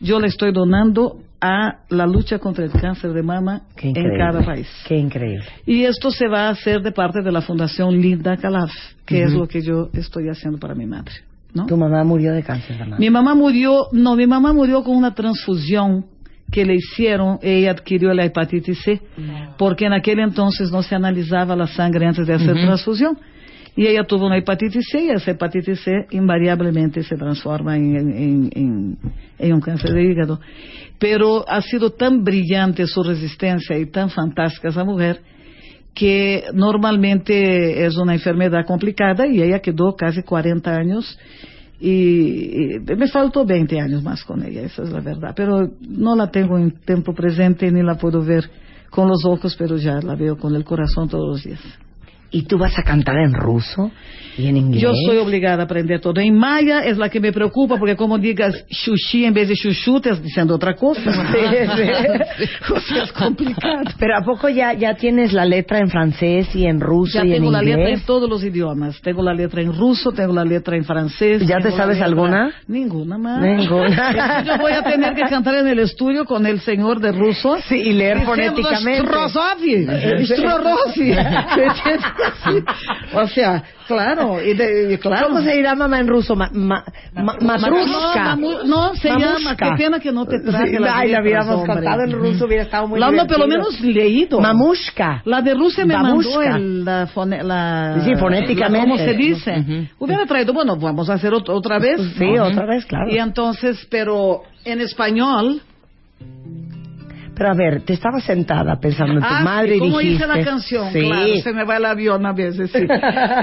[0.00, 4.68] yo le estoy donando a la lucha contra el cáncer de mama en cada país.
[4.86, 5.44] Qué increíble.
[5.66, 8.72] Y esto se va a hacer de parte de la Fundación Linda Calaf,
[9.06, 11.12] que es lo que yo estoy haciendo para mi madre.
[11.54, 11.66] ¿No?
[11.66, 12.96] Tu mamá murió de cáncer de mama.
[12.98, 16.06] Mi mamá murió, no, mi mamá murió con una transfusión
[16.50, 19.00] que le hicieron, ella adquirió la hepatitis C,
[19.58, 22.64] porque en aquel entonces no se analizaba la sangre antes de hacer Ujú.
[22.66, 23.18] transfusión.
[23.76, 28.50] Y ella tuvo una hepatitis C y esa hepatitis C invariablemente se transforma en, en-
[28.54, 28.98] en-
[29.38, 30.40] en un cáncer de hígado.
[30.98, 35.20] Pero ha sido tan brillante su resistencia y tan fantástica esa mujer
[35.98, 41.18] que normalmente es una enfermedad complicada y ella quedó casi 40 años
[41.80, 45.32] y, y me faltó 20 años más con ella, esa es la verdad.
[45.34, 48.48] Pero no la tengo en tiempo presente ni la puedo ver
[48.90, 51.60] con los ojos, pero ya la veo con el corazón todos los días.
[52.30, 53.90] ¿Y tú vas a cantar en ruso
[54.36, 54.82] y en inglés?
[54.82, 56.20] Yo soy obligada a aprender todo.
[56.20, 59.96] En maya es la que me preocupa, porque como digas xuxi en vez de chuchu,
[59.96, 61.00] estás diciendo otra cosa.
[62.70, 63.82] O sea, es complicado.
[63.98, 67.28] Pero ¿a poco ya, ya tienes la letra en francés y en ruso Ya y
[67.32, 68.06] en tengo la letra en inglés?
[68.06, 69.00] todos los idiomas.
[69.00, 71.46] Tengo la letra en ruso, tengo la letra en francés.
[71.46, 72.52] ¿Ya te sabes alguna?
[72.66, 73.40] Ninguna más.
[73.40, 74.42] Ninguna.
[74.46, 77.56] Yo voy a tener que cantar en el estudio con el señor de ruso.
[77.68, 79.02] Sí, y leer fonéticamente.
[79.06, 79.86] "Strozovi,
[80.26, 81.00] Strorosi".
[81.04, 82.17] ¿Me entiendes?
[82.44, 82.64] Sí.
[83.14, 85.28] O sea, claro, y de, y claro.
[85.28, 86.36] ¿Cómo se dirá mamá en ruso?
[86.36, 86.84] Ma, ma,
[87.14, 88.36] ma- matrushka.
[88.36, 91.64] No, no, se llama, qué pena que no te traje Sí, las ay, la hubiéramos
[91.64, 93.36] cantado en ruso, hubiera estado muy La, no, divertido.
[93.38, 94.40] pelo menos leído.
[94.40, 95.22] Mamushka.
[95.24, 96.38] La de Rusia me Babushka.
[96.38, 98.86] mandó el, la, fone- la- Sí, fonéticamente.
[98.88, 99.88] la- ¿Cómo se dice?
[99.98, 101.98] Hubiera traído, bueno, vamos a hacer ot- otra vez.
[102.18, 102.44] Sí, ¿no?
[102.44, 103.10] otra vez, claro.
[103.10, 105.62] Y entonces, pero en español.
[107.38, 110.24] Pero a ver, te estabas sentada pensando en tu Ah, madre sí, y ¿Cómo dijiste...
[110.24, 110.92] hice la canción?
[110.92, 111.00] Sí.
[111.02, 112.84] Claro, se me va el avión a veces, sí.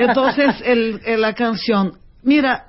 [0.01, 2.65] Entonces, el, el- la canción, mira,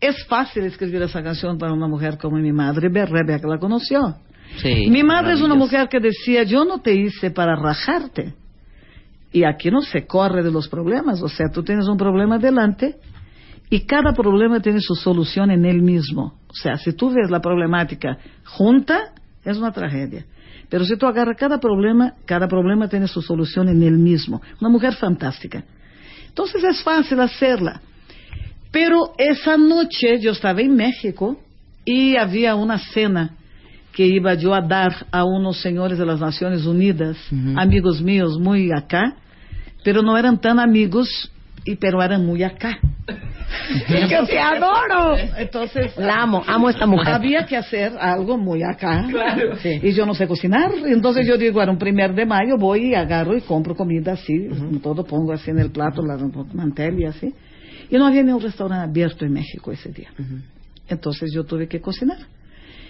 [0.00, 4.16] es fácil escribir esa canción para una mujer como mi madre, Be- Rebeca la conoció.
[4.56, 8.34] Sí, mi madre es una mujer que decía, yo no te hice para rajarte.
[9.32, 12.96] Y aquí no se corre de los problemas, o sea, tú tienes un problema delante
[13.68, 16.34] y cada problema tiene su solución en él mismo.
[16.48, 19.12] O sea, si tú ves la problemática junta,
[19.44, 20.24] es una tragedia.
[20.70, 24.40] Pero si tú agarras cada problema, cada problema tiene su solución en él mismo.
[24.60, 25.64] Una mujer fantástica.
[26.28, 27.80] Entonces es fácil hacerla.
[28.70, 31.36] Pero esa noche yo estaba en México
[31.84, 33.34] y había una cena
[33.92, 37.16] que iba yo a dar a unos señores de las Naciones Unidas,
[37.56, 39.16] amigos míos muy acá,
[39.82, 41.32] pero no eran tan amigos,
[41.64, 42.78] y, pero eran muy acá.
[43.86, 45.16] ¡Que te adoro!
[45.36, 47.14] Entonces, La amo, amo a esta mujer.
[47.14, 49.06] había que hacer algo muy acá.
[49.64, 50.70] Y yo no sé cocinar.
[50.86, 54.48] Entonces yo digo, era un primer de mayo, voy y agarro y compro comida así,
[54.82, 56.16] todo pongo así en el plato, la
[56.54, 57.34] mantel y así.
[57.90, 60.10] Y no había ni un restaurante abierto en México ese día.
[60.88, 62.18] Entonces yo tuve que cocinar.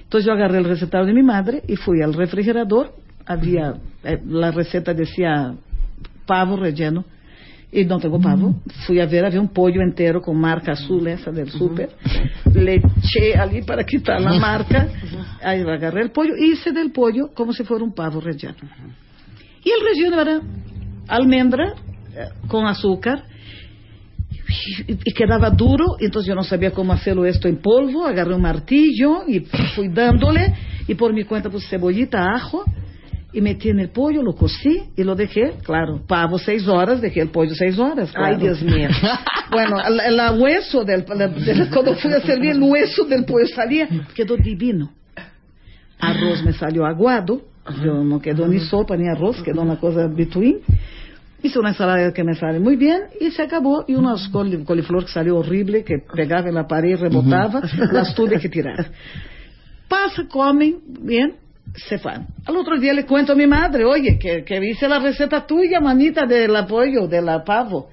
[0.03, 2.93] Entonces yo agarré el recetario de mi madre y fui al refrigerador.
[3.27, 5.55] Había, eh, la receta decía
[6.27, 7.05] pavo relleno.
[7.73, 8.57] Y no tengo pavo.
[8.87, 11.91] Fui a ver, había un pollo entero con marca azul, esa del súper.
[12.53, 14.89] Le eché allí para quitar la marca.
[15.41, 16.35] Ahí agarré el pollo.
[16.37, 18.57] Hice del pollo como si fuera un pavo relleno.
[19.63, 20.41] Y el relleno era
[21.07, 21.75] almendra
[22.17, 23.25] eh, con azúcar.
[24.89, 28.05] Y, y quedaba duro, entonces yo no sabía cómo hacerlo esto en polvo.
[28.05, 29.41] Agarré un martillo y
[29.77, 30.55] fui dándole.
[30.89, 32.65] Y por mi cuenta puse cebollita, ajo.
[33.33, 37.21] Y metí en el pollo, lo cocí y lo dejé, claro, pavo seis horas, dejé
[37.21, 38.11] el pollo seis horas.
[38.17, 38.37] Ay.
[38.37, 38.89] Dios mío.
[39.51, 43.89] Bueno, el, hueso del, la- de- cuando fui a servir el hueso del pollo salía,
[44.15, 44.93] quedó divino.
[45.99, 47.43] Arroz me salió aguado,
[47.85, 50.59] yo no quedó ni sopa ni arroz, quedó una cosa between.
[51.43, 53.85] Hice una ensalada que me sale muy bien y se acabó.
[53.89, 53.95] Y
[54.31, 58.49] col- coliflor que salió horrible, que pegaba en la pared y rebotaba, las tuve que
[58.49, 58.91] tirar.
[59.89, 61.35] Pasa, comen, bien,
[61.75, 61.97] se.
[62.05, 65.81] Al otro día le cuento a mi madre, oye, que, que hice la receta tuya,
[65.81, 67.91] manita, del apoyo, del pavo.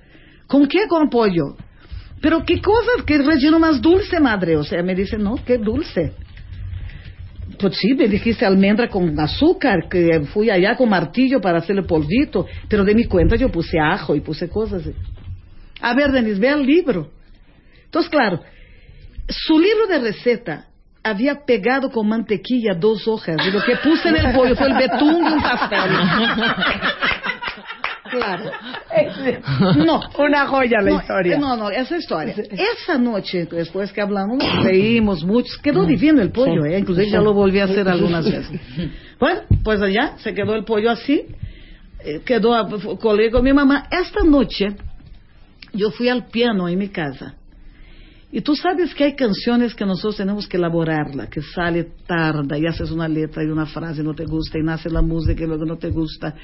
[0.48, 1.56] ¿Con qué con pollo?
[2.22, 4.58] Pero qué cosa, qué relleno más dulce, madre.
[4.58, 6.14] O sea, me dice, no, qué dulce.
[7.60, 12.46] Pues sí, me dijiste almendra con azúcar, que fui allá con martillo para hacerle polvito,
[12.68, 14.84] pero de mi cuenta yo puse ajo y puse cosas.
[15.82, 17.12] A ver, Denis, ve el libro.
[17.86, 18.42] Entonces, claro,
[19.28, 20.68] su libro de receta
[21.10, 24.74] había pegado con mantequilla dos hojas y lo que puse en el pollo fue el
[24.76, 25.92] betún de un pastel.
[28.10, 28.52] Claro.
[29.86, 30.00] No.
[30.18, 31.36] Una joya la No, historia.
[31.36, 32.34] eh, No, no, esa historia.
[32.52, 35.52] Esa noche, después que hablamos, reímos mucho.
[35.62, 36.64] Quedó divino el pollo.
[36.66, 36.80] ¿eh?
[36.80, 38.62] Inclusive ya lo volví a hacer algunas veces.
[39.20, 41.26] Bueno, pues allá se quedó el pollo así.
[42.00, 42.54] eh, Quedó,
[42.98, 43.88] colgué con mi mamá.
[43.92, 44.68] Esta noche,
[45.74, 47.36] yo fui al piano en mi casa.
[48.38, 52.68] Y tú sabes que hay canciones que nosotros tenemos que elaborarla, que sale tarda y
[52.68, 55.48] haces una letra y una frase y no te gusta y nace la música y
[55.48, 56.36] luego no te gusta.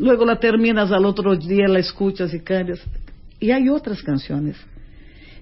[0.00, 2.80] Luego la terminas al otro día, la escuchas y cambias.
[3.38, 4.56] Y hay otras canciones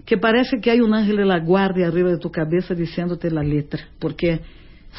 [0.05, 3.43] que parece que hay un ángel de la guardia arriba de tu cabeza diciéndote la
[3.43, 4.40] letra, porque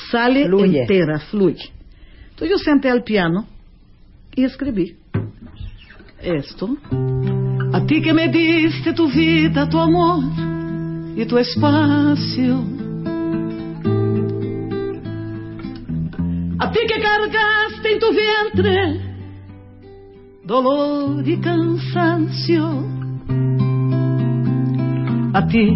[0.10, 0.82] sale Fluye.
[0.82, 1.70] entera, fluye.
[2.32, 3.46] Entonces yo senté al piano
[4.34, 4.96] y escribí
[6.20, 6.76] esto.
[7.74, 10.55] A ti que me diste tu vida, tu amor
[11.16, 12.64] y tu espacio.
[16.60, 19.16] A ti que cargaste en tu vientre
[20.46, 22.86] dolor y cansancio.
[25.34, 25.76] A ti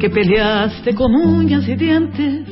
[0.00, 2.48] que peleaste con uñas y dientes,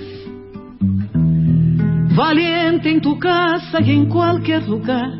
[2.16, 5.12] valiente en tu casa y en cualquier lugar.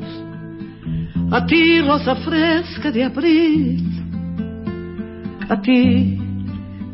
[1.31, 3.83] A ti, rosa fresca de abril,
[5.49, 6.26] a ti,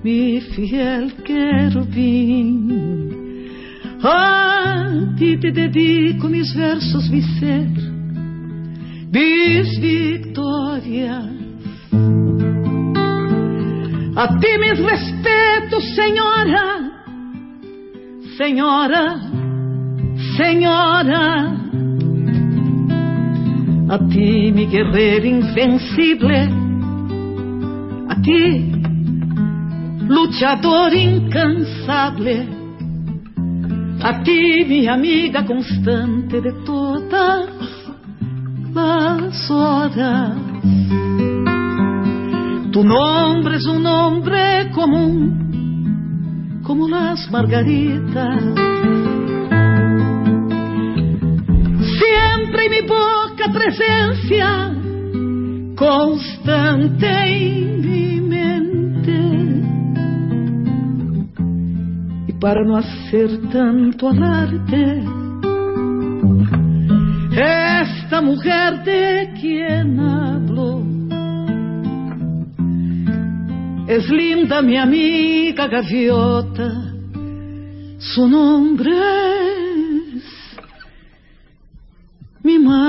[0.02, 2.68] mi fiel querubín.
[4.02, 7.04] A ti te dedico mis versos,
[7.38, 7.68] ser,
[9.12, 11.30] mis victorias.
[14.14, 16.90] A ti mis respetos, señora,
[18.36, 19.20] señora,
[20.36, 21.58] señora.
[23.88, 26.48] A ti, mi guerrero invencible.
[28.08, 28.81] A ti,
[30.08, 32.48] luchador incansable.
[34.02, 37.48] A ti, mi amiga constante de todas
[38.74, 40.36] las horas.
[42.72, 48.42] Tu nombre es un nombre común, como las margaritas.
[52.00, 54.74] Siempre en mi boca presencia,
[55.76, 58.11] constante en mi
[62.42, 65.04] para no hacer tanto alarde,
[67.30, 70.82] esta mujer de quien hablo
[73.86, 76.92] es linda mi amiga gaviota,
[77.98, 78.90] su nombre
[80.16, 80.24] es
[82.42, 82.82] mi madre.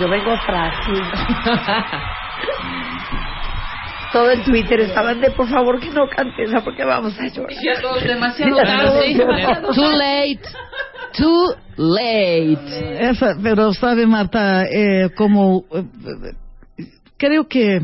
[0.00, 1.02] Yo vengo frágil.
[4.12, 7.56] Todo el Twitter estaban de por favor que no cantes esa porque vamos a llorar.
[7.62, 9.14] Ya todo demasiado tarde.
[9.74, 10.40] Too late.
[11.12, 13.06] Too late.
[13.10, 15.84] Esa, pero sabe, Marta, eh, como eh,
[16.78, 16.84] eh,
[17.18, 17.82] creo que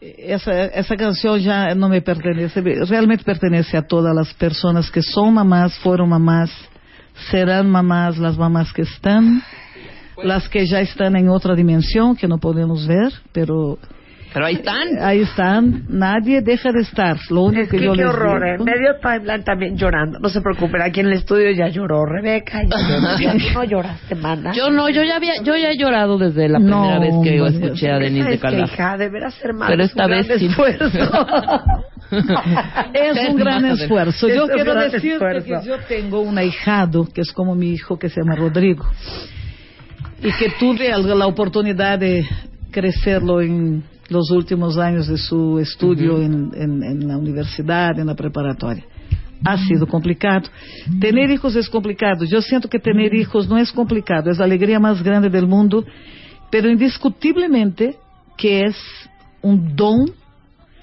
[0.00, 5.32] esa, esa canción ya no me pertenece, realmente pertenece a todas las personas que son
[5.32, 6.50] mamás, fueron mamás,
[7.30, 9.42] serán mamás, las mamás que están,
[10.22, 13.78] las que ya están en otra dimensión que no podemos ver, pero
[14.32, 14.88] Pero ahí están.
[15.00, 17.16] ahí están, nadie deja de estar.
[17.30, 18.74] Lo único Es que, que yo qué les horror, digo- ¿eh?
[18.74, 20.18] Medio timeline también llorando.
[20.18, 22.62] No se preocupen, aquí en el estudio ya lloró Rebeca.
[22.62, 23.38] Ya lloró.
[23.38, 24.52] ¿Tú no lloraste, mana?
[24.52, 27.40] Yo no, yo ya había, yo ya he llorado desde la No, primera vez que
[27.40, 27.66] hombre.
[27.66, 28.72] escuché a Denise de Es Calaf.
[28.72, 29.68] hija, deberá ser más.
[29.70, 30.46] Pero esta vez sí.
[30.46, 30.88] esfuerzo.
[32.92, 34.28] Es un gran esfuerzo.
[34.28, 35.44] Es Yo un quiero gran decirte esfuerzo.
[35.62, 38.84] que yo tengo un ahijado, que es como mi hijo, que se llama Rodrigo,
[40.22, 42.24] y que tuve la oportunidad de
[42.70, 48.14] crecerlo en los últimos años de su estudio en, en- en la universidad, en la
[48.14, 48.84] preparatoria.
[49.46, 50.48] Ha sido complicado.
[51.00, 52.24] Tener hijos es complicado.
[52.24, 55.84] Yo siento que tener hijos no es complicado, es la alegría más grande del mundo,
[56.50, 57.96] pero indiscutiblemente
[58.36, 58.76] que es
[59.42, 60.10] un don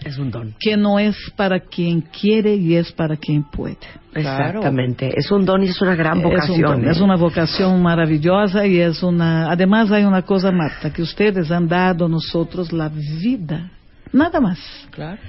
[0.03, 0.56] Es un don.
[0.60, 3.78] que no es para quien quiere y es para quien puede.
[4.14, 5.11] Exactamente.
[5.15, 6.61] Es un don y es una gran Es un vocación.
[6.61, 6.91] don, ¿eh?
[6.91, 9.52] es una vocación maravillosa y es una...
[9.52, 13.72] Además hay una cosa, Marta, que ustedes han dado a nosotros la vida.
[14.11, 14.60] Nada más.
[14.90, 15.19] Claro.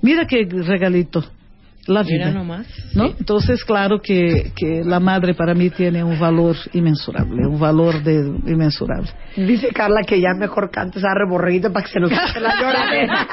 [0.00, 1.24] Mira qué regalito.
[1.86, 2.26] La vida.
[2.26, 2.66] Mira nomás.
[2.94, 3.08] ¿no?
[3.08, 3.16] Sí.
[3.18, 8.20] Entonces, claro que, que la madre para mí tiene un valor inmensurable, un valor de,
[8.46, 9.08] inmensurable.
[9.36, 13.26] Dice Carla que ya mejor cantes a reborreguito para que se nos quite la lloradera.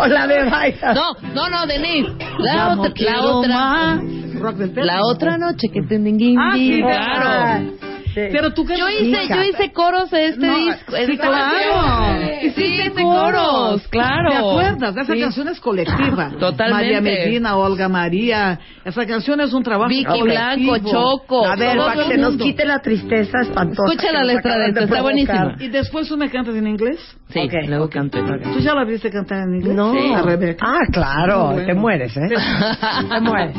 [0.00, 0.94] o la de baila.
[0.94, 2.12] No, no, no, Denise.
[2.38, 4.00] La no otra, la otra.
[4.38, 4.86] Rock del.
[4.86, 5.98] La otra noche que te
[6.38, 7.87] Ah, sí, claro.
[8.14, 8.22] Sí.
[8.32, 10.92] Pero tú Yo hice, yo hice coros de este No, disco.
[11.06, 11.32] sí, claro.
[11.32, 12.52] canción.
[12.54, 14.30] Sí, coros, claro.
[14.30, 14.96] ¿Te acuerdas?
[14.96, 15.20] Esa Sí.
[15.20, 16.30] canción es colectiva.
[16.40, 16.70] Totalmente.
[16.70, 18.58] María Medina, Olga María.
[18.84, 20.72] Esa canción es un trabajo Vicky colectivo.
[20.72, 21.46] Blanco, Choco.
[21.46, 22.44] A ver, para que nos mundo.
[22.44, 23.92] quite la tristeza espantosa.
[23.92, 25.56] Escucha la nos letra de esta, está buenísima.
[25.60, 26.98] Y después tú me cantas en inglés.
[27.30, 28.20] Sí, Ok, luego ok, canté.
[28.22, 29.74] ¿Tú ya la viste cantar en inglés?
[29.76, 29.92] No.
[30.16, 30.66] A Rebeca.
[30.66, 31.54] Ah, claro.
[31.64, 32.28] Te mueres, ¿eh?
[33.08, 33.56] Te mueres.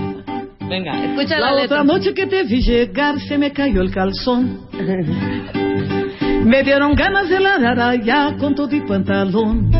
[0.69, 1.81] Venga, escucha la, La letra.
[1.81, 4.67] otra noche que te vi llegar se me cayó el calzón.
[6.45, 9.71] Me dieron ganas de ladrar ya con todo y pantalón.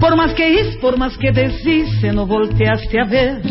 [0.00, 3.42] Por más que hice, por más que deshice, no volteaste a ver.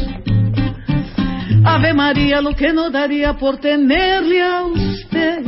[1.63, 5.41] Ave María, lo que no daría por tenerle a usted.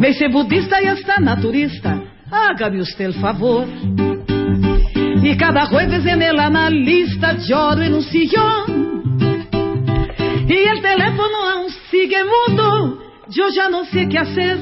[0.00, 2.00] Me hice budista y hasta naturista.
[2.30, 3.66] Hágame usted el favor.
[5.22, 9.12] Y cada jueves en el analista lloro en un sillón.
[10.48, 12.98] Y el teléfono aún sigue mudo.
[13.28, 14.58] Yo ya no sé qué hacer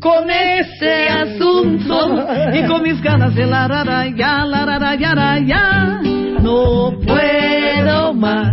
[0.00, 2.26] con ese asunto.
[2.54, 6.00] Y con mis ganas de la rara ya, la rara ya, ra, ya.
[6.42, 8.52] No puedo más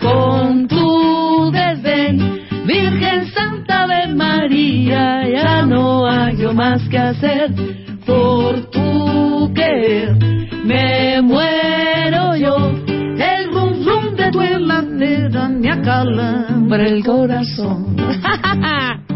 [0.00, 2.40] con tu desdén.
[2.64, 10.16] Virgen Santa de María, ya no hay yo más que hacer por tu querer.
[10.64, 12.56] Me muero yo,
[12.86, 17.96] el rum rum de tu heladera me acalambra el corazón.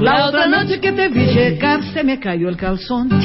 [0.00, 3.08] La otra noche que te vi llegar se me cayó el calzón.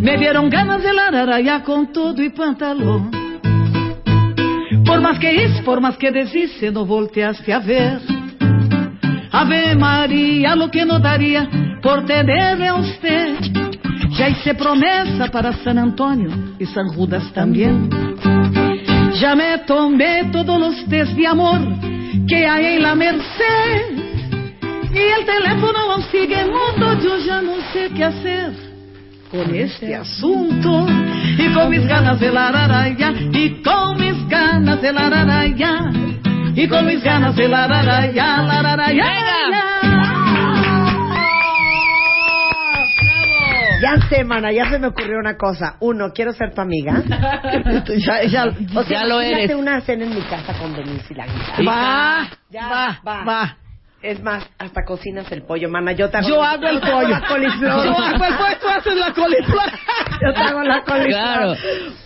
[0.00, 3.10] Me dieron ganas de la ya con todo y pantalón.
[4.86, 8.00] Por más que hice, por más que deshice, no volteaste a ver.
[9.40, 11.48] Ave María, lo que no daría
[11.80, 13.36] por tenerle a usted.
[14.10, 17.88] Ya hice promesa para San Antonio y San Judas también.
[19.20, 21.60] Ya me tomé todos los test de amor
[22.26, 23.98] que hay en la Merced.
[24.92, 28.52] Y el teléfono aún sigue mudo, yo ya no sé qué hacer
[29.30, 30.84] con este asunto.
[31.38, 35.92] Y con mis ganas de lararaya, y con mis ganas de lararaya,
[36.60, 39.04] y con mis ganas de lararaya, lararaya.
[43.80, 45.76] Ya sé, mana, ya se me ocurrió una cosa.
[45.80, 47.00] Uno, quiero ser tu amiga.
[47.96, 48.44] ya, ya,
[48.74, 49.54] O sea, Ya lo eres.
[49.54, 51.64] una cena en mi casa con Denise y la guitarra.
[51.64, 53.24] Va, Ya, va, va.
[53.24, 53.56] va.
[54.00, 55.90] Es más, hasta cocinas el pollo, mana.
[55.92, 57.08] Yo te hago, Yo hago el yo te hago pollo.
[57.08, 57.84] la coliflor.
[57.84, 59.70] Yo hago el pollo, tú haces la coliflor.
[60.20, 61.08] Yo te hago la coliflor.
[61.10, 61.54] Claro.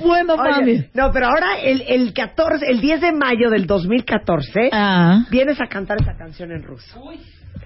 [0.00, 0.84] Bueno, Oye, mami.
[0.94, 5.66] no, pero ahora el, el 14, el 10 de mayo del 2014, Ah, vienes a
[5.66, 6.98] cantar esa canción en ruso.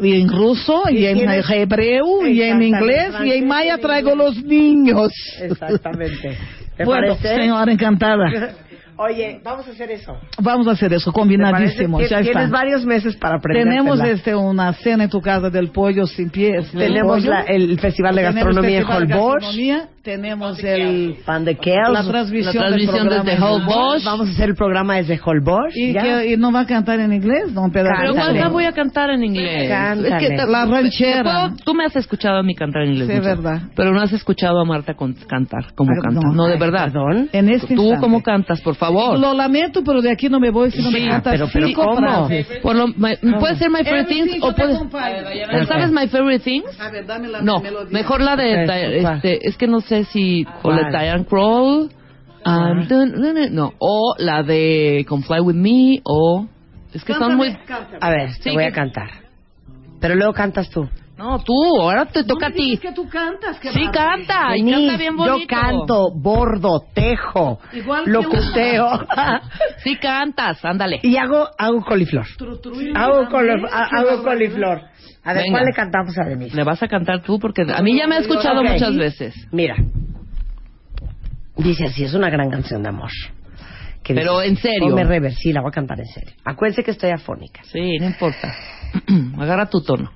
[0.01, 4.15] y en ruso, y, Y en tienes- hebreo, y en inglés, y en maya traigo
[4.16, 5.11] los niños.
[5.40, 6.36] Exactamente.
[6.77, 7.40] ¿Te Bueno, parece?
[7.43, 8.24] señora encantada.
[8.98, 10.16] Oye, vamos a hacer eso.
[10.40, 12.01] Vamos a hacer eso, ¿Te combinadísimo.
[12.01, 12.47] Ya Tienes está.
[12.48, 13.64] varios meses para aprender.
[13.64, 16.70] Tenemos este una cena en tu casa del pollo sin pies.
[16.73, 17.31] Tenemos pollo.
[17.31, 19.47] la- el Festival de Tenemos Gastronomía en Holbox.
[20.02, 21.90] Tenemos el Pan de Kels.
[21.90, 24.05] la transmisión, La transmisión desde Holbox.
[24.05, 25.77] Vamos a hacer el programa desde Holbox.
[25.77, 25.97] ¿Y,
[26.32, 27.52] ¿Y no va a cantar en inglés?
[27.52, 27.90] No, pero.
[28.14, 29.68] ¿cuál voy a cantar en inglés?
[29.68, 30.09] Cántale.
[30.16, 31.52] Es que La ranchera.
[31.64, 33.09] Tú me has escuchado a mí cantar en inglés.
[33.09, 33.62] Sí, mucho, verdad.
[33.74, 36.20] Pero no has escuchado a Marta con- cantar como Ah, canta.
[36.24, 36.32] no.
[36.32, 36.85] No, de verdad.
[36.93, 37.28] Perdón.
[37.32, 38.01] En este Tú instante.
[38.01, 38.85] cómo cantas, por favor.
[38.90, 41.66] Lo lamento, pero de aquí no me voy si no Sí, me cantas pero- pero
[41.66, 42.28] cinco ¿cómo?
[42.62, 45.66] Por lo- my- puede ser My Favorite Everything Things o te puede...
[45.66, 46.80] ¿Sabes My Favorite Things?
[46.80, 47.90] A ver, dame la No, melodía.
[47.92, 49.16] mejor la de, Ok, Di- ¿cuál?
[49.16, 50.98] este, es que no sé si o la de.
[50.98, 51.90] Diane Kroll,
[52.44, 56.46] um, dun, dun, dun, no, o la de Come Fly With Me, o
[56.94, 57.56] es que son muy,
[58.00, 59.10] A ver, te Sí, voy que- a cantar.
[60.00, 60.88] Pero luego cantas tú.
[61.16, 62.74] No, tú, ahora te toca a ti.
[62.74, 65.38] Es que tú cantas, que Sí, canta, y Denise, canta bien bonito.
[65.38, 69.06] Yo canto, bordo, tejo, Igual que locuteo.
[69.82, 71.01] Sí cantas, ándale.
[71.02, 72.26] y hago, hago coliflor.
[72.94, 74.82] Hago, colo- ha- hago coliflor.
[75.24, 75.52] A ver, Venga.
[75.59, 76.55] ¿cuál le cantamos a Denise?
[76.55, 79.34] Le vas a cantar tú porque a mí ya me ha escuchado muchas veces.
[79.51, 79.74] Mira.
[81.56, 83.10] Dice así, es una gran canción de amor.
[84.02, 84.88] Que Pero dice, en serio.
[84.90, 86.32] Ponme rever, sí, la voy a cantar en serio.
[86.44, 87.62] Acuérdense que estoy afónica.
[87.64, 88.55] Sí, no importa.
[89.40, 90.10] Agarra tu tono.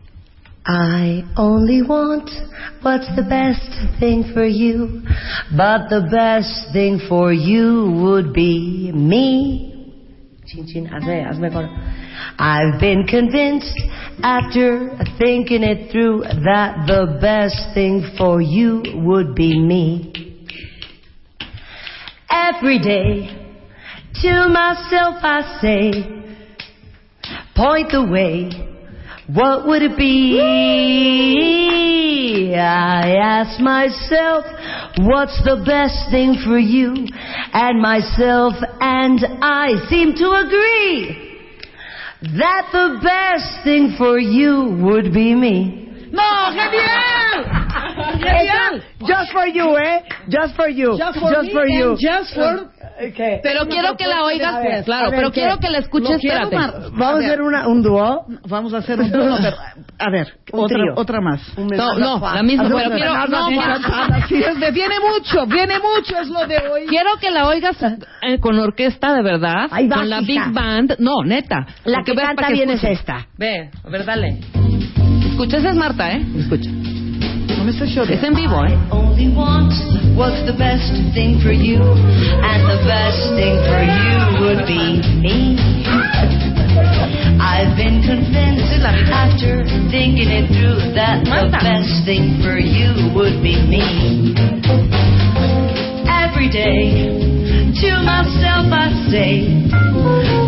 [0.67, 2.31] I only want
[2.83, 5.03] what's the best thing for you,
[5.57, 9.67] but the best thing for you would be me.
[12.39, 13.81] I've been convinced
[14.23, 20.47] after thinking it through that the best thing for you would be me.
[22.31, 23.29] Every day
[24.23, 25.91] to myself I say,
[27.55, 28.70] point the way,
[29.35, 30.41] what would it be?
[32.57, 34.45] I ask myself,
[34.99, 37.07] what's the best thing for you?
[37.53, 41.27] And myself and I seem to agree
[42.23, 45.87] that the best thing for you would be me.
[46.13, 47.45] ¡No, genial!
[48.19, 48.83] ¡Genial!
[49.07, 50.03] Just for you, ¿eh?
[50.29, 50.99] Just for you.
[50.99, 51.31] Just for
[51.65, 51.91] me you.
[51.91, 52.69] and just for-
[53.01, 53.41] Okay.
[53.43, 55.41] Pero quiero que la oigas, ver, claro, ver, pero ¿qué?
[55.41, 56.57] quiero que la escuches, espérate.
[56.93, 58.27] Vamos a hacer una, un dúo.
[58.47, 59.57] Vamos a hacer un dúo, pero,
[59.99, 61.41] A ver, otra, otra más.
[61.57, 63.49] No, no, la misma, pero quiero, no,
[64.73, 66.87] viene mucho, viene mucho, es lo de hoy.
[66.87, 70.21] quiero que la oigas eh, con orquesta de verdad, con la.
[70.21, 71.67] Big Band, no, neta.
[71.85, 73.27] La que canta bien es esta.
[73.39, 74.39] Ve, a ver, dale.
[75.31, 76.23] Escucha, esa es Marta, ¿eh?
[76.37, 76.71] Escucha.
[77.61, 78.15] No me estés llorando.
[78.15, 78.75] Es en vivo, ¿eh?
[78.91, 79.71] only want
[80.17, 85.59] what's the best thing for you, and the best thing for you would be me.
[87.39, 88.81] I've been convinced
[89.13, 94.33] after thinking it through that the best thing for you would be me.
[96.09, 97.30] Every day
[97.75, 99.31] to myself I say,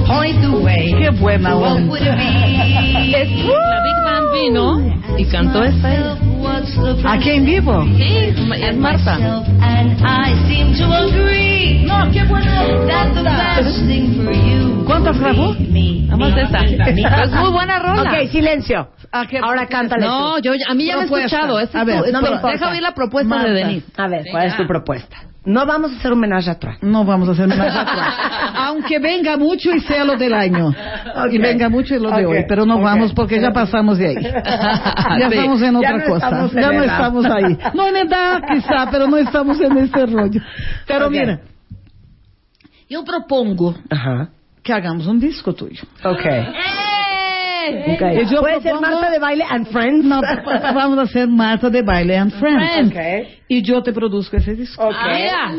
[0.07, 0.93] point the way.
[0.99, 3.13] Qué buena What would it be?
[3.13, 5.95] La Big Band vino y cantó esta.
[5.95, 6.17] ella.
[6.43, 7.85] What's the best Aquí en vivo.
[7.97, 9.17] Sí, es Marta.
[9.17, 14.85] myself, and I seem to agree No, qué buena that the best thing for you
[14.85, 15.55] ¿Cuántas grabó?
[15.55, 16.63] más me, esta.
[16.63, 17.03] me, me.
[17.03, 18.03] Pero es muy buena rola.
[18.03, 18.89] Ok, silencio.
[19.13, 20.43] ¿A qué- Ahora cántale No, tú.
[20.43, 21.57] yo, a mí ya me he escuchado.
[21.59, 22.51] A ver, tu- es no tu- me importa.
[22.53, 23.49] deja oír la propuesta Marta.
[23.51, 23.87] de Denise.
[23.97, 25.17] A ver, ¿cuál es tu propuesta?
[25.45, 26.57] No vamos a hacer un homenaje a.
[26.83, 28.53] No vamos a hacer nada.
[28.69, 30.73] Aunque venga mucho y sea lo del año.
[31.33, 32.45] Y venga mucho y lo de Ok, hoy.
[32.49, 34.17] Pero no vamos porque ya pasamos de ahí.
[35.19, 35.37] Ya Sí.
[35.37, 36.27] estamos en Ya otra no cosa.
[36.27, 36.93] estamos en Ya no edad.
[36.95, 37.59] estamos ahí.
[37.75, 40.41] No en edad quizá, pero no estamos en este rollo.
[40.87, 41.41] Pero mira,
[42.89, 44.29] yo propongo Ajá.
[44.63, 45.83] que hagamos un disco tuyo.
[46.05, 46.25] Ok.
[47.71, 50.05] Y yo ¿Puede ser propongo- Marta de Baile and Friends?
[50.05, 50.21] No,
[50.75, 52.89] vamos a hacer Marta de Baile and Friends.
[52.91, 53.29] Ok.
[53.49, 54.83] Y yo te produzco ese disco.
[54.87, 54.95] Ok.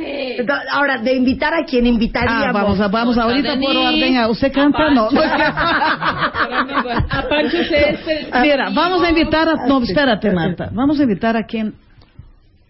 [0.02, 2.46] Entonces, Ahora, de invitar a quien invitaríamos.
[2.48, 4.18] Ah, vamos, a, vamos ahorita por orden.
[4.18, 4.90] a- ¿Usted canta?
[4.92, 5.10] No.
[5.12, 5.22] no.
[5.22, 8.28] A Pancho Césped.
[8.42, 9.68] Mira, vamos a invitar a...
[9.68, 10.70] No, espérate, Marta.
[10.72, 11.74] Vamos a invitar a quien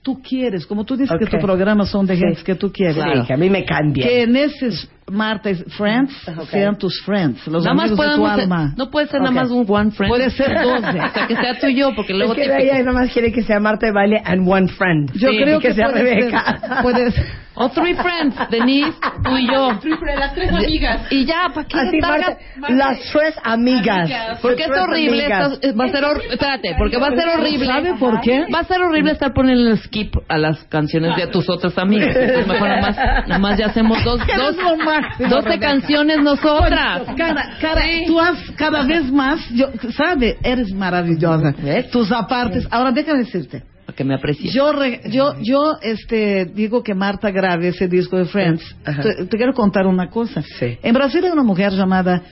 [0.02, 0.66] tú quieres.
[0.66, 1.20] Como tú dices Ok.
[1.22, 2.96] que tus programas son de gente que tú quieres.
[2.96, 4.06] Sí, que a mí me cambia.
[4.08, 6.14] Que en esos Marta y Friends
[6.50, 8.74] sean tus friends, los Nada más amigos de tu podemos ser- alma.
[8.78, 9.28] no puede ser Ok.
[9.28, 10.10] nada más un one friend.
[10.10, 10.88] Puede ser doce.
[10.88, 13.12] O sea, que sea tú y yo, porque luego es que te ella nada más
[13.12, 15.12] quiere que sea Marta de Baile and one friend.
[15.14, 16.60] Yo Sí, creo que, que, sea puede Rebeca.
[16.60, 16.82] ser.
[16.82, 17.44] Puede ser.
[17.56, 18.94] O three friends, Denise,
[19.24, 19.78] tú y yo.
[20.18, 21.02] Las tres amigas.
[21.12, 22.38] Y ya, ¿para qué Así, estar Marta,
[22.70, 24.10] las tres amigas.
[24.42, 25.52] Porque es horrible, amigas.
[25.54, 27.66] esto- eh, va a ser hor- espérate, porque va a ser horrible.
[27.68, 28.46] ¿Sabe por qué?
[28.52, 32.16] Va a ser horrible estar poniendo el skip a las canciones de tus otras amigas.
[32.16, 32.98] Entonces, mejor nada más,
[33.28, 34.56] nada más ya hacemos dos, dos,
[35.02, 35.68] máximo, 12 Rebeca.
[35.68, 37.02] canciones nosotras.
[37.18, 40.38] Cada, cada, tú has cada vez más, yo, ¿sabe?
[40.44, 41.54] Eres maravillosa.
[41.92, 42.68] Tus apartes.
[42.72, 43.64] Ahora déjame decirte.
[43.96, 44.52] Que me aprecies.
[44.52, 48.76] Yo, re- yo, yo, este, digo que Marta grabe ese disco de Friends.
[48.84, 50.42] Te, te quiero contar una cosa.
[50.42, 50.78] Sí.
[50.82, 52.24] En Brasil hay una mujer llamada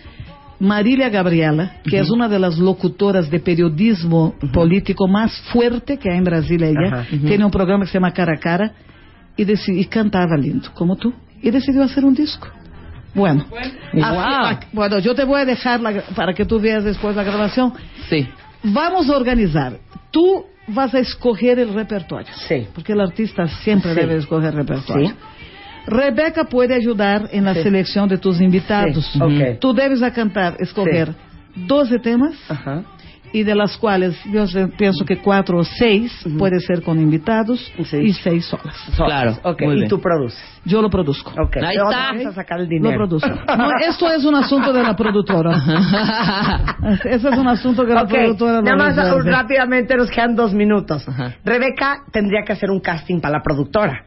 [0.59, 6.17] Marília Gabriela, que es una de las locutoras de periodismo político más fuerte que hay
[6.17, 6.63] en Brasil.
[6.63, 8.71] Ella tiene un programa que se llama Cara a Cara
[9.37, 9.45] y,
[9.79, 11.13] y cantaba lindo, como tú.
[11.41, 12.47] Y decidió hacer un disco.
[13.13, 13.45] Bueno,
[13.93, 17.73] así- bueno, yo te voy a dejar la para que tú veas después la grabación.
[18.09, 18.27] Sí.
[18.63, 19.77] Vamos a organizar.
[20.11, 22.31] Tú vas a escoger el repertorio.
[22.47, 22.67] Sí.
[22.73, 23.99] Porque el artista siempre Sí.
[23.99, 25.09] debe escoger repertorio.
[25.09, 25.15] Sí.
[25.87, 27.63] Rebeca puede ayudar en la Sí.
[27.63, 29.03] selección de tus invitados.
[29.11, 29.59] Sí, ok.
[29.59, 31.13] Tú debes a cantar, escoger
[31.55, 32.83] 12 temas Ajá.
[33.33, 37.71] Y de las cuales yo sé- pienso que cuatro o seis puede ser con invitados
[37.85, 37.97] Sí.
[37.97, 38.75] y seis solas.
[38.95, 39.89] Claro, Ok, muy y bien.
[39.89, 40.39] tú produces.
[40.65, 41.31] Yo lo produzco.
[41.61, 42.11] Ahí está.
[42.11, 42.97] Vamos a sacar el Lo dinero.
[42.97, 43.29] produzco.
[43.57, 45.51] No, esto es un asunto de la productora.
[47.05, 50.53] Ese es un asunto que la Ok, productora lo nada más rápidamente nos quedan dos
[50.53, 51.07] minutos.
[51.07, 51.33] Ajá.
[51.43, 54.05] Rebeca tendría que hacer un casting para la productora.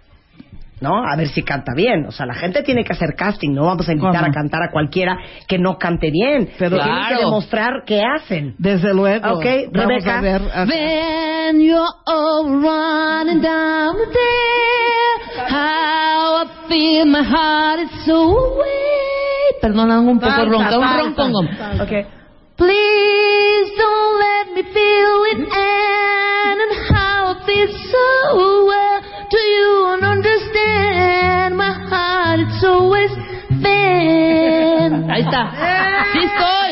[0.80, 1.04] ¿No?
[1.06, 2.04] A ver si canta bien.
[2.06, 3.50] O sea, la gente tiene que hacer casting.
[3.54, 4.26] No vamos a invitar ¿Cómo?
[4.26, 5.16] a cantar a cualquiera
[5.48, 6.50] que no cante bien.
[6.58, 7.24] Pero- tienen que Claro.
[7.26, 8.54] demostrar qué hacen.
[8.58, 9.34] Desde luego.
[9.34, 10.18] Ok, Vamos Rebeca.
[10.18, 10.42] a ver.
[10.52, 19.60] a- When you're all running down there, how I feel my heart is so away.
[19.62, 20.98] Perdona, un poco ronca, un salsa.
[21.02, 21.48] roncongón.
[21.80, 22.06] Ok.
[22.56, 26.60] Please don't let me feel it and
[26.90, 28.83] how I feel so well.
[29.30, 31.56] Do you understand?
[31.56, 33.10] My heart It's always
[33.64, 35.10] been.
[35.10, 35.50] Ahí está.
[36.12, 36.70] Sí estoy.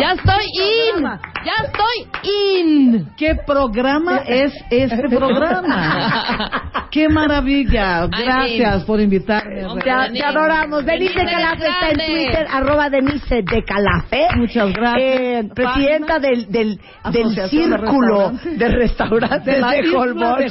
[0.00, 1.02] Ya estoy in.
[1.44, 3.08] Ya estoy in.
[3.16, 6.86] ¿Qué programa es este programa?
[6.90, 8.06] ¡Qué maravilla!
[8.06, 9.62] Gracias por invitarme.
[9.82, 10.84] Te, te adoramos.
[10.84, 11.96] Denise de Calafe está en.
[11.98, 14.28] Twitter, arroba Denise de Calafe.
[14.36, 15.02] Muchas gracias.
[15.02, 16.80] Eh, presidenta del, del,
[17.12, 18.58] del círculo Restaurantes.
[18.58, 19.96] de restaurantes de, de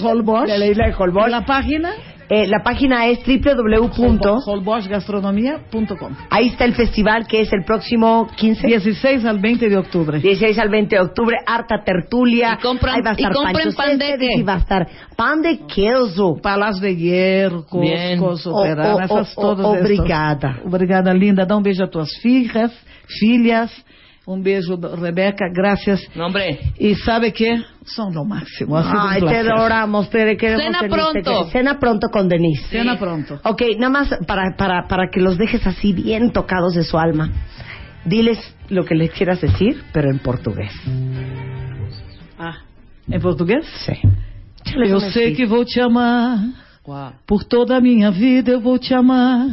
[0.05, 0.47] Holbox.
[0.47, 1.29] De la isla de Holbox.
[1.29, 1.91] La página
[2.29, 4.41] Eh, la página es www.
[4.45, 6.13] holboxgastronomía.com.
[6.29, 8.67] Ahí está el festival que es el próximo 15.
[8.67, 10.19] 16 al 20 de octubre.
[10.19, 12.57] 16 al 20 de octubre, harta tertulia.
[12.59, 14.27] Y compran- Ahí va a estar y compren pan de qué?
[14.37, 16.35] y va a estar pan de queso.
[16.41, 18.19] Palas de Hierro, Bien.
[18.19, 20.59] Cosco, O- Soberana, o- essas o- todas obrigada.
[20.65, 21.45] Obrigada, linda.
[21.45, 22.71] Dá um beijo a tuas filhas,
[23.07, 23.71] filhas.
[24.27, 25.45] Um beijo, Rebeca.
[25.53, 26.01] Gracias.
[26.13, 26.59] No, hombre.
[26.77, 28.75] E sabe que Son lo máximo.
[28.75, 29.51] Ha sido un Ay, te placer.
[29.51, 31.49] adoramos, te queremos Cena Denise, te pronto.
[31.49, 32.67] Cena pronto con Denise.
[32.67, 33.39] Cena pronto.
[33.45, 37.31] Ok, nada más para, para, para que los dejes así bien tocados de su alma.
[38.03, 38.37] Diles
[38.67, 40.73] lo que les quieras decir, pero en portugués.
[42.37, 42.57] Ah,
[43.09, 43.65] em português?
[43.85, 43.93] Sí.
[44.75, 46.39] Eu sei que vou te amar.
[47.25, 49.47] Por toda a minha vida eu vou te amar.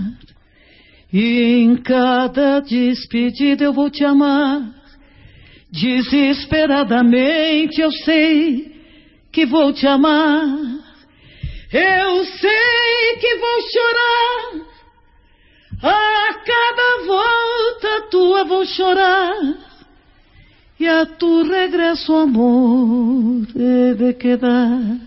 [1.14, 4.68] E em cada despedida eu vou te amar.
[5.70, 8.74] Desesperadamente eu sei
[9.30, 10.44] que vou te amar.
[11.72, 14.66] Eu sei que vou chorar.
[15.84, 19.36] A cada volta tua vou chorar.
[20.80, 24.98] E a tu regresso, amor, he de quedar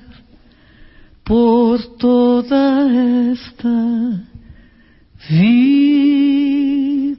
[1.25, 2.87] por toda
[3.33, 4.36] esta
[5.29, 7.17] vida.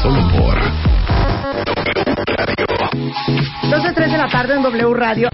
[0.02, 2.17] Solo por
[3.70, 5.30] 12, 3 de la tarde en W Radio.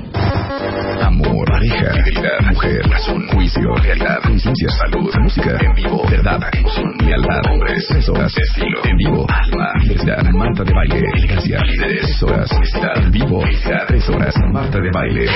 [1.02, 7.52] Amor, pareja, fidelidad, mujer, razón, juicio, realidad, conciencia, salud, música, en vivo, verdad, emoción, lealtad,
[7.52, 12.52] hombres, tres horas, estilo, en vivo, alma, diversidad, Marta de baile, elegancia, líderes, tres horas,
[12.52, 15.28] honestidad, en vivo, felicidad, tres horas, Marta de baile.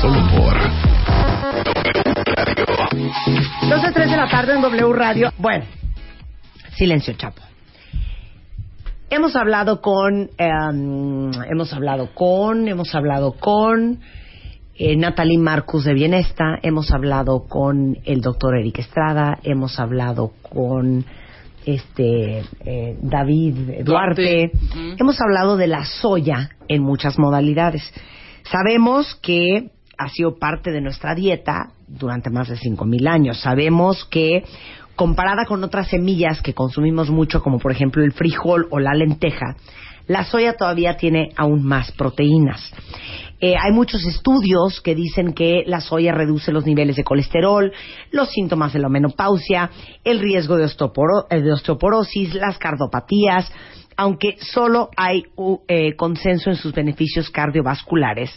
[0.00, 0.92] Solo por
[3.68, 5.32] 12, 3 de la tarde en W Radio.
[5.38, 5.64] Bueno,
[6.76, 7.51] silencio, Chapo.
[9.14, 14.00] Hemos hablado con, em, hemos hablado con, hemos hablado con
[14.74, 21.04] eh, Natalie Marcus de Bienesta, hemos hablado con el doctor Eric Estrada, hemos hablado con
[21.66, 24.50] este eh, David Duarte,
[24.98, 27.82] hemos hablado de la soya en muchas modalidades.
[28.50, 33.40] Sabemos que ha sido parte de nuestra dieta durante más de 5.000 años.
[33.42, 34.42] Sabemos que
[35.02, 39.56] comparada con otras semillas que consumimos mucho, como por ejemplo el frijol o la lenteja,
[40.06, 42.72] la soya todavía tiene aún más proteínas.
[43.40, 47.72] Eh, hay muchos estudios que dicen que la soya reduce los niveles de colesterol,
[48.12, 49.72] los síntomas de la menopausia,
[50.04, 53.50] el riesgo de, osteoporo- eh, de osteoporosis, las cardiopatías,
[53.96, 55.24] aunque solo hay
[55.66, 58.30] eh, consenso en sus beneficios cardiovasculares,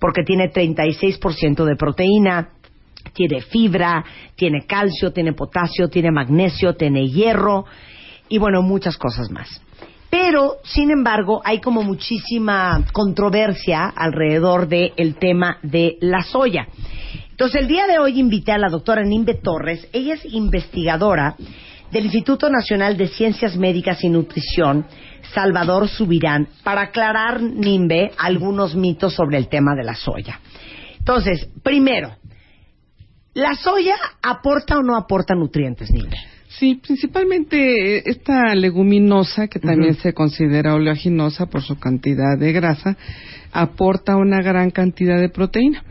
[0.00, 2.48] porque tiene 36% de proteína,
[3.18, 4.04] tiene fibra,
[4.36, 7.64] tiene calcio, tiene potasio, tiene magnesio, tiene hierro
[8.28, 9.60] y bueno, muchas cosas más.
[10.08, 16.68] Pero, sin embargo, hay como muchísima controversia alrededor del tema de la soya.
[17.30, 19.88] Entonces, el día de hoy invité a la doctora Nimbe Torres.
[19.92, 21.34] Ella es investigadora
[21.90, 24.86] del Instituto Nacional de Ciencias Médicas y Nutrición,
[25.34, 30.40] Salvador Subirán, para aclarar, Nimbe, algunos mitos sobre el tema de la soya.
[30.98, 32.17] Entonces, primero,
[33.38, 36.16] ¿la soya aporta o no aporta nutrientes, Nimbe?
[36.48, 42.96] Sí, principalmente eh, esta leguminosa, que también se considera oleaginosa por su cantidad de grasa,
[43.52, 45.84] aporta una gran cantidad de proteína.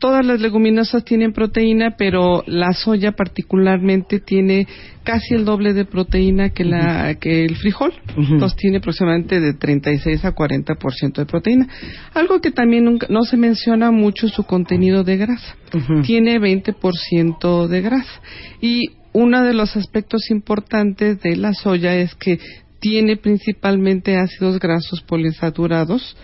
[0.00, 4.66] Todas las leguminosas tienen proteína, pero la soya particularmente tiene
[5.04, 7.92] casi el doble de proteína que, la, que el frijol.
[8.16, 11.68] Entonces tiene aproximadamente de 36 a 40% de proteína.
[12.14, 15.54] Algo que también nunca- no se menciona mucho su contenido de grasa.
[15.74, 16.00] Ujú.
[16.00, 18.22] Tiene 20% de grasa.
[18.62, 22.38] Y uno de los aspectos importantes de la soya es que
[22.80, 26.16] tiene principalmente ácidos grasos poliinsaturados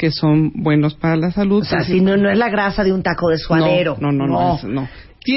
[0.00, 1.60] que son buenos para la salud.
[1.60, 3.98] O sea, si no, no es la grasa de un taco de suadero.
[4.00, 4.32] No, no, no.
[4.32, 4.88] no, es- no.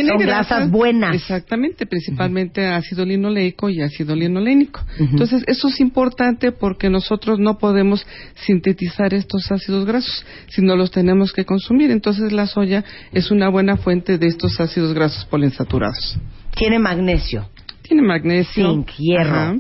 [0.08, 1.14] Son grasas buenas.
[1.14, 4.80] Exactamente, principalmente ácido linoleico y ácido linolénico.
[4.98, 11.34] Entonces, eso es importante porque nosotros no podemos sintetizar estos ácidos grasos, sino los tenemos
[11.34, 11.92] que consumir.
[11.92, 16.18] Entonces, la soya es una buena fuente de estos ácidos grasos poliinsaturados.
[16.56, 17.50] Tiene magnesio.
[17.82, 19.36] Tiene magnesio, Zinc, hierro.
[19.36, 19.56] Ajá.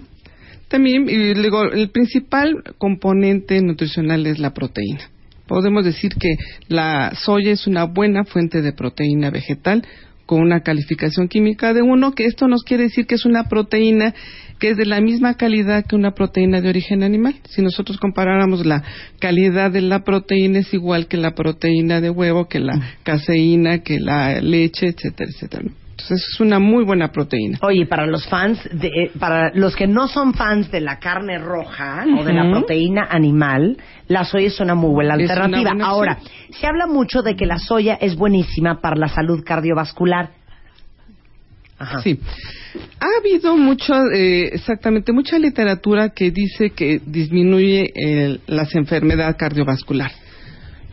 [0.73, 5.01] También, y luego, el principal componente nutricional es la proteína.
[5.45, 6.35] Podemos decir que
[6.67, 9.85] la soya es una buena fuente de proteína vegetal
[10.25, 14.15] con una calificación química de uno, que esto nos quiere decir que es una proteína
[14.57, 17.35] que es de la misma calidad que una proteína de origen animal.
[17.49, 18.83] Si nosotros comparáramos la
[19.19, 23.99] calidad de la proteína es igual que la proteína de huevo, que la caseína, que
[23.99, 25.82] la leche, etcétera, etcétera.
[26.03, 27.57] Entonces es una muy buena proteína.
[27.61, 31.37] Oye, para los fans, de, eh, para los que no son fans de la carne
[31.39, 33.77] roja o de la proteína animal,
[34.09, 35.69] la soya es una muy buena Es alternativa.
[35.71, 36.17] buena Ahora,
[36.49, 40.31] se habla mucho de que la soya es buenísima para la salud cardiovascular.
[41.79, 42.01] Ajá.
[42.01, 42.19] Sí.
[42.99, 50.11] Ha habido mucho, eh, exactamente, mucha literatura que dice que disminuye el- las enfermedades cardiovascular.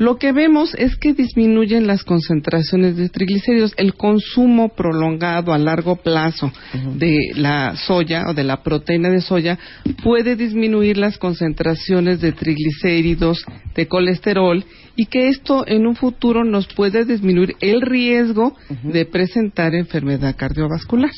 [0.00, 3.74] Lo que vemos es que disminuyen las concentraciones de triglicéridos.
[3.76, 6.50] El consumo prolongado a largo plazo
[6.96, 9.58] de la soya o de la proteína de soya
[10.02, 13.44] puede disminuir las concentraciones de triglicéridos,
[13.74, 14.64] de colesterol
[14.96, 21.10] y que esto en un futuro nos puede disminuir el riesgo de presentar enfermedad cardiovascular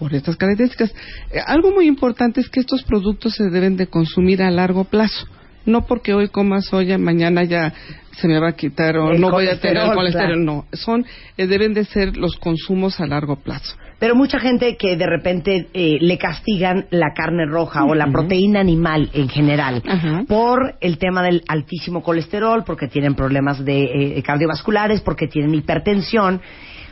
[0.00, 0.92] por estas características.
[1.30, 5.28] Eh, algo muy importante es que estos productos se deben de consumir a largo plazo.
[5.64, 7.72] No porque hoy coma soya, mañana ya
[8.16, 10.44] se me va a quitar o El no voy a tener el colesterol.
[10.44, 11.06] No, son
[11.36, 13.76] eh, deben de ser los consumos a largo plazo.
[13.98, 18.58] Pero mucha gente que de repente eh, le castigan la carne roja o la proteína
[18.60, 19.80] animal en general
[20.26, 26.40] por el tema del altísimo colesterol, porque tienen problemas de eh, cardiovasculares, porque tienen hipertensión.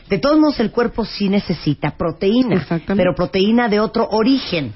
[0.09, 2.55] De todos modos, el cuerpo sí necesita proteína,
[2.97, 4.73] pero proteína de otro origen.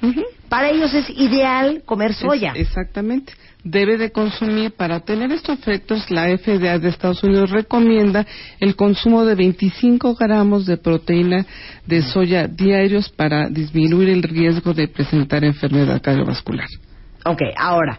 [0.48, 2.52] Para ellos es ideal comer soya.
[2.54, 3.32] Es- exactamente.
[3.68, 8.24] Debe de consumir, para tener estos efectos, la FDA de Estados Unidos recomienda
[8.60, 11.44] el consumo de 25 gramos de proteína
[11.84, 16.68] de soya diarios para disminuir el riesgo de presentar enfermedad cardiovascular.
[17.24, 17.98] Ok, ahora,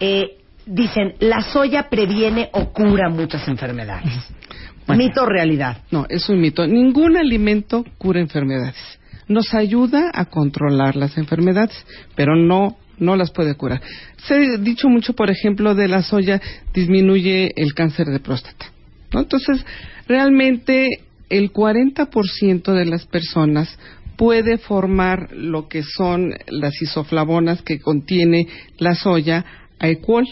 [0.00, 4.12] eh, dicen, la soya previene o cura muchas enfermedades.
[4.88, 5.82] ¿Mito o realidad?
[5.92, 6.66] No, es un mito.
[6.66, 8.98] Ningún alimento cura enfermedades.
[9.28, 13.82] Nos ayuda a controlar las enfermedades, pero no no las puede curar.
[14.26, 16.40] Se ha dicho mucho, por ejemplo, de la soya
[16.72, 18.66] disminuye el cáncer de próstata.
[19.12, 19.20] ¿no?
[19.20, 19.64] Entonces,
[20.08, 20.88] realmente
[21.28, 23.78] el 40% de las personas
[24.16, 28.48] puede formar lo que son las isoflavonas que contiene
[28.78, 29.44] la soya
[29.78, 30.24] a equol.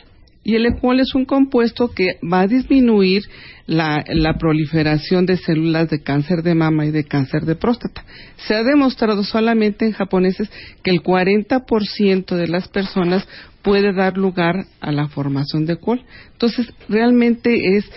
[0.44, 3.22] Y el equol es un compuesto que va a disminuir
[3.66, 4.04] la,
[4.38, 8.04] proliferación de células de cáncer de mama y de cáncer de próstata.
[8.46, 10.50] Se ha demostrado solamente en japoneses
[10.82, 13.26] que el 40% de las personas
[13.62, 16.02] puede dar lugar a la formación de equol.
[16.32, 17.90] Entonces, realmente es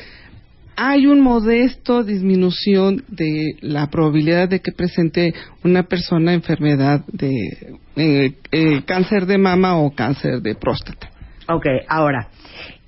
[0.80, 5.34] hay un modesto disminución de la probabilidad de que presente
[5.64, 11.10] una persona enfermedad de eh, eh, cáncer de mama o cáncer de próstata.
[11.50, 12.28] Ok, ahora,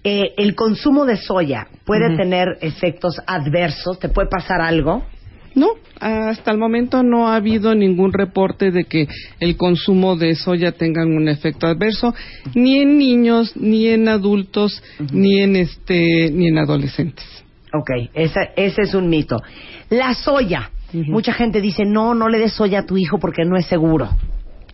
[0.04, 5.04] eh, el consumo de soya puede tener efectos adversos, ¿te puede pasar algo?
[5.56, 5.68] No,
[6.00, 9.08] hasta el momento no ha habido ningún reporte de que
[9.40, 12.14] el consumo de soya tenga un efecto adverso,
[12.54, 14.82] ni en niños, ni en adultos,
[15.12, 17.26] ni en este, ni en adolescentes.
[17.74, 19.38] Ok, esa- ese es un mito.
[19.90, 23.58] La soya, mucha gente dice, no, no le des soya a tu hijo porque no
[23.58, 24.08] es seguro.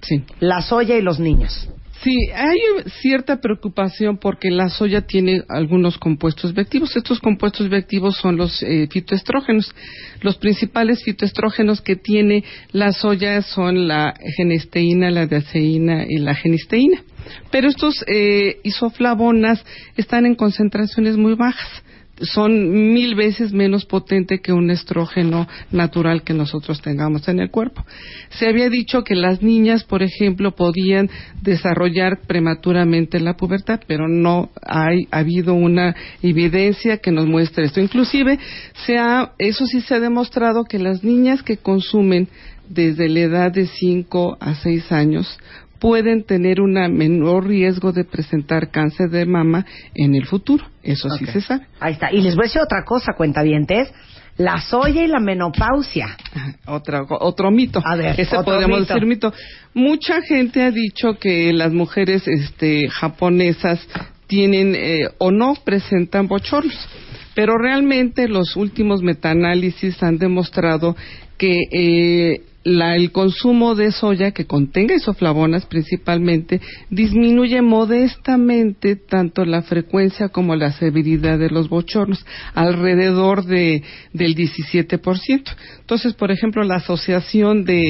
[0.01, 0.23] Sí.
[0.39, 1.69] La soya y los niños.
[2.03, 2.57] Sí, hay
[3.01, 6.95] cierta preocupación porque la soya tiene algunos compuestos bioactivos.
[6.95, 9.73] Estos compuestos bioactivos son los eh, fitoestrógenos.
[10.21, 17.01] Los principales fitoestrógenos que tiene la soya son la genesteína, la diaceína y la genisteína.
[17.49, 19.63] Pero estos eh, isoflavonas
[19.95, 21.83] están en concentraciones muy bajas
[22.21, 27.85] son mil veces menos potente que un estrógeno natural que nosotros tengamos en el cuerpo.
[28.29, 31.09] Se había dicho que las niñas, por ejemplo, podían
[31.41, 37.81] desarrollar prematuramente la pubertad, pero no hay ha habido una evidencia que nos muestre esto.
[37.81, 38.39] Inclusive,
[38.85, 42.27] se ha, eso sí se ha demostrado que las niñas que consumen
[42.69, 45.37] desde la edad de 5 a 6 años
[45.85, 50.65] pueden tener un menor riesgo de presentar cáncer de mama en el futuro.
[50.81, 51.67] Eso sí se sabe.
[51.79, 52.11] Ahí está.
[52.11, 53.91] Y les voy a decir otra cosa, cuentavientes.
[54.35, 56.17] La soya y la menopausia.
[56.65, 57.83] Otra, otro mito.
[57.85, 58.93] A ver, Ese otro podemos mito.
[58.95, 59.33] decir mito.
[59.75, 63.79] Mucha gente ha dicho que las mujeres este, japonesas
[64.25, 66.89] tienen eh, o no presentan bochornos.
[67.35, 70.95] Pero realmente los últimos metaanálisis han demostrado
[71.37, 76.59] que eh, la- el consumo de soya que contenga isoflavonas principalmente
[76.89, 82.25] disminuye modestamente tanto la frecuencia como la severidad de los bochornos,
[82.55, 83.83] alrededor de,
[84.13, 85.43] del 17%.
[85.79, 87.83] Entonces, por ejemplo, la Asociación de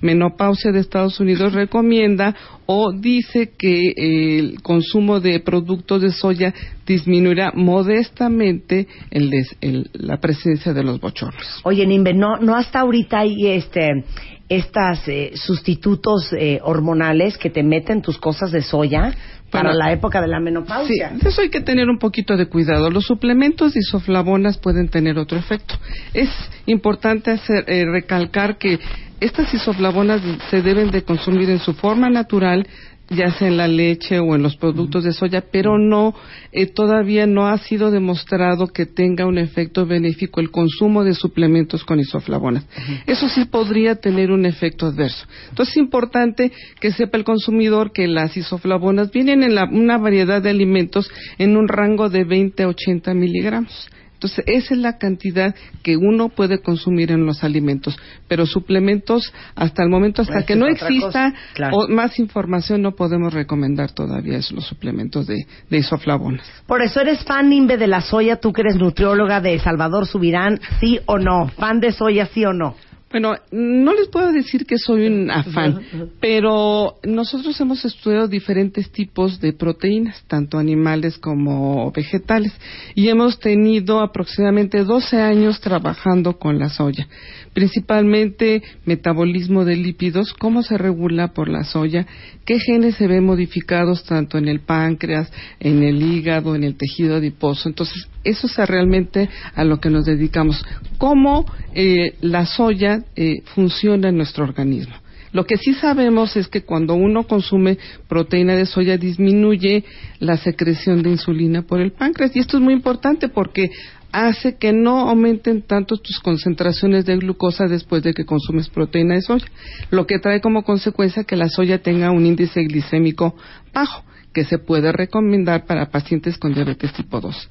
[0.00, 2.34] Menopausia de Estados Unidos recomienda
[2.64, 6.54] o dice que el consumo de productos de soya
[6.86, 11.60] disminuirá modestamente el des- el- la presencia de los bochornos.
[11.64, 14.04] Oye, Nimbe, ¿no, no hasta ahorita hay este,
[14.48, 19.14] estas eh, sustitutos eh, hormonales que te meten tus cosas de soya
[19.50, 21.12] para Bueno, la época de la menopausia?
[21.20, 22.90] Sí, eso hay que tener un poquito de cuidado.
[22.90, 25.74] Los suplementos de isoflavonas pueden tener otro efecto.
[26.12, 26.30] Es
[26.66, 28.78] importante hacer, eh, recalcar que
[29.20, 30.20] estas isoflavonas
[30.50, 32.66] se deben de consumir en su forma natural
[33.14, 36.14] ya sea en la leche o en los productos de soya, pero no,
[36.52, 41.84] eh, todavía no ha sido demostrado que tenga un efecto benéfico el consumo de suplementos
[41.84, 42.66] con isoflavonas.
[43.06, 45.26] Eso sí podría tener un efecto adverso.
[45.50, 50.42] Entonces es importante que sepa el consumidor que las isoflavonas vienen en la- una variedad
[50.42, 53.88] de alimentos en un rango de 20 a 80 miligramos.
[54.22, 57.98] Entonces, esa es la cantidad que uno puede consumir en los alimentos.
[58.28, 61.76] Pero suplementos, hasta el momento, hasta que no exista claro.
[61.76, 66.46] o más información, no podemos recomendar todavía esos los suplementos de, de isoflavonas.
[66.66, 70.60] Por eso eres fan, Nimbe, de la soya, tú que eres nutrióloga de Salvador Subirán,
[70.78, 71.48] ¿sí o no?
[71.48, 72.76] ¿Fan de soya, sí o no?
[73.12, 75.82] Bueno, no les puedo decir que soy un afán,
[76.18, 82.52] pero nosotros hemos estudiado diferentes tipos de proteínas, tanto animales como vegetales,
[82.94, 87.06] y hemos tenido aproximadamente 12 años trabajando con la soya,
[87.52, 92.06] principalmente metabolismo de lípidos, cómo se regula por la soya,
[92.46, 95.30] qué genes se ven modificados tanto en el páncreas,
[95.60, 97.68] en el hígado, en el tejido adiposo.
[97.68, 100.64] Entonces, eso es realmente a lo que nos dedicamos,
[100.98, 101.44] cómo
[101.74, 104.94] eh, la soya eh, funciona en nuestro organismo.
[105.32, 109.84] Lo que sí sabemos es que cuando uno consume proteína de soya disminuye
[110.18, 113.70] la secreción de insulina por el páncreas y esto es muy importante porque
[114.12, 119.22] hace que no aumenten tanto tus concentraciones de glucosa después de que consumes proteína de
[119.22, 119.46] soya,
[119.90, 123.34] lo que trae como consecuencia que la soya tenga un índice glicémico
[123.72, 124.04] bajo,
[124.34, 127.48] que se puede recomendar para pacientes con diabetes tipo 2.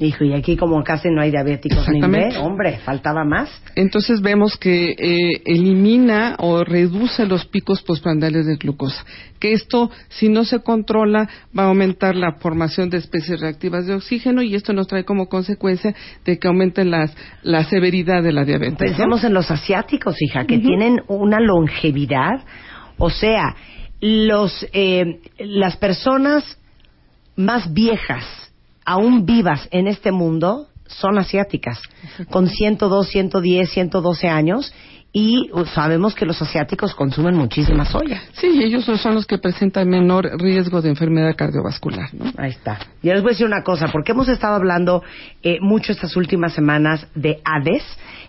[0.00, 2.02] Hijo, y aquí como casi no hay diabéticos ni
[2.38, 3.50] hombre, faltaba más.
[3.74, 9.04] Entonces vemos que eh, elimina o reduce los picos postprandiales de glucosa.
[9.38, 13.94] Que esto, si no se controla, va a aumentar la formación de especies reactivas de
[13.94, 15.94] oxígeno y esto nos trae como consecuencia
[16.24, 18.72] de que aumente las, la severidad de la diabetes.
[18.72, 18.78] ¿no?
[18.78, 22.42] Pensemos en los asiáticos, hija, que tienen una longevidad.
[22.96, 23.54] O sea,
[24.00, 26.58] los, eh, las personas
[27.36, 28.49] más viejas,
[28.84, 31.80] aún vivas en este mundo, son asiáticas,
[32.30, 34.72] con 102, 110, 112 años.
[35.12, 38.22] Y uh, sabemos que los asiáticos consumen muchísima soya.
[38.32, 42.14] Sí, ellos son los que presentan menor riesgo de enfermedad cardiovascular.
[42.14, 42.26] ¿no?
[42.38, 42.78] Ahí está.
[43.02, 45.02] Y les voy a decir una cosa, porque hemos estado hablando
[45.42, 47.82] eh, mucho estas últimas semanas de ADES,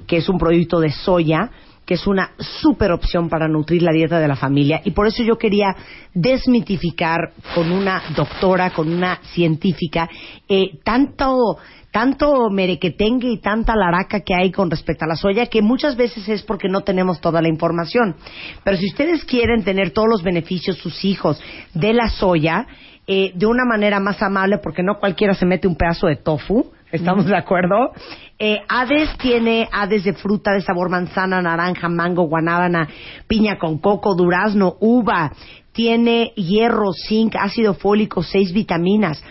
[0.07, 1.51] que es un producto de soya,
[1.91, 4.79] que es una super opción para nutrir la dieta de la familia.
[4.85, 5.75] Y por eso yo quería
[6.13, 10.09] desmitificar con una doctora, con una científica,
[10.47, 11.57] eh, tanto
[11.91, 16.29] tanto merequetengue y tanta laraca que hay con respecto a la soya, que muchas veces
[16.29, 18.15] es porque no tenemos toda la información.
[18.63, 21.41] Pero si ustedes quieren tener todos los beneficios, sus hijos,
[21.73, 22.67] de la soya,
[23.13, 26.71] eh, de una manera más amable, porque no cualquiera se mete un pedazo de tofu,
[26.93, 27.91] ¿estamos de acuerdo?
[28.39, 32.87] Eh, Hades tiene Hades de fruta de sabor manzana, naranja, mango, guanábana,
[33.27, 35.33] piña con coco, durazno, uva.
[35.73, 39.21] Tiene hierro, zinc, ácido fólico, seis vitaminas.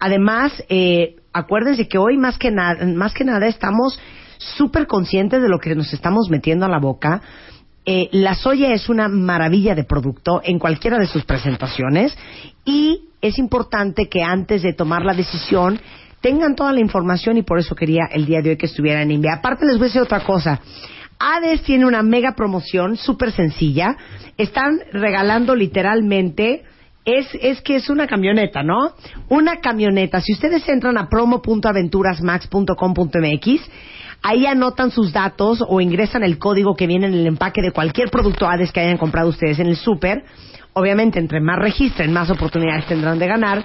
[0.00, 4.00] Además, eh, acuérdense que hoy más que, na- más que nada estamos
[4.38, 7.22] súper conscientes de lo que nos estamos metiendo a la boca.
[7.86, 12.16] Eh, la soya es una maravilla de producto en cualquiera de sus presentaciones
[12.64, 15.80] y es importante que antes de tomar la decisión
[16.20, 19.10] tengan toda la información y por eso quería el día de hoy que estuviera en
[19.10, 19.34] India.
[19.34, 20.60] Aparte les voy a decir otra cosa.
[21.18, 23.96] Hades tiene una mega promoción súper sencilla.
[24.36, 26.64] Están regalando literalmente
[27.04, 28.92] es, es que es una camioneta, ¿no?
[29.28, 30.20] Una camioneta.
[30.20, 33.70] Si ustedes entran a promo.aventurasmax.com.mx,
[34.22, 38.10] ahí anotan sus datos o ingresan el código que viene en el empaque de cualquier
[38.10, 40.22] producto Hades que hayan comprado ustedes en el súper.
[40.78, 43.64] Obviamente, entre más registren, más oportunidades tendrán de ganar.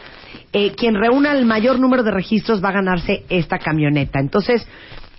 [0.52, 4.20] Eh, quien reúna el mayor número de registros va a ganarse esta camioneta.
[4.20, 4.68] Entonces,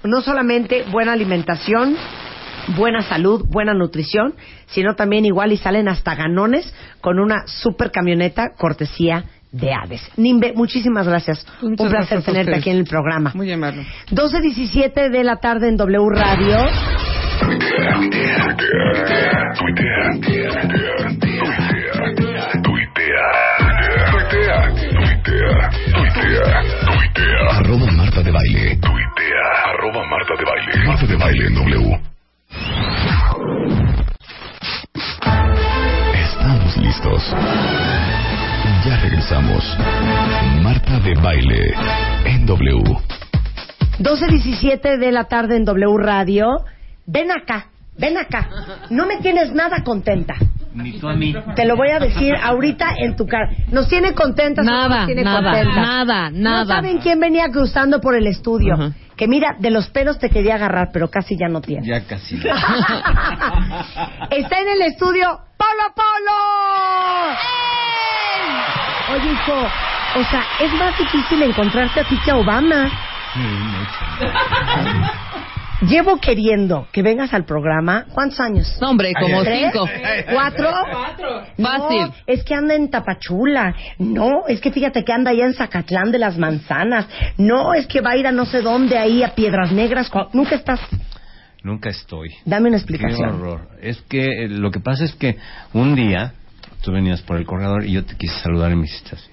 [0.02, 1.96] no solamente buena alimentación,
[2.76, 4.34] buena salud, buena nutrición,
[4.66, 10.02] sino también igual y salen hasta ganones con una super camioneta cortesía de Hades.
[10.16, 11.46] Nimbe, muchísimas gracias.
[11.62, 13.30] Muchas Un placer gracias tenerte aquí en el programa.
[13.34, 13.86] Muy amable.
[14.10, 16.56] 12.17 de la tarde en W Radio.
[27.50, 28.76] Arroba Marta de Baile.
[28.76, 29.46] Tuitea.
[29.64, 30.86] Arroba Marta de Baile.
[30.86, 32.00] Marta de Baile en W.
[36.14, 37.34] Estamos listos.
[38.84, 39.64] Ya regresamos.
[40.62, 41.74] Marta de Baile
[42.26, 42.82] en W.
[44.00, 46.66] 12.17 de la tarde en W Radio.
[47.06, 48.48] Ven acá, ven acá.
[48.90, 50.34] No me tienes nada contenta.
[50.74, 51.32] Ni tú a mí.
[51.54, 53.48] Te lo voy a decir ahorita en tu cara.
[53.70, 55.76] ¿Nos tiene contentas Nada, nos tiene nada, contentas?
[55.76, 56.58] nada, nada.
[56.60, 58.92] No saben quién venía cruzando por el estudio.
[59.16, 61.86] Que mira, de los pelos te quería agarrar, pero casi ya no tiene.
[61.86, 62.36] Ya casi.
[64.30, 66.38] Está en el estudio Polo Polo.
[69.14, 69.54] Oye, hijo,
[70.18, 72.90] o sea, es más difícil encontrarte a ti que a Obama.
[75.82, 78.06] Llevo queriendo que vengas al programa.
[78.12, 78.78] ¿Cuántos años?
[78.80, 79.70] No, hombre, como ¿Tres?
[79.72, 79.88] cinco.
[80.32, 80.70] ¿Cuatro?
[81.58, 82.12] No, Fácil.
[82.26, 83.74] es que anda en Tapachula.
[83.98, 87.06] No, es que fíjate que anda allá en Zacatlán de las Manzanas.
[87.36, 90.10] No, es que va a ir a no sé dónde ahí, a Piedras Negras.
[90.32, 90.80] Nunca estás.
[91.62, 92.30] Nunca estoy.
[92.44, 93.28] Dame una Qué explicación.
[93.30, 93.68] horror.
[93.80, 95.36] Es que eh, lo que pasa es que
[95.72, 96.34] un día
[96.82, 99.30] tú venías por el corredor y yo te quise saludar y me hiciste así.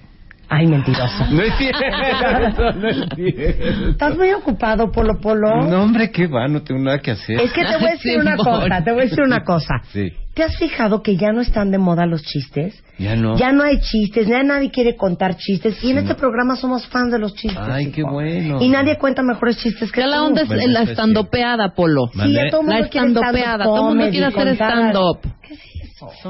[0.54, 1.24] Ay, mentiroso.
[1.30, 3.88] No es cierto, no es cierto.
[3.90, 5.62] ¿Estás muy ocupado, Polo Polo?
[5.66, 7.40] No, hombre, qué va, no tengo nada que hacer.
[7.40, 9.74] Es que te voy a decir una cosa, te voy a decir una cosa.
[9.92, 12.82] Sí, ¿Te has fijado que ya no están de moda los chistes?
[12.98, 13.36] ya no.
[13.36, 15.82] Ya no hay chistes, ya nadie quiere contar chistes.
[15.84, 17.60] Y en este programa somos fans de los chistes.
[17.60, 18.12] Ay, qué hijo.
[18.12, 18.58] bueno.
[18.62, 22.06] Y nadie cuenta mejores chistes que Ya la onda es la eso es estandopeada, Polo.
[22.14, 25.18] Sí, ya todo el La mundo quiere estandopeada, todo el mundo quiere hacer stand-up.
[25.46, 25.71] ¿Qué es eso?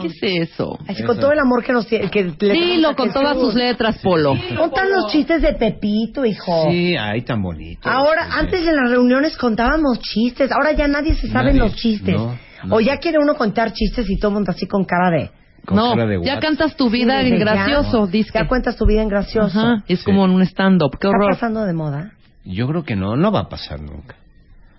[0.01, 0.79] ¿Qué es eso?
[0.89, 2.11] Así con todo el amor que nos tiene.
[2.11, 4.35] Que le Dilo tenemos a con todas sus letras, Polo.
[4.57, 6.71] Contan los chistes de Pepito, hijo.
[6.71, 7.89] Sí, ay, tan bonito.
[7.89, 11.75] Ahora, Sí, antes en las reuniones contábamos chistes, ahora ya nadie se sabe Nadie, los
[11.77, 12.15] chistes.
[12.17, 12.77] no, no.
[12.77, 15.31] O ya quiere uno contar chistes y todo el mundo así con cara de...
[15.65, 17.45] Con no, cara de ya cantas tu vida Sí, en de ya.
[17.45, 18.39] gracioso, disque.
[18.39, 19.61] Ya cuentas tu vida en gracioso.
[19.61, 20.05] Ajá, es Sí.
[20.05, 20.91] como en un stand-up.
[20.99, 21.31] Qué Está horror.
[21.31, 22.13] pasando de moda.
[22.45, 24.17] Yo creo que no, no va a pasar nunca.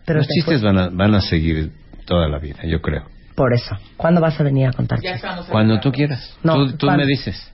[0.06, 1.72] Pero Los te chistes van a, van a seguir
[2.06, 3.04] toda la vida, yo creo.
[3.36, 3.76] Por eso.
[3.98, 5.00] ¿Cuándo vas a venir a contar?
[5.50, 6.38] Cuando tú quieras.
[6.44, 7.52] No, tú me dices.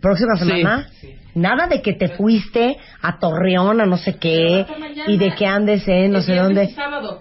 [0.00, 0.88] ¿Próxima semana?
[1.34, 4.64] Nada de que te fuiste a Torreón, a no sé qué,
[5.08, 6.74] y de que andes en no sé dónde.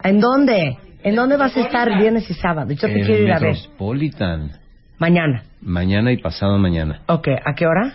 [0.04, 0.78] ¿En dónde?
[1.04, 2.72] ¿En dónde vas a estar viernes y sábado?
[2.72, 3.54] Yo te quiero ir a ver.
[3.54, 4.52] Metropolitan.
[5.00, 5.44] Mañana.
[5.62, 7.02] Mañana y pasado mañana.
[7.08, 7.94] Ok, ¿a qué hora?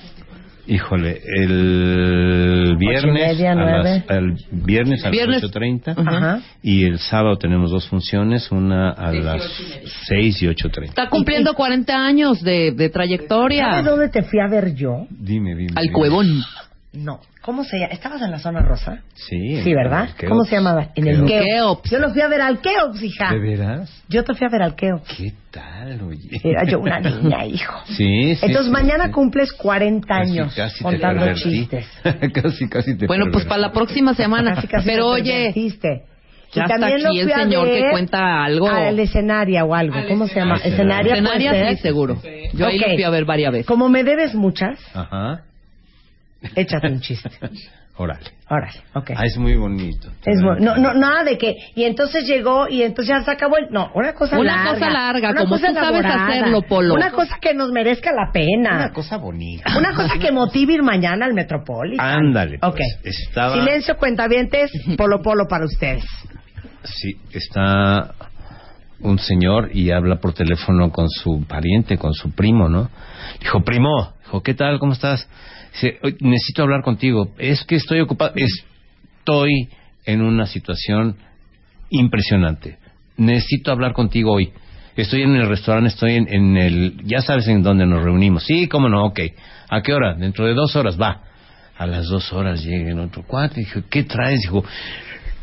[0.68, 5.42] Híjole, el viernes, media, a las, el viernes a Viernes.
[5.42, 6.40] las 8.30 Ajá.
[6.62, 9.42] y el sábado tenemos dos funciones, una a las
[10.08, 10.84] 6 y 8.30.
[10.84, 13.70] Está cumpliendo 40 años de, de trayectoria.
[13.70, 15.06] ¿Sabes dónde te fui a ver yo?
[15.08, 15.72] Dime, dime.
[15.74, 15.92] Al dime.
[15.94, 16.26] cuevón.
[16.98, 17.20] No.
[17.42, 17.92] ¿Cómo se llama?
[17.92, 19.02] ¿Estabas en la zona rosa?
[19.14, 19.62] Sí.
[19.62, 20.08] Sí, ¿verdad?
[20.28, 20.88] ¿Cómo se llamaba?
[20.96, 21.30] En el Keops.
[21.30, 21.46] Keops.
[21.54, 21.90] Keops.
[21.90, 23.30] Yo lo fui a ver al Keops, hija.
[23.32, 24.02] ¿De veras?
[24.08, 25.14] Yo te fui a ver al Keops.
[25.16, 26.40] ¿Qué tal, oye?
[26.42, 27.74] Era yo una niña, hijo.
[27.86, 28.40] Sí, sí.
[28.46, 29.12] Entonces sí, mañana sí.
[29.12, 31.50] cumples 40 Casi, años casi te contando pervertí.
[31.50, 31.86] chistes.
[32.34, 34.54] casi, casi te Bueno, pues para la próxima semana.
[34.56, 36.02] Casi, casi Pero te oye, pervertiste.
[36.52, 38.68] ya Y está también aquí el señor que cuenta algo.
[38.68, 39.94] Al escenario o algo.
[40.08, 40.58] ¿Cómo se llama?
[40.58, 41.76] Puede ser?
[41.76, 42.20] sí, seguro.
[42.54, 42.86] Yo ahí Ok.
[42.88, 43.66] lo fui a ver varias veces.
[43.66, 45.44] Como me debes muchas, Ajá.
[46.54, 47.30] Échate un chiste.
[48.00, 48.26] Órale.
[48.48, 49.10] Órale, ok.
[49.16, 50.08] Ah, es muy bonito.
[50.24, 53.56] Es bu- no, no, nada de que, y entonces llegó y entonces ya se acabó
[53.56, 53.70] el...
[53.72, 54.72] No, una cosa Una larga.
[54.74, 56.94] cosa larga, una como cosa tú sabes elaborada, hacerlo, Polo.
[56.94, 58.76] Una cosa que nos merezca la pena.
[58.76, 59.76] Una cosa bonita.
[59.76, 62.06] Una cosa que motive ir mañana al Metropolitan.
[62.26, 62.58] Ándale.
[62.60, 62.72] pues.
[62.72, 62.80] Ok.
[63.02, 63.54] Estaba...
[63.54, 66.04] Silencio, cuentavientes, polo polo para ustedes.
[66.84, 68.14] Sí, está
[69.00, 72.90] un señor y habla por teléfono con su pariente, con su primo, ¿no?
[73.40, 74.78] Dijo, primo, dijo, ¿qué tal?
[74.78, 75.28] ¿Cómo estás?
[75.72, 77.32] Dice, "Oye, necesito hablar contigo.
[77.38, 78.32] Es que estoy ocupado.
[78.36, 79.68] Estoy
[80.04, 81.16] en una situación
[81.90, 82.78] impresionante.
[83.16, 84.52] Necesito hablar contigo hoy.
[84.96, 86.94] Estoy en el restaurante, estoy en, en el...
[87.04, 88.44] Ya sabes en dónde nos reunimos.
[88.44, 89.20] Sí, cómo no, ok.
[89.68, 90.14] ¿A qué hora?
[90.14, 91.22] Dentro de dos horas, va.
[91.76, 93.60] A las dos horas llega en otro cuate.
[93.60, 94.40] Dijo, ¿qué traes?
[94.40, 94.64] Dijo,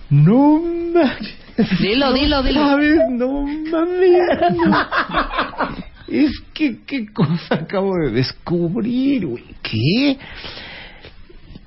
[0.10, 0.62] no
[0.94, 1.36] mames.
[1.80, 2.68] Dilo, dilo, dilo.
[2.68, 3.00] ¿Sabes?
[3.12, 4.58] No mames.
[4.58, 5.86] no.
[6.08, 9.44] Es que, ¿qué cosa acabo de descubrir, güey?
[9.62, 10.18] ¿Qué?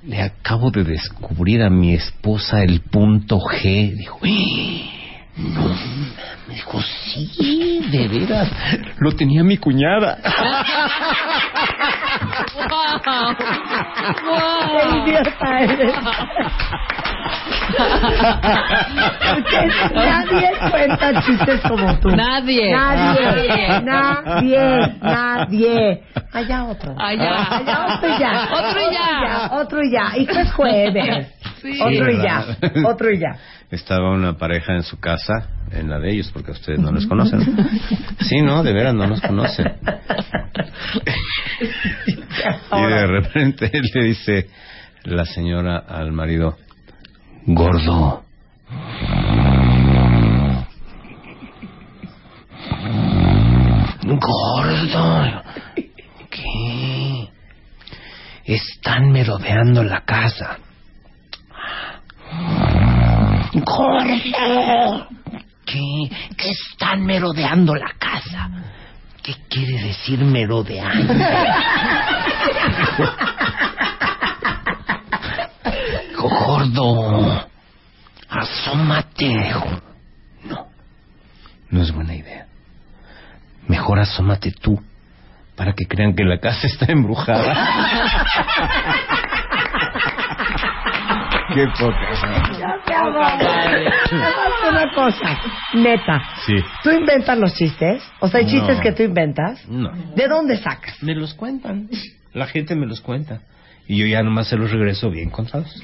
[0.03, 3.93] Le acabo de descubrir a mi esposa el punto G.
[3.95, 4.99] Dijo, "¡Eh!
[5.37, 6.13] no mames.
[6.49, 8.49] Dijo, sí, de veras.
[8.99, 10.17] Lo tenía mi cuñada.
[14.71, 15.93] ¡Qué idiota eres!
[19.29, 22.09] Porque nadie cuenta chistes como tú.
[22.09, 22.71] Nadie.
[22.71, 23.81] Nadie.
[23.81, 24.95] Nadie.
[25.01, 26.03] Nadie.
[26.33, 26.95] Allá otro.
[26.97, 27.57] Allá.
[27.57, 28.49] Allá otro y ya.
[28.51, 29.49] Otro y ya.
[29.51, 30.17] Otro y ya.
[30.17, 31.27] Y que es jueves.
[31.61, 31.79] Sí.
[31.81, 32.45] Otro y ya.
[32.85, 33.35] Otro y ya.
[33.71, 37.39] Estaba una pareja en su casa, en la de ellos, porque ustedes no los conocen.
[38.21, 39.65] Sí, no, de veras no los conocen.
[42.71, 44.47] Y de repente él le dice
[45.03, 46.57] la señora al marido,
[47.45, 48.23] gordo.
[54.03, 55.43] Gordo.
[56.29, 57.29] ¿Qué?
[58.45, 60.57] Están merodeando la casa.
[63.53, 65.07] Gordo.
[65.69, 66.09] ¿Qué?
[66.35, 68.49] ¿Qué están merodeando la casa?
[69.21, 71.13] ¿Qué quiere decir merodeando?
[76.17, 77.47] Gordo,
[78.29, 79.53] asómate.
[80.43, 80.67] No,
[81.69, 82.47] no es buena idea.
[83.67, 84.81] Mejor asómate tú,
[85.55, 87.53] para que crean que la casa está embrujada.
[91.53, 92.11] Qué poca.
[92.59, 93.19] Ya te amo.
[93.21, 95.39] Hazte una cosa.
[95.73, 96.21] Neta.
[96.45, 96.55] Sí.
[96.83, 98.03] ¿Tú inventas los chistes?
[98.19, 98.51] O sea, hay No.
[98.51, 99.67] chistes que tú inventas.
[99.67, 99.91] No.
[100.15, 101.01] ¿De dónde sacas?
[101.01, 101.89] Me los cuentan.
[102.33, 103.41] La gente me los cuenta.
[103.87, 105.73] Y yo ya nomás se los regreso bien contados.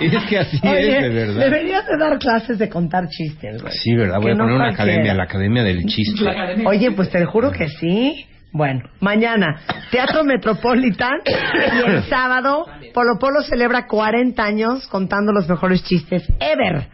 [0.00, 1.40] Es que así Oye, es, de verdad.
[1.40, 3.72] Deberías de dar clases de contar chistes, güey.
[3.74, 4.16] Sí, ¿verdad?
[4.18, 4.92] Voy Que a no poner una cualquiera.
[4.92, 6.24] academia, la academia del chiste.
[6.66, 8.26] Oye, pues te juro que sí.
[8.56, 9.60] Bueno, mañana,
[9.90, 12.64] Teatro Metropolitan y el sábado,
[12.94, 16.88] Polo Polo celebra 40 años contando los mejores chistes ever.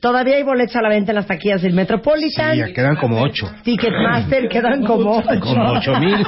[0.00, 2.52] Todavía hay boletos a la venta en las taquillas del Metropolitan.
[2.52, 3.50] Sí, ya quedan como ocho.
[3.62, 5.40] Ticketmaster quedan como ocho.
[5.40, 6.16] Como ocho mil.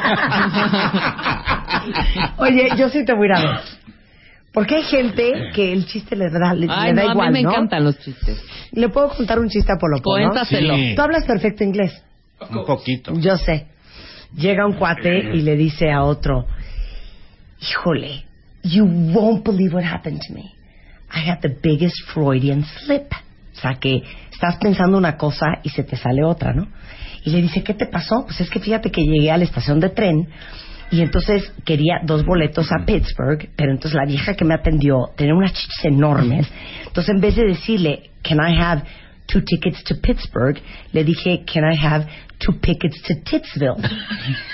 [2.39, 3.61] Oye, yo sí te voy a ir a ver.
[4.55, 7.31] Porque hay gente que el chiste le da, le, Ay, le da no, igual, a
[7.31, 7.51] mí me ¿no?
[7.51, 8.43] encantan los chistes.
[8.73, 10.31] ¿Le puedo contar un chiste a Polo Polo?
[10.31, 10.75] Cuéntaselo.
[10.77, 10.95] Sí.
[10.97, 12.03] Tú hablas perfecto inglés.
[12.51, 13.13] Un poquito.
[13.19, 13.72] Yo sé.
[14.37, 16.47] Llega un cuate y le dice a otro,
[17.61, 18.25] híjole,
[18.63, 20.55] you won't believe what happened to me.
[21.15, 23.13] I had the biggest Freudian slip.
[23.55, 24.03] O sea, que
[24.33, 26.69] estás pensando una cosa y se te sale otra, ¿no?
[27.25, 28.25] Y le dice, ¿qué te pasó?
[28.25, 30.29] Pues es que fíjate que llegué a la estación de tren
[30.91, 35.35] y entonces quería dos boletos a Pittsburgh, pero entonces la vieja que me atendió tenía
[35.35, 36.47] unas chichis enormes.
[36.87, 38.83] Entonces en vez de decirle, can I have
[39.33, 40.61] two tickets to Pittsburgh,
[40.93, 42.07] le dije, can I have
[42.39, 43.79] two tickets to Titsville?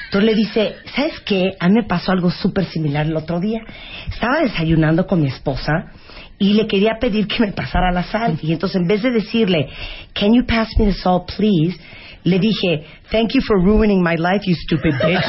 [0.06, 1.56] Entonces le dice, ¿sabes qué?
[1.58, 3.60] A mí me pasó algo súper similar el otro día.
[4.08, 5.92] Estaba desayunando con mi esposa
[6.38, 8.38] y le quería pedir que me pasara la sal.
[8.42, 9.68] Y entonces en vez de decirle,
[10.14, 11.76] can you pass me the salt, please?
[12.24, 15.24] Le dije, thank you for ruining my life, you stupid bitch.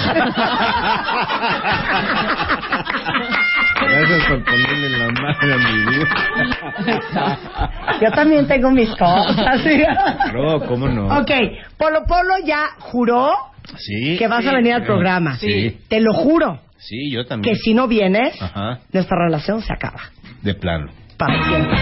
[3.92, 7.40] Gracias por ponerle la mano a mi vida.
[8.02, 9.62] Yo también tengo mis cosas.
[9.64, 9.82] ¿sí?
[10.34, 11.08] No, ¿cómo no?
[11.20, 11.32] Ok,
[11.78, 13.32] Polo Polo ya juró
[13.78, 14.16] Sí.
[14.18, 15.36] que vas a venir al programa.
[15.38, 15.80] Sí.
[15.88, 16.60] Te lo juro.
[16.78, 17.54] Sí, yo también.
[17.54, 20.00] Que si no vienes, Ajá, nuestra relación se acaba.
[20.42, 20.92] de plano.
[21.18, 21.78] Para siempre.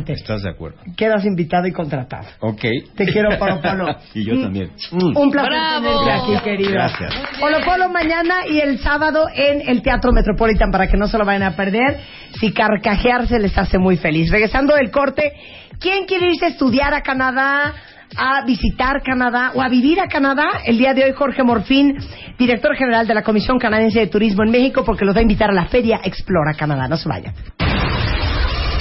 [0.00, 0.12] Exactamente.
[0.12, 0.78] ¿Estás de acuerdo?
[0.96, 2.26] Quedas invitado y contratado.
[2.40, 2.62] Ok.
[2.96, 3.86] Te quiero, Polo Polo.
[4.14, 4.70] y yo también.
[4.92, 6.04] Un placer ¡Bravo!
[6.04, 6.72] tenerte aquí, querido.
[6.72, 7.14] Gracias.
[7.38, 11.24] Polo Polo mañana y el sábado en el Teatro Metropolitan para que no se lo
[11.24, 12.00] vayan a perder.
[12.38, 14.30] Si carcajearse les hace muy feliz.
[14.30, 15.32] Regresando del corte,
[15.78, 17.74] ¿quién quiere irse a estudiar a Canadá?
[18.16, 20.62] a visitar Canadá o a vivir a Canadá.
[20.64, 21.96] El día de hoy Jorge Morfín,
[22.36, 25.50] director general de la Comisión Canadiense de Turismo en México, porque los va a invitar
[25.50, 26.88] a la Feria Explora Canadá.
[26.88, 27.34] No se vayan.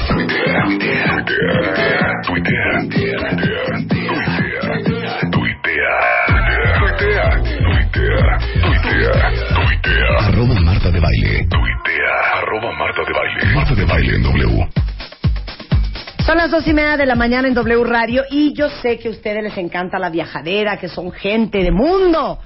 [0.10, 3.30] Tuitea, tuitea, tuitea, tuitea,
[5.30, 5.94] tuitea,
[6.82, 7.26] tuitea,
[8.64, 9.20] tuitea,
[9.54, 10.18] tuitea.
[10.28, 11.48] Arroba Marta de Baile.
[11.48, 13.54] Tuitea, arroba Marta de Baile.
[13.54, 14.68] Marta de Baile en W.
[16.26, 19.10] Son las dos y media de la mañana en W Radio y yo sé que
[19.10, 22.40] a ustedes les encanta la viajadera, que son gente de mundo.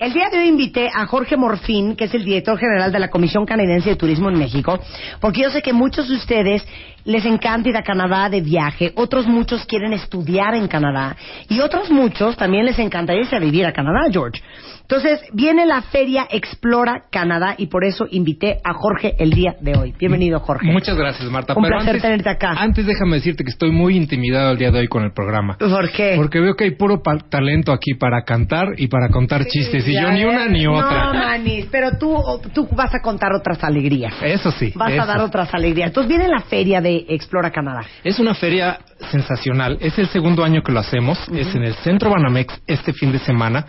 [0.00, 3.10] El día de hoy invité a Jorge Morfín, que es el director general de la
[3.10, 4.80] Comisión Canadiense de Turismo en México,
[5.20, 6.66] porque yo sé que muchos de ustedes
[7.04, 11.16] les encanta ir a Canadá de viaje, otros muchos quieren estudiar en Canadá
[11.48, 14.40] y otros muchos también les encantaría irse a vivir a Canadá, George.
[14.82, 19.78] Entonces, viene la feria Explora Canadá y por eso invité a Jorge el día de
[19.78, 19.94] hoy.
[19.96, 20.66] Bienvenido, Jorge.
[20.66, 21.54] Muchas gracias, Marta.
[21.56, 22.54] Un Pero placer antes, tenerte acá.
[22.58, 25.56] Antes déjame decirte que estoy muy intimidado el día de hoy con el programa.
[25.58, 26.14] ¿Por qué?
[26.16, 29.86] Porque veo que hay puro talento aquí para cantar y para contar chistes.
[29.86, 31.12] Y yo ni una ni No, otra.
[31.12, 32.16] manis, pero tú,
[32.52, 34.12] tú vas a contar otras alegrías.
[34.20, 34.72] Eso sí.
[34.74, 35.90] Vas a dar otras alegrías.
[35.90, 37.82] Entonces viene la feria de Explora Canadá.
[38.04, 38.78] Es una feria
[39.10, 39.78] sensacional.
[39.80, 41.18] Es el segundo año que lo hacemos.
[41.34, 43.66] Es en el Centro Banamex este fin de semana.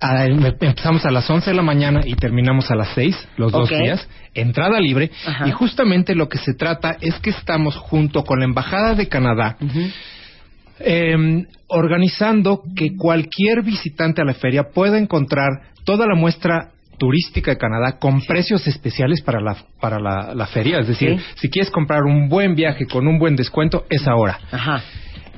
[0.00, 3.52] Ah, em- empezamos a las 11 de la mañana y terminamos a las 6, los
[3.52, 4.08] dos días.
[4.34, 5.10] Entrada libre.
[5.46, 9.56] Y justamente lo que se trata es que estamos junto con la Embajada de Canadá.
[10.84, 15.48] eh, organizando que cualquier visitante a la feria pueda encontrar
[15.84, 16.71] toda la muestra
[17.02, 21.24] turística de Canadá con precios especiales para la para la, la feria, es decir, Sí.
[21.34, 24.38] si quieres comprar un buen viaje con un buen descuento es ahora.
[24.52, 24.80] Ajá.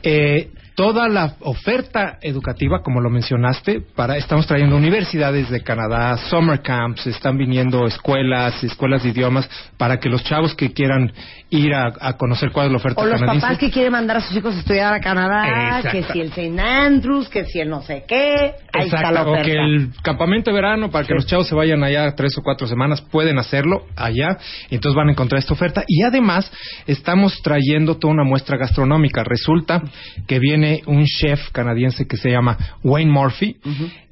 [0.02, 6.60] Eh, toda la oferta educativa, como lo mencionaste, para estamos trayendo universidades de Canadá, summer
[6.60, 11.12] camps, están viniendo escuelas, escuelas de idiomas, para que los chavos que quieran
[11.56, 13.46] ir a, a conocer cuál es la oferta O los canadiense.
[13.46, 15.90] papás que quieren mandar a sus hijos a estudiar a Canadá, Exacto.
[15.92, 16.60] que si el St.
[16.60, 18.54] Andrews, que si el no sé qué.
[18.72, 19.50] Ahí está la Exacto, o oferta.
[19.50, 22.66] que el campamento de verano para que los chavos se vayan allá tres o cuatro
[22.66, 24.36] semanas pueden hacerlo allá,
[24.70, 26.50] y entonces van a encontrar esta oferta y además
[26.86, 29.22] estamos trayendo toda una muestra gastronómica.
[29.24, 29.82] Resulta
[30.26, 33.56] que viene un chef canadiense que se llama Wayne Murphy.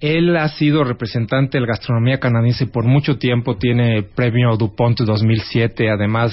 [0.01, 5.91] Él ha sido representante de la gastronomía canadiense por mucho tiempo, tiene premio DuPont 2007,
[5.91, 6.33] además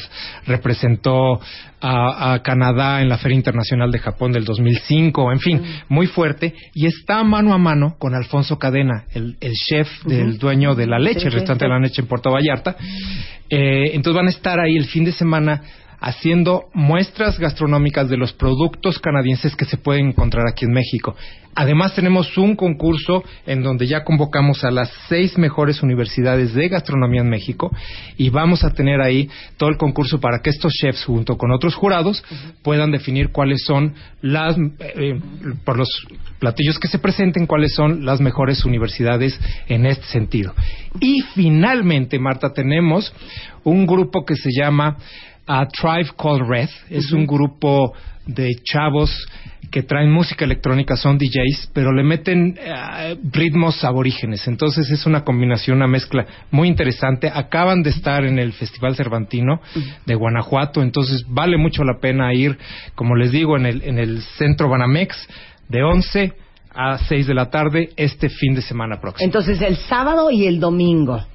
[0.99, 1.39] representó
[1.81, 6.53] a, a Canadá en la Feria Internacional de Japón del 2005, en fin, muy fuerte,
[6.73, 10.99] y está mano a mano con Alfonso Cadena, el, el chef del dueño de la
[10.99, 11.65] leche, el restaurante.
[11.65, 12.76] de la leche en Puerto Vallarta.
[13.49, 15.61] Eh, entonces van a estar ahí el fin de semana
[15.99, 21.15] haciendo muestras gastronómicas de los productos canadienses que se pueden encontrar aquí en México.
[21.55, 27.21] Además tenemos un concurso en donde ya convocamos a las seis mejores universidades de gastronomía
[27.21, 27.71] en México
[28.17, 31.76] y vamos a tener ahí todo el concurso para que estos chefs junto con otros
[31.76, 32.23] jurados
[32.63, 35.19] puedan definir cuáles son las eh,
[35.65, 35.89] por los
[36.39, 40.53] platillos que se presenten cuáles son las mejores universidades en este sentido.
[41.01, 43.13] Y finalmente, Marta, tenemos
[43.63, 44.97] un grupo que se llama
[45.49, 46.69] a Tribe Called Red.
[46.91, 47.93] Es un grupo
[48.27, 49.27] de chavos
[49.71, 54.47] que traen música electrónica, son DJs, pero le meten eh, ritmos aborígenes.
[54.47, 57.31] Entonces es una combinación, una mezcla muy interesante.
[57.34, 59.59] Acaban de estar en el Festival Cervantino
[60.05, 62.57] de Guanajuato, entonces vale mucho la pena ir,
[62.93, 65.27] como les digo, en el, en el Centro Banamex
[65.67, 66.34] de 11
[66.76, 69.26] a 6 de la tarde este fin de semana próximo.
[69.26, 71.26] Entonces, el sábado y el domingo.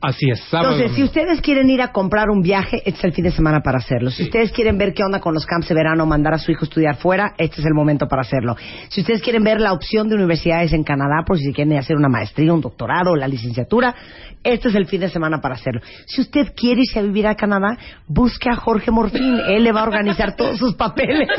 [0.00, 0.74] Así es, sábado.
[0.74, 3.62] Entonces, si ustedes quieren ir a comprar un viaje, este es el fin de semana
[3.62, 4.10] para hacerlo.
[4.10, 6.60] Si ustedes quieren ver qué onda con los camps de verano, mandar a su hijo
[6.60, 8.56] a estudiar fuera, este es el momento para hacerlo.
[8.90, 12.08] Si ustedes quieren ver la opción de universidades en Canadá, por si quieren hacer una
[12.08, 13.92] maestría, un doctorado o la licenciatura,
[14.44, 15.80] este es el fin de semana para hacerlo.
[16.06, 19.40] Si usted quiere irse a vivir a Canadá, busque a Jorge Morfín.
[19.48, 21.28] Él le va a organizar todos sus papeles.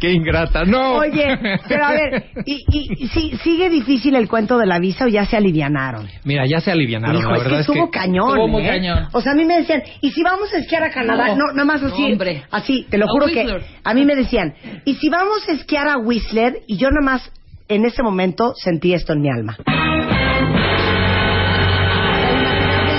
[0.00, 0.94] Qué ingrata, no.
[0.96, 1.38] Oye,
[1.68, 5.24] pero a ver, ¿y, y, si- sigue difícil el cuento de la visa o ya
[5.26, 6.08] se alivianaron?
[6.24, 8.28] Mira, ya se alivianaron, Hijo, la es que verdad es estuvo que cañón.
[8.28, 8.68] Estuvo muy ¿eh?
[8.68, 9.08] cañón.
[9.12, 11.28] O sea, a mí me decían, ¿y si vamos a esquiar a Canadá?
[11.28, 11.52] No, No.
[11.52, 12.02] nada más así.
[12.02, 12.44] No, hombre.
[12.50, 13.46] Así, te lo A juro que
[13.84, 14.54] a mí me decían,
[14.84, 16.60] ¿y si vamos a esquiar a Whistler?
[16.66, 17.32] Y yo nada más
[17.68, 19.56] en ese momento sentí esto en mi alma.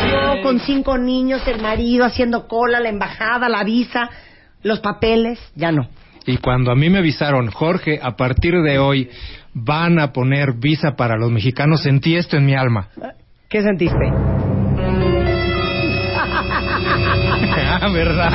[0.09, 4.09] Yo con cinco niños, el marido haciendo cola, la embajada, la visa,
[4.61, 5.87] los papeles, ya no.
[6.25, 9.09] Y cuando a mí me avisaron, Jorge, a partir de hoy
[9.53, 12.87] van a poner visa para los mexicanos, sentí esto en mi alma.
[13.49, 14.11] ¿Qué sentiste?
[17.93, 18.31] ¿verdad?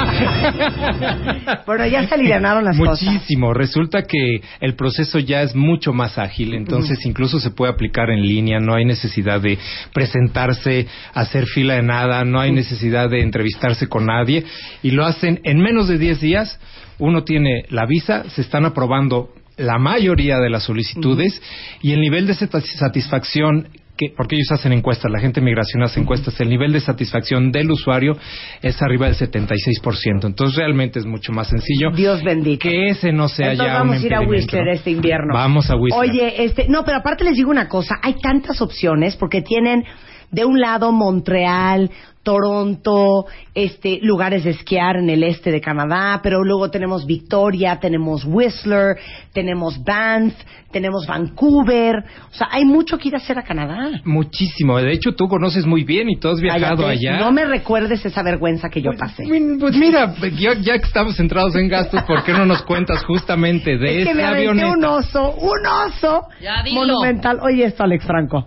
[1.67, 3.03] Bueno, ya se alivianaron las cosas.
[3.03, 3.55] Muchísimo.
[3.55, 8.23] Resulta que el proceso ya es mucho más ágil, entonces incluso se puede aplicar en
[8.23, 9.59] línea, no hay necesidad de
[9.93, 14.45] presentarse, hacer fila de nada, no hay necesidad de entrevistarse con nadie
[14.83, 16.59] y lo hacen en menos de 10 días.
[16.99, 21.41] Uno tiene la visa, se están aprobando la mayoría de las solicitudes
[21.83, 23.69] y el nivel de sat- satisfacción
[23.99, 27.51] que, porque ellos hacen encuestas, la gente de migración hace encuestas, el nivel de satisfacción
[27.51, 28.17] del usuario
[28.63, 30.25] es arriba del 76%.
[30.25, 31.91] Entonces realmente es mucho más sencillo.
[31.91, 32.63] Dios bendito.
[32.63, 35.35] Que ese no sea Entonces ya vamos un a ir a Whistler este invierno.
[35.35, 36.09] Vamos a Whistler.
[36.09, 39.85] Oye, este, no, pero aparte les digo una cosa, hay tantas opciones porque tienen
[40.31, 41.91] de un lado Montreal,
[42.29, 43.25] Toronto,
[43.55, 48.99] este, lugares de esquiar en el este de Canadá, pero luego tenemos Victoria, tenemos Whistler,
[49.33, 50.35] tenemos Banff,
[50.71, 51.97] tenemos Vancouver,
[52.31, 54.03] o sea, hay mucho que ir a hacer a Canadá.
[54.05, 54.77] Muchísimo.
[54.77, 57.19] De hecho, tú conoces muy bien y tú has viajado Cállate, allá.
[57.21, 59.25] No me recuerdes esa vergüenza que yo pasé.
[59.59, 63.79] Pues mira, ya, ya que estamos centrados en gastos, ¿por qué no nos cuentas justamente
[63.79, 64.69] de es que ese me avioneta?
[64.71, 67.39] un oso, un oso Ya, monumental.
[67.41, 68.47] Oye esto, Alex Franco.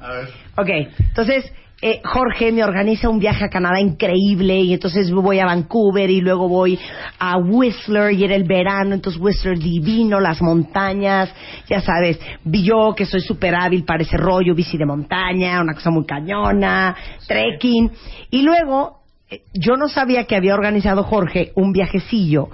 [0.56, 1.52] Ok, entonces
[1.84, 6.22] eh, Jorge me organiza un viaje a Canadá increíble y entonces voy a Vancouver y
[6.22, 6.78] luego voy
[7.18, 11.34] a Whistler y era el verano, entonces Whistler divino, las montañas,
[11.68, 15.74] ya sabes, vi yo que soy súper hábil para ese rollo, bici de montaña, una
[15.74, 16.96] cosa muy cañona,
[17.28, 17.92] trekking
[18.30, 19.00] y luego
[19.30, 22.50] eh, yo no sabía que había organizado Jorge un viajecillo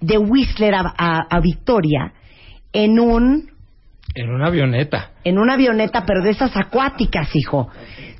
[0.00, 2.12] de Whistler a, a- a Victoria
[2.72, 3.48] en un
[4.14, 5.10] En una avioneta.
[5.24, 7.68] en una avioneta, pero de esas acuáticas, hijo.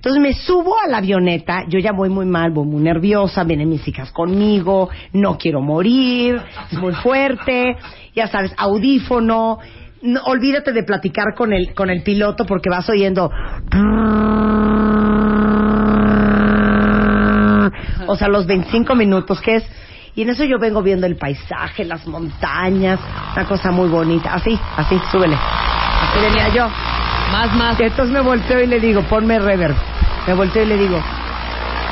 [0.02, 3.68] Entonces me subo a la avioneta, yo ya voy muy mal, voy muy nerviosa, vienen
[3.68, 6.42] mis hijas conmigo, no quiero morir,
[6.72, 7.76] es muy fuerte,
[8.12, 9.60] ya sabes, audífono,
[10.02, 13.30] no, olvídate de platicar con el, con el piloto porque vas oyendo...
[18.08, 19.64] O sea, los 25 minutos que es...
[20.14, 23.00] Y en eso yo vengo viendo el paisaje, las montañas,
[23.34, 24.34] una cosa muy bonita.
[24.34, 25.36] Así, así, súbele.
[25.36, 26.68] Así venía yo.
[27.32, 27.80] Más, más.
[27.80, 29.74] Y entonces me volteo y le digo, ponme reverb.
[30.26, 31.00] Me volteo y le digo,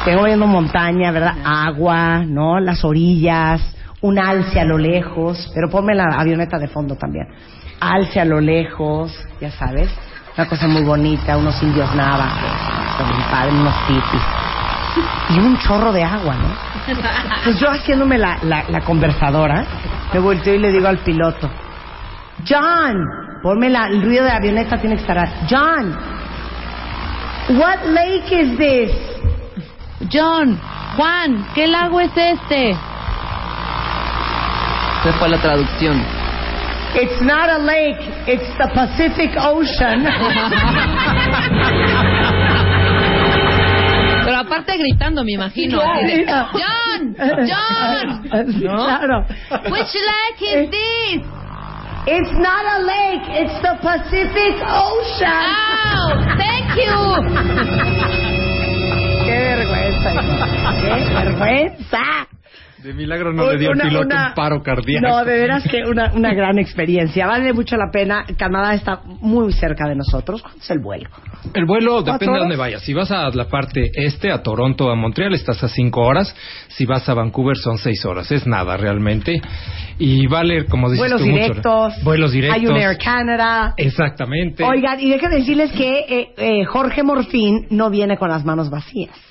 [0.04, 1.34] tengo viendo montaña, ¿verdad?
[1.44, 2.60] Agua, ¿no?
[2.60, 3.62] Las orillas,
[4.02, 7.26] un alce a lo lejos, pero ponme la avioneta de fondo también.
[7.80, 9.90] Alce a lo lejos, ya sabes.
[10.36, 11.88] Una cosa muy bonita, unos indios
[13.30, 14.22] padres, unos tipis.
[15.30, 16.94] Y un chorro de agua, ¿no?
[17.44, 19.64] Pues yo haciéndome la, la, la conversadora,
[20.12, 21.48] me volteo y le digo al piloto,
[22.48, 22.96] John,
[23.42, 25.28] ponme la, el ruido de la avioneta tiene que estar.
[25.48, 25.96] John,
[27.50, 28.90] what lake is this?
[30.12, 30.58] John,
[30.96, 32.76] Juan, ¿qué lago es este?
[35.02, 36.02] Se fue la traducción.
[36.94, 40.06] It's not a lake, it's the Pacific Ocean.
[44.40, 45.78] Aparte gritando, me imagino.
[45.78, 48.24] John, John.
[48.62, 48.76] ¿No?
[48.76, 49.26] Claro.
[49.70, 51.20] Which lake is this?
[52.06, 55.44] It's not a lake, it's the Pacific Ocean.
[55.92, 56.96] Oh, thank you.
[59.26, 60.10] Qué vergüenza.
[60.80, 62.26] Qué vergüenza.
[62.82, 65.06] De milagro no le dio Una- al piloto una- un paro cardíaco.
[65.06, 67.26] No, de veras que una, una gran experiencia.
[67.26, 68.24] Vale mucho la pena.
[68.38, 70.40] Canadá está muy cerca de nosotros.
[70.40, 71.10] ¿Cuánto es el vuelo?
[71.54, 72.82] El vuelo ¿Cuatro depende de dónde vayas.
[72.82, 76.34] Si vas a la parte este, a Toronto, a Montreal, estás a cinco horas.
[76.68, 78.30] Si vas a Vancouver, son seis horas.
[78.32, 79.42] Es nada realmente.
[79.98, 81.42] Y vale, como dices Vuelos tú, mucho.
[81.42, 81.94] directos.
[82.02, 82.58] Vuelos directos.
[82.60, 83.74] Hay un Air Canada.
[83.76, 84.64] Exactamente.
[84.64, 89.29] Oigan, y déjenme decirles que eh, eh, Jorge Morfín no viene con las manos vacías.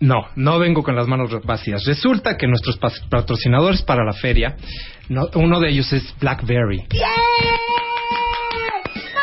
[0.00, 1.84] No, no vengo con las manos vacías.
[1.84, 2.78] Resulta que nuestros
[3.10, 4.56] patrocinadores para la feria,
[5.08, 6.84] no- uno de ellos es BlackBerry.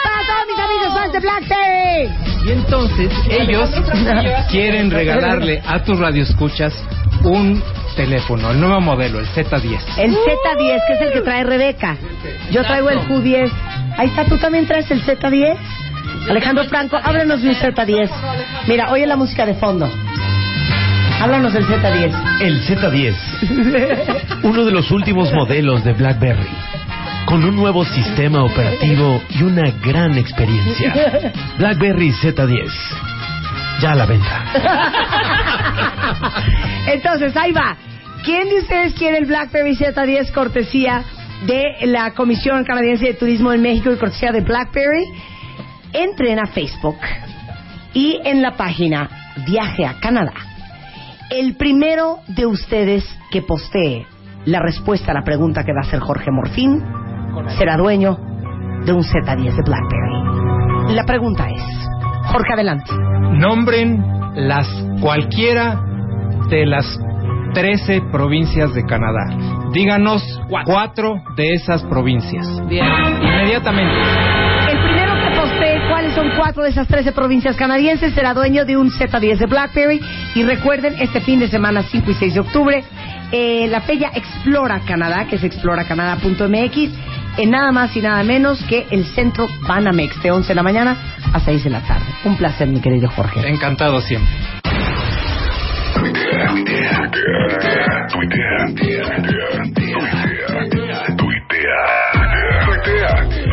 [0.04, 2.10] ¡Para todos mis amigos fans de Blackberry!
[2.46, 3.70] Y entonces ellos
[4.52, 6.74] quieren regalarle a tus radioescuchas
[7.24, 7.64] un
[7.96, 9.80] teléfono, el nuevo modelo, el Z10.
[9.98, 11.98] El Z10, que es el que trae Rebeca.
[12.52, 13.50] Yo traigo el Q10.
[13.98, 15.56] Ahí está, ¿tú también traes el Z10?
[16.30, 16.98] Alejandro Franco,
[17.38, 18.10] de un Z10.
[18.68, 19.90] Mira, oye la música de fondo.
[21.20, 22.42] Háblanos del Z10.
[22.42, 26.50] El Z10, uno de los últimos modelos de BlackBerry,
[27.26, 31.34] con un nuevo sistema operativo y una gran experiencia.
[31.58, 32.70] BlackBerry Z10,
[33.82, 34.44] ya a la venta.
[36.94, 37.78] Entonces, ahí va.
[38.24, 41.04] ¿Quién de ustedes quiere el BlackBerry Z10 cortesía
[41.46, 45.06] de la Comisión Canadiense de Turismo en México y cortesía de BlackBerry?
[45.94, 46.98] Entren a Facebook
[47.94, 49.10] y en la página
[49.48, 50.55] Viaje a Canadá.
[51.30, 54.06] El primero de ustedes que postee
[54.46, 56.84] la respuesta a la pregunta que va a hacer Jorge Morfín
[57.58, 58.18] será dueño
[58.86, 60.94] de un Z10 de BlackBerry.
[60.94, 61.64] La pregunta es,
[62.28, 62.92] Jorge, adelante.
[63.32, 64.04] Nombren
[64.36, 64.68] las
[65.02, 65.82] cualquiera
[66.50, 66.86] de las
[67.56, 69.36] 13 provincias de Canadá.
[69.74, 70.22] Díganos
[70.66, 72.46] cuatro de esas provincias.
[72.68, 72.86] Bien.
[73.22, 74.55] Inmediatamente.
[75.90, 80.02] Cuáles son cuatro de esas 13 provincias canadienses será dueño de un Z10 de BlackBerry.
[80.36, 82.84] Y recuerden, este fin de semana, 5 y 6 de octubre,
[83.32, 86.90] eh, la feria Explora Canadá, que es exploracanadá.mx,
[87.38, 90.98] en nada más y nada menos que el centro Banamex, de 11 de la mañana
[91.34, 92.06] a 6 de la tarde.
[92.24, 93.48] Un placer, mi querido Jorge.
[93.48, 94.32] Encantado siempre.
[95.96, 99.16] Tuitea, tuitea, tuitea, tuitea,
[99.66, 99.96] tuitea,
[100.56, 101.82] tuitea, tuitea,
[102.66, 103.45] tuitea,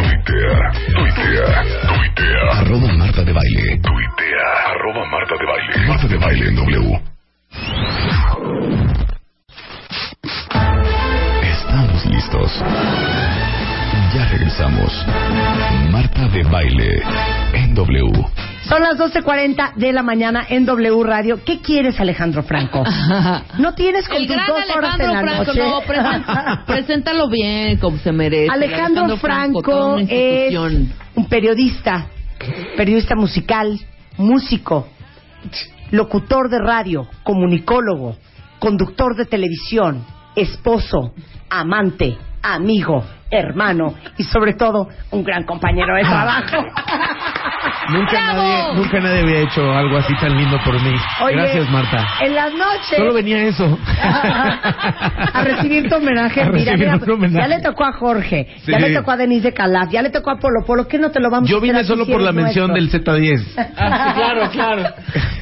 [1.86, 2.50] tuitea.
[2.52, 3.80] Arroba Marta de Baile.
[3.82, 4.48] Tuitea.
[4.70, 5.86] Arroba Marta de Baile.
[5.88, 7.00] Marta de Baile en W.
[11.42, 12.62] Estamos listos.
[14.14, 15.06] Ya regresamos.
[15.90, 17.02] Marta de Baile
[17.54, 18.12] en W.
[18.68, 21.40] Son las 12.40 de la mañana en W Radio.
[21.44, 22.84] ¿Qué quieres, Alejandro Franco?
[23.58, 25.60] ¿No tienes con El tus gran dos horas en Alejandro la Franco, noche?
[25.60, 28.50] no, presenta- preséntalo bien, como se merece.
[28.52, 30.92] Alejandro toda Franco una es institución.
[31.16, 32.06] un periodista,
[32.76, 33.78] periodista musical,
[34.16, 34.86] músico,
[35.90, 38.16] locutor de radio, comunicólogo,
[38.60, 40.04] conductor de televisión,
[40.36, 41.14] esposo,
[41.50, 46.58] amante, amigo, hermano y sobre todo un gran compañero de trabajo.
[47.90, 48.42] Nunca ¡Bravo!
[48.42, 50.94] nadie, nunca nadie había hecho algo así tan lindo por mí.
[51.22, 52.06] Oye, Gracias, Marta.
[52.20, 53.78] En las noches Solo venía eso.
[54.02, 56.42] a recibir tu homenaje.
[56.42, 57.48] A Mira, mira, homenaje.
[57.48, 60.30] ya le tocó a Jorge, ya le tocó a Denise de Calaf, ya le tocó
[60.30, 60.86] a Polo Polo.
[60.88, 63.00] ¿Qué no te lo vamos a Yo vine solo por la mención nuestro?
[63.14, 63.72] del Z10.
[63.76, 64.82] Ah, claro, claro.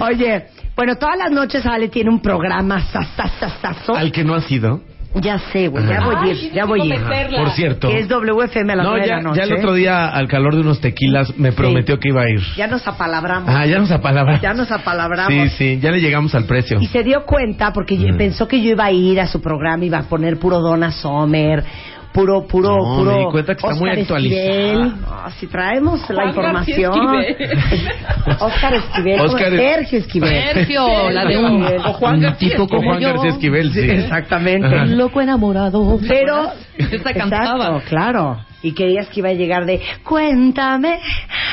[0.00, 3.94] Oye, bueno, todas las noches Ale tiene un programa sasasasazo.
[3.96, 4.80] Al que no ha sido.
[5.14, 7.36] Ya sé, güey, ya voy a ir, ya voy a ir.
[7.36, 7.88] Por cierto.
[7.88, 9.38] Que es WFM a las No, nueve de ya, la noche.
[9.38, 12.40] ya el otro día, al calor de unos tequilas, me prometió que iba a ir.
[12.56, 13.48] Ya nos apalabramos.
[13.52, 14.40] Ah, ya nos apalabramos.
[14.40, 15.32] Ya nos apalabramos.
[15.32, 16.78] Sí, sí, ya le llegamos al precio.
[16.80, 19.84] Y se dio cuenta porque yo- pensó que yo iba a ir a su programa,
[19.84, 21.64] iba a poner puro Donna Summer,
[22.12, 23.12] puro, puro, No, puro.
[23.12, 24.42] me di cuenta que está muy Oscar actualizada.
[24.50, 24.78] Esquivel.
[25.00, 26.92] No, si traemos la Juan información.
[26.92, 29.20] García Oscar Esquivel.
[29.20, 30.42] Oscar es- Sergio Esquivel.
[30.54, 33.00] Sergio, la de un, O Juan un García tipo como Juan.
[33.02, 33.80] García Esquivel, sí.
[33.80, 34.66] Exactamente.
[34.66, 34.86] Ajá.
[34.86, 35.98] Loco enamorado.
[36.08, 37.66] Pero, Esta cantaba.
[37.66, 38.38] Exacto, claro.
[38.62, 40.98] Y querías que iba a llegar de, cuéntame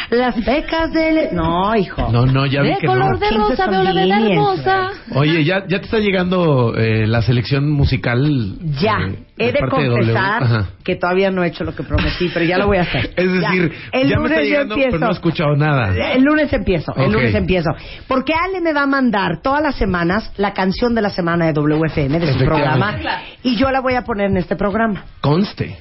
[0.10, 1.30] las becas del...
[1.34, 2.12] No, hijo.
[2.12, 3.18] No, no, ya vi De que color no.
[3.18, 4.90] de rosa of veo la hermosa.
[5.16, 8.56] Oye, ya, ya te está llegando eh, la selección musical.
[8.82, 12.58] Ya, eh, he de confesar que todavía no he hecho lo que prometí, pero ya
[12.58, 13.12] lo voy a hacer.
[13.18, 13.50] Es Ya.
[13.52, 15.06] decir, el ya me está lunes yo llegando, pero empiezo.
[15.06, 16.12] no he escuchado nada.
[16.14, 17.70] El lunes empiezo, el lunes empiezo.
[18.08, 21.54] Porque Ale me va a mandar todas las semanas la canción de la semana de
[21.54, 22.96] WFM, de su programa,
[23.44, 25.06] y yo la voy a poner en este programa.
[25.22, 25.78] Conste.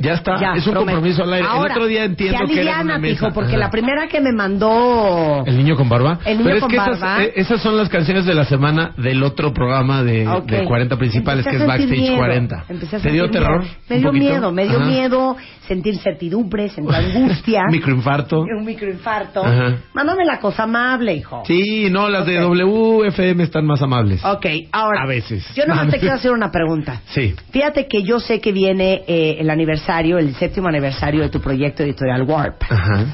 [0.00, 0.92] Ya está, Ya, es un prometo.
[0.96, 1.46] compromiso al aire.
[1.48, 3.14] Ahora, el otro día entiendo que era una mesa.
[3.26, 3.58] pijo, porque Ajá.
[3.58, 5.44] la primera que me mandó...
[5.46, 6.18] El niño con barba.
[6.24, 6.94] El niño Pero es con que barba.
[6.96, 10.46] Esas, eh, esas son las canciones de la semana del otro programa de, Ok.
[10.46, 12.16] de 40 principales, Empecé que es Backstage miedo.
[12.16, 12.64] 40.
[12.68, 13.60] Empecé a ¿Te dio sentir terror?
[13.62, 13.74] miedo.
[13.88, 14.86] Me ¿Un dio miedo, me dio Ajá.
[14.86, 15.36] miedo
[15.70, 17.62] sentir certidumbre, sentir angustia.
[17.70, 18.40] Microinfarto.
[18.40, 19.44] Un microinfarto.
[19.44, 19.76] Ajá.
[19.94, 21.44] Mándame la cosa amable, hijo.
[21.46, 24.24] Sí, no, las de WFM están más amables.
[24.24, 25.04] Ok, ahora.
[25.04, 25.46] A veces.
[25.54, 27.02] Yo nomás te quiero hacer una pregunta.
[27.06, 27.36] Sí.
[27.50, 31.84] Fíjate que yo sé que viene eh, el aniversario, el séptimo aniversario de tu proyecto
[31.84, 32.60] editorial Warp.
[32.68, 33.06] Ajá.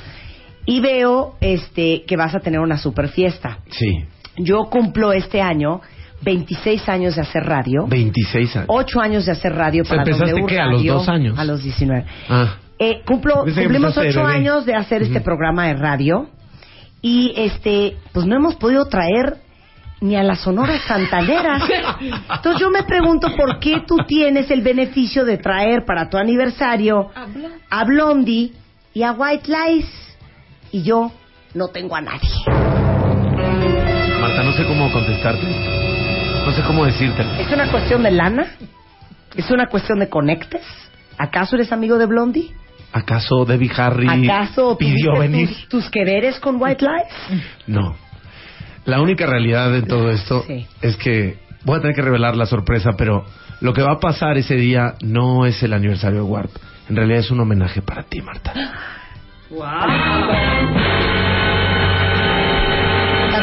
[0.65, 3.59] Y veo este que vas a tener una super fiesta.
[3.69, 4.05] Sí.
[4.39, 5.83] Yo cumplo este año
[6.27, 7.87] 26 años de hacer radio.
[7.87, 8.67] 26 años.
[8.69, 11.09] 8 años de hacer radio O sea, para ¿empezaste W qué, a los Radio, dos
[11.09, 11.39] años?
[11.39, 12.05] A los 19.
[12.29, 12.57] Ah.
[12.79, 14.33] Eh, cumplo, cumplimos empezaste de 8 bebé.
[14.35, 15.25] años de hacer este Ujú.
[15.25, 16.29] programa de radio
[17.01, 19.37] y este pues no hemos podido traer
[20.01, 21.63] ni a las sonoras santaneras.
[22.35, 27.09] Entonces yo me pregunto por qué tú tienes el beneficio de traer para tu aniversario
[27.71, 28.53] a Blondie
[28.93, 29.89] y a White Lies
[30.73, 31.13] y yo
[31.55, 32.29] no tengo a nadie.
[34.21, 35.86] Marta, no sé cómo contestarte.
[36.47, 37.23] No sé cómo decirte.
[37.43, 38.47] ¿Es una cuestión de lana?
[39.37, 40.63] ¿Es una cuestión de conectes?
[41.19, 42.53] ¿Acaso eres amigo de Blondie?
[42.93, 45.49] ¿Acaso Debbie Harry ¿Acaso pidió venir?
[45.49, 47.43] tus, tus que veres con White Lies?
[47.67, 47.97] No.
[48.85, 50.65] La única realidad en todo esto Sí.
[50.81, 53.25] es que voy a tener que revelar la sorpresa, pero
[53.61, 56.51] lo que va a pasar ese día no es el aniversario de Warp.
[56.89, 58.53] En realidad es un homenaje para ti, Marta.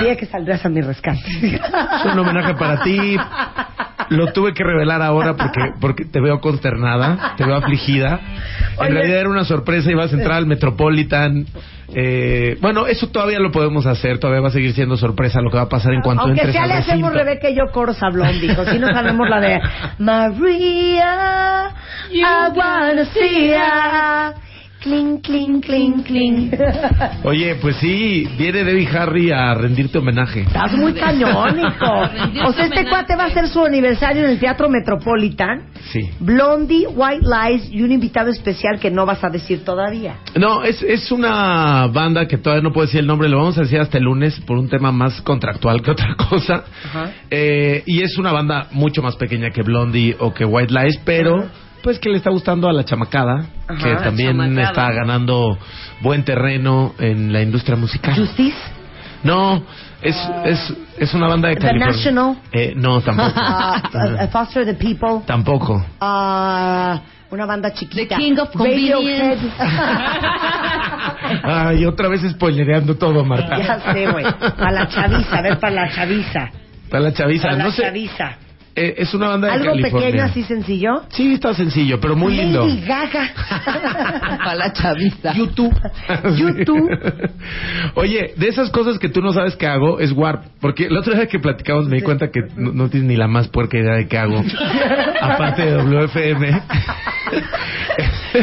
[0.04, 1.20] Sabía que saldrías a mi rescate.
[1.56, 3.16] Es un homenaje para ti.
[4.10, 8.20] Lo tuve que revelar ahora porque porque te veo consternada, te veo afligida.
[8.74, 8.90] En Oye.
[8.90, 11.46] realidad era una sorpresa, ibas a entrar al Metropolitan.
[11.96, 15.58] Eh, bueno, eso todavía lo podemos hacer, todavía va a seguir siendo sorpresa lo que
[15.58, 17.14] va a pasar en cuanto Aunque entres sea al le hacemos.
[17.14, 18.56] Rebeca y yo coros a Blondie.
[18.72, 19.62] Si no sabemos la de
[20.00, 21.70] Maria,
[22.12, 24.34] I wanna see ya.
[24.84, 26.52] Cling, cling, cling, cling.
[27.24, 30.42] Oye, pues sí, viene Debbie Harry a rendirte homenaje.
[30.42, 32.44] Estás muy cañón, hijo.
[32.46, 35.68] O sea, este cuate va a hacer su aniversario en el Teatro Metropolitan.
[35.92, 36.02] Sí.
[36.20, 40.18] Blondie, White Lies y un invitado especial que no vas a decir todavía.
[40.36, 43.62] No, es, es una banda que todavía no puedo decir el nombre, lo vamos a
[43.62, 46.66] decir hasta el lunes por un tema más contractual que otra cosa.
[47.32, 51.48] Eh, y es una banda mucho más pequeña que Blondie o que White Lies, pero
[51.84, 53.78] pues que le está gustando a la chamacada, Ajá.
[53.84, 54.64] que también chamacada.
[54.70, 55.58] está ganando
[56.02, 58.16] buen terreno en la industria musical.
[58.16, 58.58] ¿Justice?
[59.24, 59.64] No,
[60.02, 60.16] es,
[60.46, 61.96] es, es una banda de The California.
[61.96, 62.38] National.
[62.52, 63.32] Eh, no, tampoco.
[63.94, 65.22] Uh, Foster the People.
[65.26, 65.86] tampoco.
[66.02, 67.00] Ah,
[67.32, 68.16] una banda chiquita.
[68.18, 69.38] The King of Radiohead.
[71.44, 73.58] Ay, otra vez spoilereando todo, Marta.
[73.58, 74.26] ya sé, güey.
[74.58, 76.50] Para la chaviza, a ver, para la chaviza.
[76.90, 77.82] Para la chaviza, Para la no sé.
[77.84, 78.36] chaviza.
[78.76, 80.08] Eh, es una banda de ¿Algo California.
[80.08, 81.04] pequeño, así sencillo?
[81.10, 82.66] Sí, está sencillo, pero muy lindo.
[82.66, 83.30] Lady Gaga.
[84.44, 85.34] Para la chaviza.
[85.34, 85.74] YouTube.
[86.38, 86.90] YouTube.
[87.96, 90.44] Oye, de esas cosas que tú no sabes que hago es Warp.
[90.60, 93.28] Porque la otra vez que platicamos me di cuenta que no, no tienes ni la
[93.28, 94.44] más puerca idea de qué hago.
[95.22, 96.62] Aparte de WFM.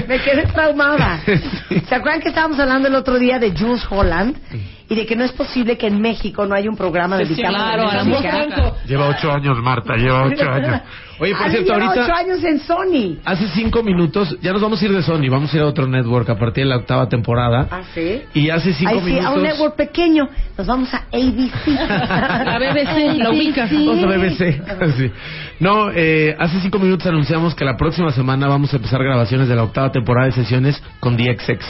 [0.07, 1.20] Me quedé traumada.
[1.24, 4.36] ¿Se acuerdan que estábamos hablando el otro día de Jules Holland?
[4.91, 7.55] Y de que no es posible que en México no haya un programa Sí, dedicado
[7.55, 8.75] claro, a a la música.
[8.87, 10.81] Lleva ocho años, Marta, lleva ocho años.
[11.21, 12.05] Oye, por Ah, cierto, lleva ahorita...
[12.07, 13.17] ocho años en Sony.
[13.25, 15.87] Hace cinco minutos, ya nos vamos a ir de Sony, vamos a ir a otro
[15.87, 17.69] network a partir de la octava temporada.
[17.71, 18.23] ¿Ah, sí?
[18.35, 19.43] Y hace cinco Ahí sí, a un minutos...
[19.45, 20.29] network pequeño.
[20.59, 21.67] Nos vamos a ABC.
[21.69, 23.71] La BBC, la ubicas.
[23.73, 24.61] Vamos a BBC.
[24.97, 25.11] Sí.
[25.61, 29.55] No, eh, hace cinco minutos anunciamos que la próxima semana vamos a empezar grabaciones de
[29.55, 31.65] la octava temporada de sesiones con DXX.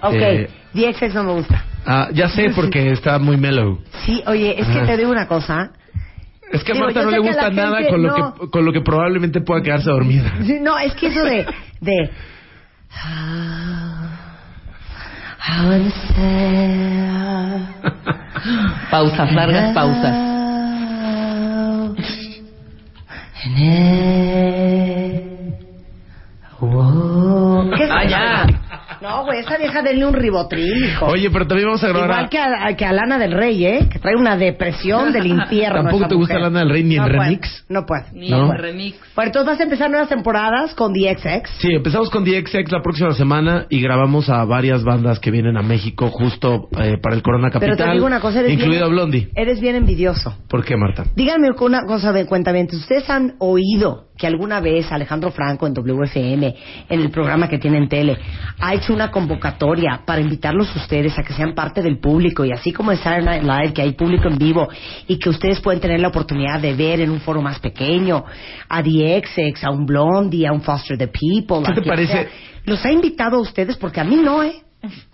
[0.00, 1.64] Ok, Eh, DXX no me gusta.
[1.86, 3.78] Ah, ya sé porque está muy mellow.
[4.04, 4.86] Sí, oye, es que Ajá.
[4.86, 5.70] te digo una cosa.
[6.52, 8.72] Es que a Marta no le gusta nada gente con lo, no- que, con lo
[8.72, 10.32] que probablemente pueda quedarse dormida.
[10.46, 11.46] Sí, No, es que eso de...
[11.80, 12.10] de
[18.90, 20.16] Pausas, largas pausas.
[27.76, 28.46] ¿Qué es Ah, ya.
[29.04, 31.04] No, güey, esa vieja denle un ribotril, hijo.
[31.04, 32.08] Oye, pero también vamos a grabar...
[32.08, 33.86] Igual a- que a, que a Lana del Rey, ¿eh?
[33.92, 35.82] Que trae una depresión del infierno.
[35.82, 36.50] ¿Tampoco te gusta mujer.
[36.50, 37.64] Lana del Rey ni en No puede, remix?
[37.68, 38.04] No puede.
[38.14, 38.50] Ni ¿No?
[38.50, 38.96] en remix.
[39.14, 41.50] Bueno, entonces vas a empezar nuevas temporadas con DXX.
[41.58, 45.62] Sí, empezamos con DXX la próxima semana y grabamos a varias bandas que vienen a
[45.62, 47.76] México justo eh, para el Corona Capital.
[47.76, 49.28] Pero te digo una cosa, eres incluido bien, Blondie.
[49.36, 50.34] Eres bien envidioso.
[50.48, 51.04] ¿Por qué, Marta?
[51.14, 56.54] Díganme una cosa de cuenta Ustedes han oído que alguna vez Alejandro Franco en WFM,
[56.88, 58.16] en el programa que tiene en tele,
[58.60, 62.72] ha hecho una convocatoria para invitarlos ustedes a que sean parte del público y así
[62.72, 64.68] como en Saturday Night Live, que hay público en vivo
[65.06, 68.24] y que ustedes pueden tener la oportunidad de ver en un foro más pequeño
[68.68, 71.64] a The XX, a un Blondie, a un Foster the People.
[71.66, 72.12] ¿Qué a te parece?
[72.12, 72.26] sea.
[72.64, 73.76] ¿Los ha invitado a ustedes?
[73.76, 74.54] Porque a mí no, ¿eh?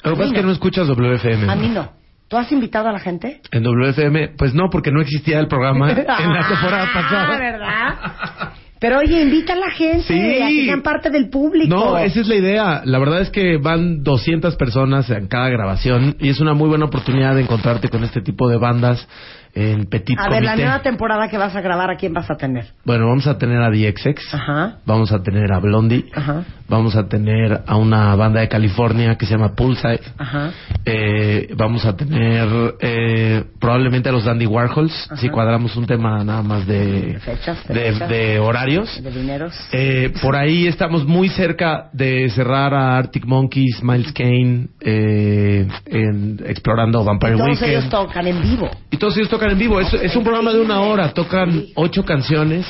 [0.05, 1.51] Lo que pasa es que no escuchas WFM.
[1.51, 1.93] A mí no.
[2.29, 3.41] ¿Tú has invitado a la gente?
[3.51, 7.39] En WFM, pues no, porque no existía el programa en la temporada Ah, pasada.
[7.39, 8.53] ¿verdad?
[8.81, 10.43] Pero oye, invita a la gente Sí.
[10.43, 11.75] a que sean parte del público.
[11.75, 12.83] No, esa es la idea.
[12.85, 16.87] La verdad es que van 200 personas en cada grabación y es una muy buena
[16.87, 19.07] oportunidad de encontrarte con este tipo de bandas
[19.55, 22.37] en petit A ver, la nueva temporada que vas a grabar, ¿a quién vas a
[22.37, 22.67] tener?
[22.85, 24.79] Bueno, vamos a tener a DXX, Ajá.
[24.87, 26.45] vamos a tener a Blondie, Ajá.
[26.69, 30.51] vamos a tener a una banda de California que se llama Poolside, Ajá.
[30.85, 32.49] eh, vamos a tener
[32.81, 37.75] eh, probablemente a los Dandy Warhols, si cuadramos un tema nada más de, Fechas, de
[37.75, 38.09] de, fechas.
[38.09, 39.03] de horarios.
[39.03, 39.55] De dineros.
[39.73, 46.41] Eh, por ahí estamos muy cerca de cerrar a Arctic Monkeys, Miles Kane, eh, en,
[46.47, 47.71] explorando Vampire Todos Weekend.
[47.71, 48.71] ellos tocan en vivo.
[48.91, 49.81] Y todos ellos tocan en vivo.
[49.81, 51.13] Es, es un programa de una hora.
[51.13, 52.67] Tocan ocho canciones.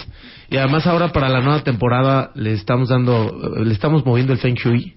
[0.51, 4.57] Y además ahora para la nueva temporada le estamos dando, le estamos moviendo el Feng
[4.57, 4.95] Shui.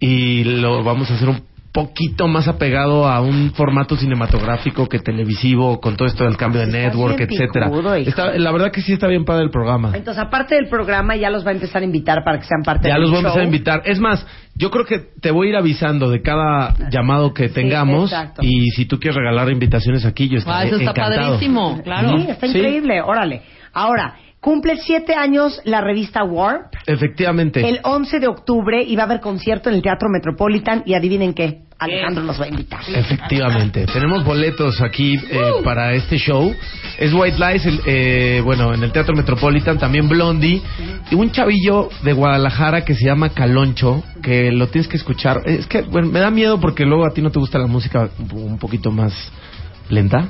[0.00, 5.80] Y lo vamos a hacer un poquito más apegado a un formato cinematográfico que televisivo,
[5.80, 7.66] con todo esto del cambio de network, bien etcétera.
[7.66, 8.08] picudo, hijo.
[8.10, 9.92] Está- la verdad que sí está bien padre el programa.
[9.94, 12.88] Entonces, aparte del programa, ya los va a empezar a invitar para que sean parte
[12.88, 13.28] Ya del los voy a show.
[13.28, 13.82] empezar a invitar.
[13.84, 14.26] Es más,
[14.56, 18.10] yo creo que te voy a ir avisando de cada llamado que tengamos.
[18.12, 18.42] exacto.
[18.44, 21.22] y si tú quieres regalar invitaciones aquí, yo estaré Ah, eso está encantado.
[21.32, 22.18] padrísimo, claro.
[22.18, 22.58] Sí, está Sí.
[22.58, 23.00] increíble.
[23.02, 23.42] Órale.
[23.72, 26.72] Ahora, cumple siete años la revista Warp.
[26.86, 27.66] Efectivamente.
[27.68, 31.34] El 11 de octubre y va a haber concierto en el Teatro Metropolitan y adivinen
[31.34, 32.80] qué, Alejandro nos va a invitar.
[32.94, 36.54] Efectivamente, tenemos boletos aquí eh, para este show.
[36.98, 40.60] Es White Lies, el, eh, bueno, en el Teatro Metropolitan, también Blondie.
[41.10, 45.42] Y un chavillo de Guadalajara que se llama Caloncho, que lo tienes que escuchar.
[45.46, 48.10] Es que, bueno, me da miedo porque luego a ti no te gusta la música
[48.32, 49.14] un poquito más
[49.90, 50.28] lenta.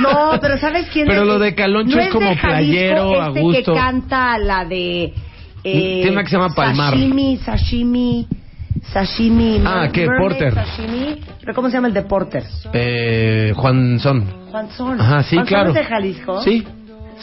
[0.00, 1.26] No, pero ¿sabes quién Pero es?
[1.28, 3.72] lo de Caloncho ¿No es como de playero, a este gusto.
[3.74, 5.04] que canta la de...
[5.04, 5.12] eh,
[6.02, 6.94] Tiene una que se llama Palmar.
[6.94, 8.26] Sashimi, sashimi,
[8.92, 9.62] sashimi.
[9.66, 10.06] Ah, ¿qué?
[10.06, 10.54] mermaid Porter.
[10.54, 11.20] Sashimi.
[11.40, 12.44] ¿Pero cómo se llama el de Porter?
[12.72, 14.24] Eh, Juan Son.
[14.50, 15.00] Juan Son.
[15.00, 15.68] Ajá, sí, Juan Son claro.
[15.70, 16.42] es de Jalisco?
[16.42, 16.64] Sí,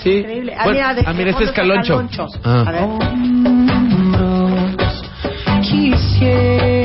[0.04, 0.10] sí.
[0.18, 0.54] Increíble.
[0.58, 1.96] Ah, Bueno, mira, de- ah, mira, este es Caloncho.
[1.96, 2.28] Caloncho.
[2.44, 2.64] Ah.
[2.68, 2.82] A ver.
[5.46, 6.85] Padrísimo.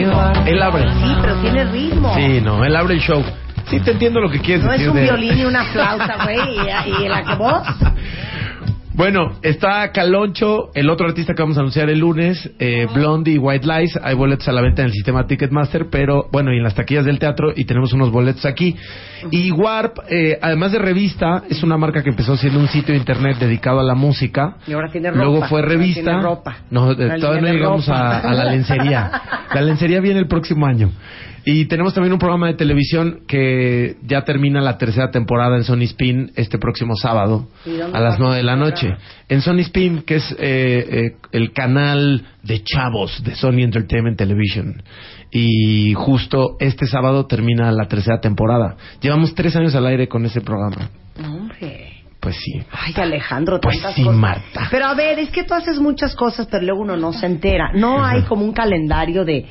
[0.00, 0.84] Él abre.
[0.92, 2.14] Sí, pero tiene ritmo.
[2.14, 3.22] Sí, no, él abre el show.
[3.68, 4.90] Sí, te entiendo lo que quieres No es decir.
[4.90, 7.62] un de- violín y una flauta, güey, y, y la voz.
[8.96, 13.38] Bueno, está Caloncho, el otro artista que vamos a anunciar el lunes, eh, Blondie y
[13.38, 13.98] White Lies.
[14.00, 17.04] Hay boletos a la venta en el sistema Ticketmaster, pero bueno, y en las taquillas
[17.04, 18.76] del teatro, y tenemos unos boletos aquí.
[19.32, 22.98] Y Warp, eh, además de revista, es una marca que empezó siendo un sitio de
[23.00, 24.58] internet dedicado a la música.
[24.64, 25.24] Y ahora tiene ropa.
[25.24, 26.02] Luego fue Ahora revista.
[26.02, 26.56] tiene ropa.
[26.70, 29.10] No, eh, todavía no llegamos a la lencería.
[29.54, 30.90] La lencería viene el próximo año.
[31.46, 35.82] Y tenemos también un programa de televisión que ya termina la tercera temporada en Sony
[35.82, 38.96] Spin este próximo sábado ¿Y dónde a las nueve de la noche.
[39.28, 44.82] En Sony Spin, que es eh, eh, el canal de chavos de Sony Entertainment Television.
[45.30, 48.76] Y justo este sábado termina la tercera temporada.
[49.00, 50.88] Llevamos tres años al aire con ese programa.
[51.18, 51.90] Hombre.
[52.20, 52.62] Pues sí.
[52.70, 54.18] Ay, Alejandro, Pues tantas sí, cosas.
[54.18, 54.68] Marta.
[54.70, 57.72] Pero a ver, es que tú haces muchas cosas, pero luego uno no se entera.
[57.74, 59.44] No hay como un calendario de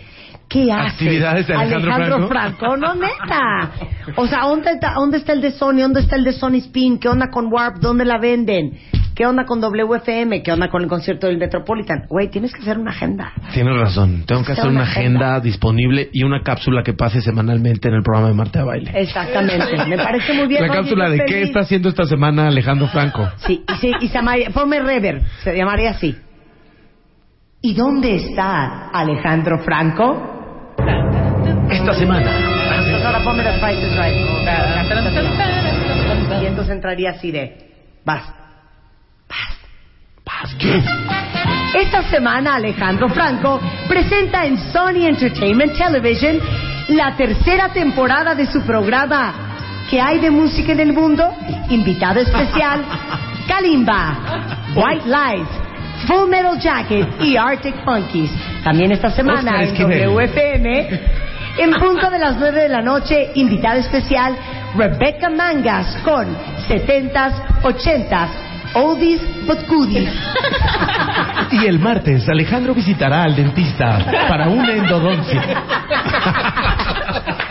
[0.53, 2.77] ¿qué hace Actividades de Alejandro Franco?
[2.77, 3.71] No, neta.
[4.17, 5.77] O sea, ¿dónde está, ¿dónde está el de Sony?
[5.77, 6.99] ¿Dónde está el de Sony Spin?
[6.99, 7.77] ¿Qué onda con Warp?
[7.77, 8.73] ¿Dónde la venden?
[9.15, 10.43] ¿Qué onda con WFM?
[10.43, 12.05] ¿Qué onda con el concierto del Metropolitan?
[12.09, 13.31] Güey, tienes que hacer una agenda.
[13.53, 14.25] Tienes razón.
[14.25, 18.03] Tengo que hacer una una agenda disponible y una cápsula que pase semanalmente en el
[18.03, 18.91] programa de Marta de Baile.
[18.93, 19.85] Exactamente.
[19.87, 20.67] Me parece muy bien.
[20.67, 23.29] La cápsula de qué está haciendo esta semana Alejandro Franco.
[23.37, 26.15] Sí, y, sí, y se llamaría, ponme rever, se llamaría así.
[27.61, 30.42] ¿Y dónde está Alejandro Franco?
[31.69, 32.31] Esta semana.
[33.05, 34.17] Ahora ponme Right.
[36.41, 37.71] Y entonces entraría así de,
[38.05, 38.23] vas.
[40.23, 40.81] Paz, ¿qué?
[41.81, 46.39] Esta semana Alejandro Franco presenta en Sony Entertainment Television
[46.89, 49.43] la tercera temporada de su programa
[49.89, 51.23] ¿Qué hay de música en el mundo?
[51.69, 52.83] Invitado especial,
[53.47, 54.17] Kalimba,
[54.75, 55.47] White Lies,
[56.07, 58.31] Full Metal Jacket y Arctic Monkeys.
[58.63, 60.09] También esta semana Oscar en Esquivel.
[60.09, 60.99] WFM,
[61.57, 64.35] en punto de las 9 de la noche, invitada especial,
[64.75, 66.25] Rebecca Mangas con
[66.67, 68.29] 70s, 80s,
[68.73, 70.09] Oldies but Goodies.
[71.51, 75.43] Y el martes Alejandro visitará al dentista para una endodoncia.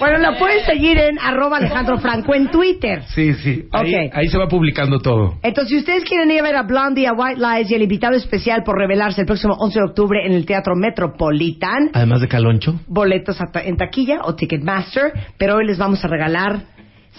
[0.00, 3.02] Bueno, lo pueden seguir en arroba Alejandro Franco en Twitter.
[3.14, 3.68] Sí, sí.
[3.70, 4.12] Ahí, Ok.
[4.14, 5.34] ahí se va publicando todo.
[5.42, 8.16] Entonces, si ustedes quieren ir a ver a Blondie, a White Lies y el invitado
[8.16, 12.80] especial por revelarse el próximo 11 de octubre en el Teatro Metropolitan, Además de Caloncho.
[12.88, 16.62] boletos ta- en taquilla o Ticketmaster, pero hoy les vamos a regalar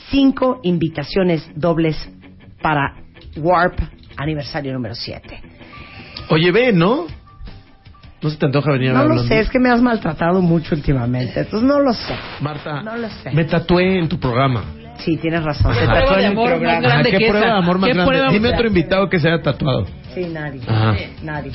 [0.10, 1.96] cinco invitaciones dobles
[2.62, 2.96] para
[3.38, 3.80] Warp
[4.18, 5.40] aniversario número 7.
[6.30, 7.06] Oye, ve, ¿no?
[8.22, 10.42] ¿No se te antoja venir a No ver lo sé, es que me has maltratado
[10.42, 12.16] mucho últimamente, entonces no lo sé.
[12.40, 13.32] Marta, No lo sé.
[13.32, 14.64] me tatué en tu programa.
[15.00, 15.72] Sí, tienes razón.
[15.72, 15.80] Ajá.
[15.82, 17.04] Se tatuó en el programa.
[17.04, 18.34] ¿Qué prueba de amor más grande?
[18.34, 19.88] Dime otro invitado que se haya tatuado.
[20.14, 20.62] Sí, nadie.
[20.68, 20.96] Ajá.
[21.24, 21.52] Nadie.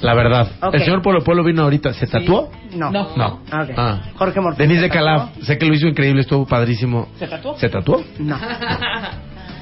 [0.00, 0.48] La verdad.
[0.60, 0.74] Ok.
[0.74, 1.92] El señor Polo Polo vino ahorita.
[1.92, 2.50] ¿Se tatuó?
[2.74, 2.90] No.
[2.90, 3.06] No.
[3.52, 3.70] Ok.
[3.76, 4.00] Ah.
[4.16, 4.58] Jorge Morfín.
[4.66, 5.04] Denise ¿se de tatuó?
[5.06, 5.36] Calaf.
[5.42, 7.08] Sé que lo hizo increíble, estuvo padrísimo.
[7.18, 7.56] ¿Se tatuó?
[7.56, 8.02] ¿Se tatuó?
[8.18, 8.36] No.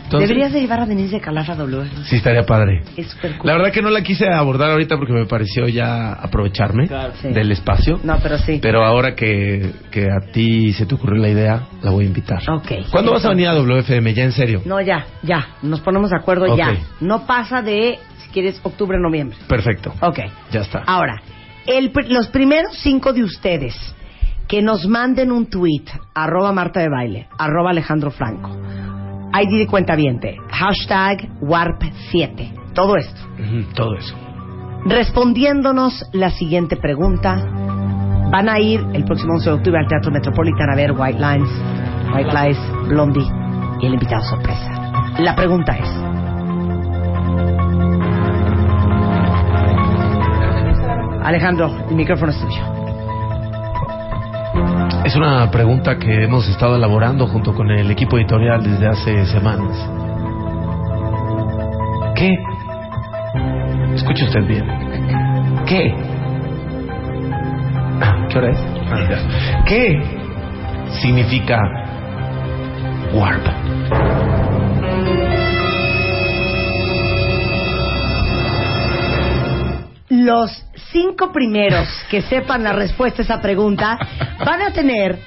[0.07, 1.91] Entonces- Deberías de llevar a Denise de a W.
[2.05, 2.83] Sí, estaría padre.
[2.97, 3.47] Es súper cool.
[3.49, 6.89] La verdad que no la quise abordar ahorita porque me pareció ya aprovecharme
[7.21, 7.29] Sí.
[7.29, 7.99] del espacio.
[8.05, 8.61] No, pero sí.
[8.63, 12.41] Pero ahora que, que a ti se te ocurrió la idea, la voy a invitar.
[12.49, 12.89] Ok.
[12.91, 14.15] ¿Cuándo vas a venir a WFM?
[14.15, 14.63] Ya en serio.
[14.65, 15.49] No, ya, ya.
[15.63, 16.73] Nos ponemos de acuerdo ya.
[17.01, 19.37] No pasa de, si quieres, octubre, noviembre.
[19.49, 19.93] Perfecto.
[20.01, 20.21] Ok.
[20.53, 20.85] Ya está.
[20.87, 21.21] Ahora,
[21.67, 23.75] el los primeros cinco de ustedes
[24.49, 25.85] que nos manden un tweet,
[26.15, 28.51] arroba Marta de Baile, arroba Alejandro Franco,
[29.35, 33.21] ID de cuenta viente, hashtag Warp7, todo esto,
[33.75, 34.15] Todo eso.
[34.85, 37.37] respondiéndonos la siguiente pregunta,
[38.31, 41.51] van a ir el próximo 11 de octubre al Teatro Metropolitan a ver White Lines,
[42.15, 42.59] White Lies,
[42.89, 43.27] Blondie
[43.81, 44.73] y el invitado sorpresa.
[45.19, 45.89] La pregunta es,
[51.25, 52.86] Alejandro, el micrófono es tuyo.
[55.07, 59.79] Es una pregunta que hemos estado elaborando junto con el equipo editorial desde hace semanas.
[62.17, 62.35] ¿Qué?
[63.95, 64.65] Escuche usted bien.
[65.65, 65.95] ¿Qué?
[68.29, 68.59] ¿Qué hora es?
[68.91, 69.65] Ah.
[69.65, 70.03] ¿Qué
[71.01, 71.57] significa
[73.15, 73.47] warp?
[80.09, 83.99] Los cinco primeros que sepan la respuesta a esa pregunta
[84.45, 85.19] van a tener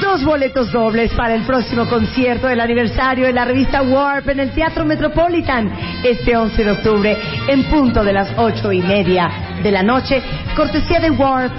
[0.00, 4.50] dos boletos dobles para el próximo concierto del aniversario de la revista Warp en el
[4.52, 5.70] Teatro Metropolitan
[6.02, 7.16] este 11 de octubre
[7.48, 9.30] en punto de las ocho y media
[9.62, 10.22] de la noche,
[10.56, 11.52] cortesía de Warp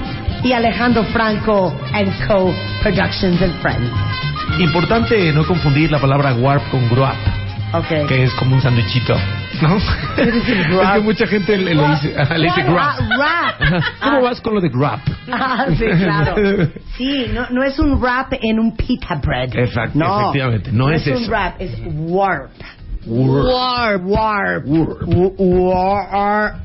[0.43, 2.53] y Alejandro Franco and Co.
[2.81, 3.91] Productions and Friends.
[4.59, 7.15] Importante no confundir la palabra warp con gruap,
[7.71, 8.07] Okay.
[8.07, 9.15] que es como un sándwichito,
[9.61, 9.77] ¿no?
[10.15, 12.95] ¿Qué dice es que mucha gente le, le dice, ajá, le dice grab.
[12.99, 13.83] Ah, rap.
[14.01, 14.99] ¿Cómo vas con lo de grab?
[15.31, 16.35] Ah, sí, claro.
[16.97, 19.55] Sí, no, no es un wrap en un pita bread.
[19.55, 21.31] Exacto, no, efectivamente, no es un eso.
[21.31, 22.51] wrap, es warp.
[23.05, 24.03] Warp.
[24.05, 24.65] Warp.
[24.65, 25.03] Warp.
[25.37, 26.55] Warp.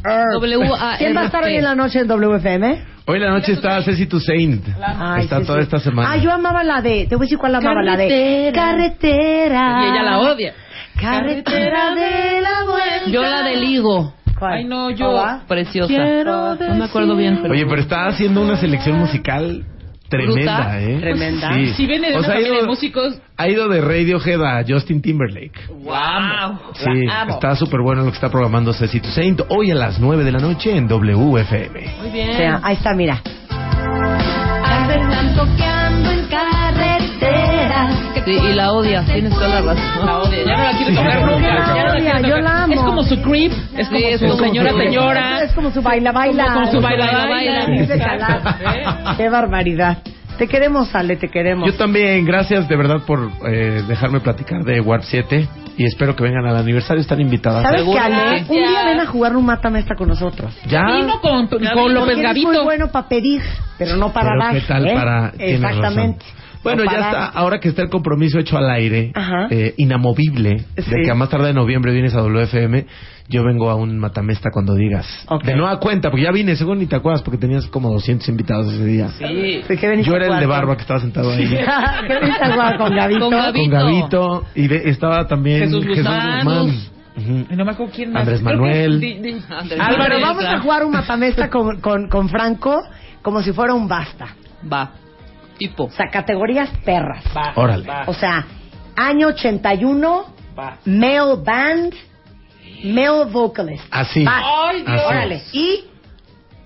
[0.40, 0.98] W-A-R-P.
[0.98, 2.94] ¿Quién va a estar hoy en la noche en WFM?
[3.06, 4.64] Hoy en la noche está Ceci to Saint.
[4.82, 5.64] Ay, está sí, toda sí.
[5.64, 6.10] esta semana.
[6.10, 7.06] Ah, yo amaba la de.
[7.06, 7.82] Te voy a decir cuál amaba.
[7.82, 8.50] La de.
[8.54, 8.62] Carretera.
[8.62, 9.84] Carretera.
[9.84, 10.54] Y ella la odia.
[11.00, 13.10] Carretera de la vuelta.
[13.10, 14.14] Yo la del higo.
[14.38, 14.52] ¿Cuál?
[14.54, 15.24] Ay, no, yo.
[15.46, 15.88] Preciosa.
[15.88, 17.52] Quiero no me acuerdo bien, pero.
[17.54, 19.64] Oye, pero está haciendo una selección musical
[20.08, 20.80] tremenda, Bruta.
[20.80, 20.98] ¿eh?
[21.00, 21.52] Tremenda.
[21.54, 21.66] Sí.
[21.74, 24.42] Si viene de O una sea, ha familia ido- de músicos, Ha ido de Radiohead
[24.44, 25.60] a Justin Timberlake.
[25.68, 26.58] wow.
[26.74, 30.24] Sí, está súper bueno lo que está programando Ceci to Saint hoy a las 9
[30.24, 31.94] de la noche en WFM.
[32.00, 32.30] Muy bien.
[32.30, 33.20] O sea, ahí está, mira.
[34.64, 36.26] Andan toqueando en
[38.14, 38.42] carretera.
[38.42, 40.06] Sí, y la odias, tienes toda la razón.
[40.06, 40.44] La odia.
[40.46, 41.74] Ya no la quiero tocar nunca.
[41.74, 42.72] Ya no la Yo la amo.
[42.74, 43.52] Es como su creep.
[43.76, 45.42] Es como Sí, es su como señora, su- señora.
[45.42, 46.54] Es como su baila, baila.
[46.54, 47.66] Como su baila, baila,
[47.98, 49.16] Calaf.
[49.16, 49.98] Qué barbaridad.
[50.38, 51.70] Te queremos, Ale, te queremos.
[51.70, 56.24] Yo también, gracias de verdad por eh, dejarme platicar de Warp 7 y espero que
[56.24, 57.62] vengan al aniversario, están invitadas.
[57.62, 58.44] ¿Sabes qué, Ale?
[58.44, 58.52] que.
[58.52, 60.52] Un día ven a jugar un mátame esta con nosotros.
[60.66, 60.82] Ya.
[60.86, 62.64] Vino con, con Porque López eres muy Gavito.
[62.64, 63.42] bueno para pedir,
[63.78, 64.54] pero no para Pero dar.
[64.54, 64.94] qué tal ¿eh?
[64.94, 65.30] para...
[65.32, 66.24] tienes Exactamente.
[66.24, 66.43] razón.
[66.64, 69.46] Bueno, ya está, ahora que está el compromiso hecho al aire, Ajá.
[69.50, 70.90] eh, inamovible, Sí.
[70.90, 72.86] de que a más tarde de noviembre vienes a WFM,
[73.28, 75.06] yo vengo a un matamesta cuando digas.
[75.28, 75.44] Ok.
[75.44, 78.72] De nueva cuenta, porque ya vine, según ni te acuerdas, porque tenías como 200 invitados
[78.72, 79.08] ese día.
[79.18, 79.62] Sí.
[79.68, 81.46] Sí, ¿qué veniste Yo era el de barba que estaba sentado ahí.
[82.08, 83.20] ¿Qué veniste a jugar con Gavito?
[83.20, 83.60] Con Gavito.
[83.60, 86.46] Con Gavito, y de- estaba también Jesús Guzmán.
[87.16, 87.46] Ujú.
[87.48, 88.22] Y no me acuerdo quién más.
[88.22, 89.00] Andrés que- Manuel.
[89.00, 92.82] di- di- Andrés Álvaro, Manuel, vamos a jugar un matamesta con, con, con Franco
[93.22, 94.34] como si fuera un basta.
[94.70, 94.90] Va.
[95.58, 95.84] Tipo.
[95.84, 97.24] O sea, categorías perras.
[97.36, 97.86] Va, Órale.
[97.86, 98.44] va, O sea,
[98.96, 100.24] año 81,
[100.58, 100.78] va.
[100.84, 101.94] male band,
[102.84, 103.84] male vocalist.
[103.90, 104.24] Así.
[104.24, 104.40] Va.
[104.68, 104.88] Ay, Dios.
[104.88, 105.04] Así.
[105.06, 105.42] Órale.
[105.52, 105.84] Y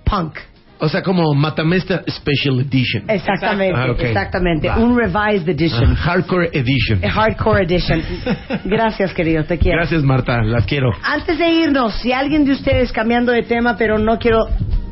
[0.05, 0.39] punk.
[0.81, 3.02] O sea, como Matamesta Special Edition.
[3.08, 4.68] Exactamente, Ah, exactamente.
[4.68, 4.76] Va.
[4.78, 5.91] Un revised edition.
[5.91, 7.05] Ah, hardcore Edition.
[7.05, 8.00] A hardcore edition.
[8.65, 9.78] Gracias, querido, te quiero.
[9.78, 10.92] Gracias, Marta, las quiero.
[11.02, 14.39] Antes de irnos, si alguien de ustedes cambiando de tema, pero no quiero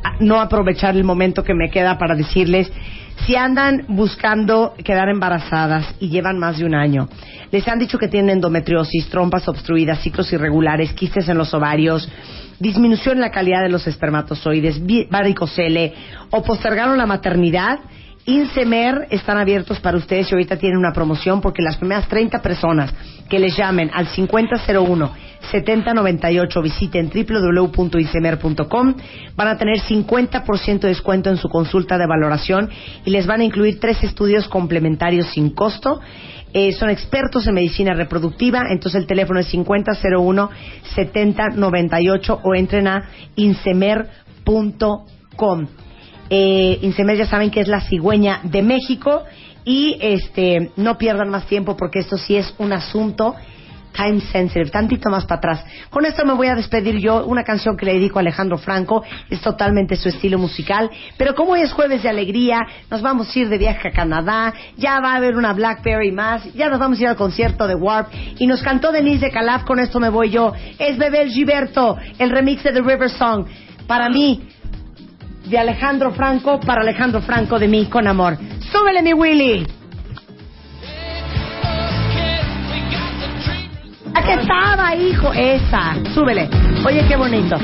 [0.03, 2.69] ah, no aprovechar el momento que me queda para decirles,
[3.25, 7.09] Si andan buscando quedar embarazadas y llevan más de un año,
[7.51, 12.07] les han dicho que tienen endometriosis, trompas obstruidas, ciclos irregulares, quistes en los ovarios,
[12.59, 15.93] disminución en la calidad de los espermatozoides, varicocele
[16.29, 17.79] o postergaron la maternidad,
[18.29, 22.93] Insemer están abiertos para ustedes y ahorita tienen una promoción porque las primeras 30 personas
[23.29, 25.11] que les llamen al 5001
[25.49, 28.95] 7098 visiten www.insemer.com
[29.33, 32.69] van a tener 50% de descuento en su consulta de valoración
[33.05, 36.01] y les van a incluir tres estudios complementarios sin costo.
[36.51, 40.49] Eh, son expertos en medicina reproductiva, entonces el teléfono es 5001
[40.95, 43.07] 7098 o entren a
[43.37, 44.97] insemer.com.
[46.29, 49.23] Eh, Insemer ya saben que es la cigüeña de México.
[49.63, 53.35] Y este no pierdan más tiempo porque esto sí es un asunto
[53.97, 55.65] time sensitive, tantito más para atrás.
[55.89, 59.03] Con esto me voy a despedir yo, una canción que le dedico a Alejandro Franco,
[59.29, 62.59] es totalmente su estilo musical, pero como hoy es jueves de alegría,
[62.91, 66.53] nos vamos a ir de viaje a Canadá, ya va a haber una Blackberry más,
[66.53, 68.09] ya nos vamos a ir al concierto de Warp.
[68.37, 72.29] Y nos cantó Denise de Calaf, con esto me voy yo, es Bebel Gilberto, el
[72.29, 73.47] remix de The River Song,
[73.87, 74.43] para mí,
[75.49, 78.37] de Alejandro Franco para Alejandro Franco de mí con amor.
[78.71, 79.67] ¡Súbele mi Willy!
[84.13, 85.31] Aquí estaba, hijo.
[85.33, 85.95] Esa.
[86.13, 86.49] Súbele.
[86.85, 87.57] Oye, qué bonito.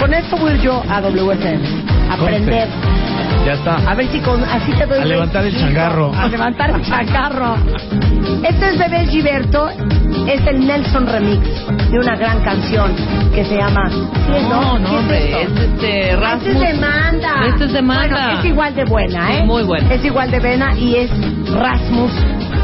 [0.00, 1.60] Con esto voy yo a WFM.
[2.10, 2.68] a Aprender.
[3.46, 3.76] Ya está.
[3.88, 6.12] A ver si con, así te doy A levantar el changarro.
[6.12, 7.54] A levantar el changarro.
[8.42, 9.68] Este es Bebé Gilberto.
[10.26, 11.46] Es el Nelson Remix
[11.92, 12.92] de una gran canción
[13.32, 13.88] que se llama.
[13.88, 15.60] ¿Sí es, No, no, ¿Qué hombre, esto?
[15.62, 16.46] es este, Ah, Rasmus.
[16.48, 17.46] Este es de Manda.
[17.46, 18.08] Este es de Manda.
[18.26, 19.38] Bueno, es igual de buena, ¿eh?
[19.38, 19.94] Sí, muy buena.
[19.94, 21.10] Es igual de buena y es
[21.54, 22.12] Rasmus.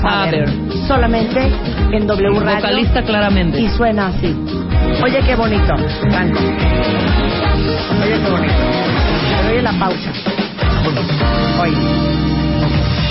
[0.02, 0.50] Faber.
[0.88, 1.48] Solamente
[1.92, 2.56] en W Radio.
[2.56, 3.60] Vocalista claramente.
[3.60, 4.36] Y suena así.
[5.04, 5.76] Oye, qué bonito,
[6.10, 6.40] Franco.
[8.02, 8.54] Oye, qué bonito.
[9.36, 10.10] Pero oye la pausa.
[10.84, 11.74] Oye.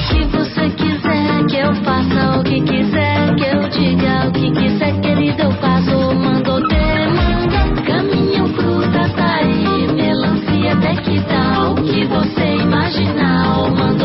[0.09, 4.99] que você quiser que eu faça o que quiser que eu diga o que quiser
[4.99, 12.55] querido eu faço mando demanda caminhão fruta aí melancia até que tal o que você
[12.57, 14.00] imaginar o mando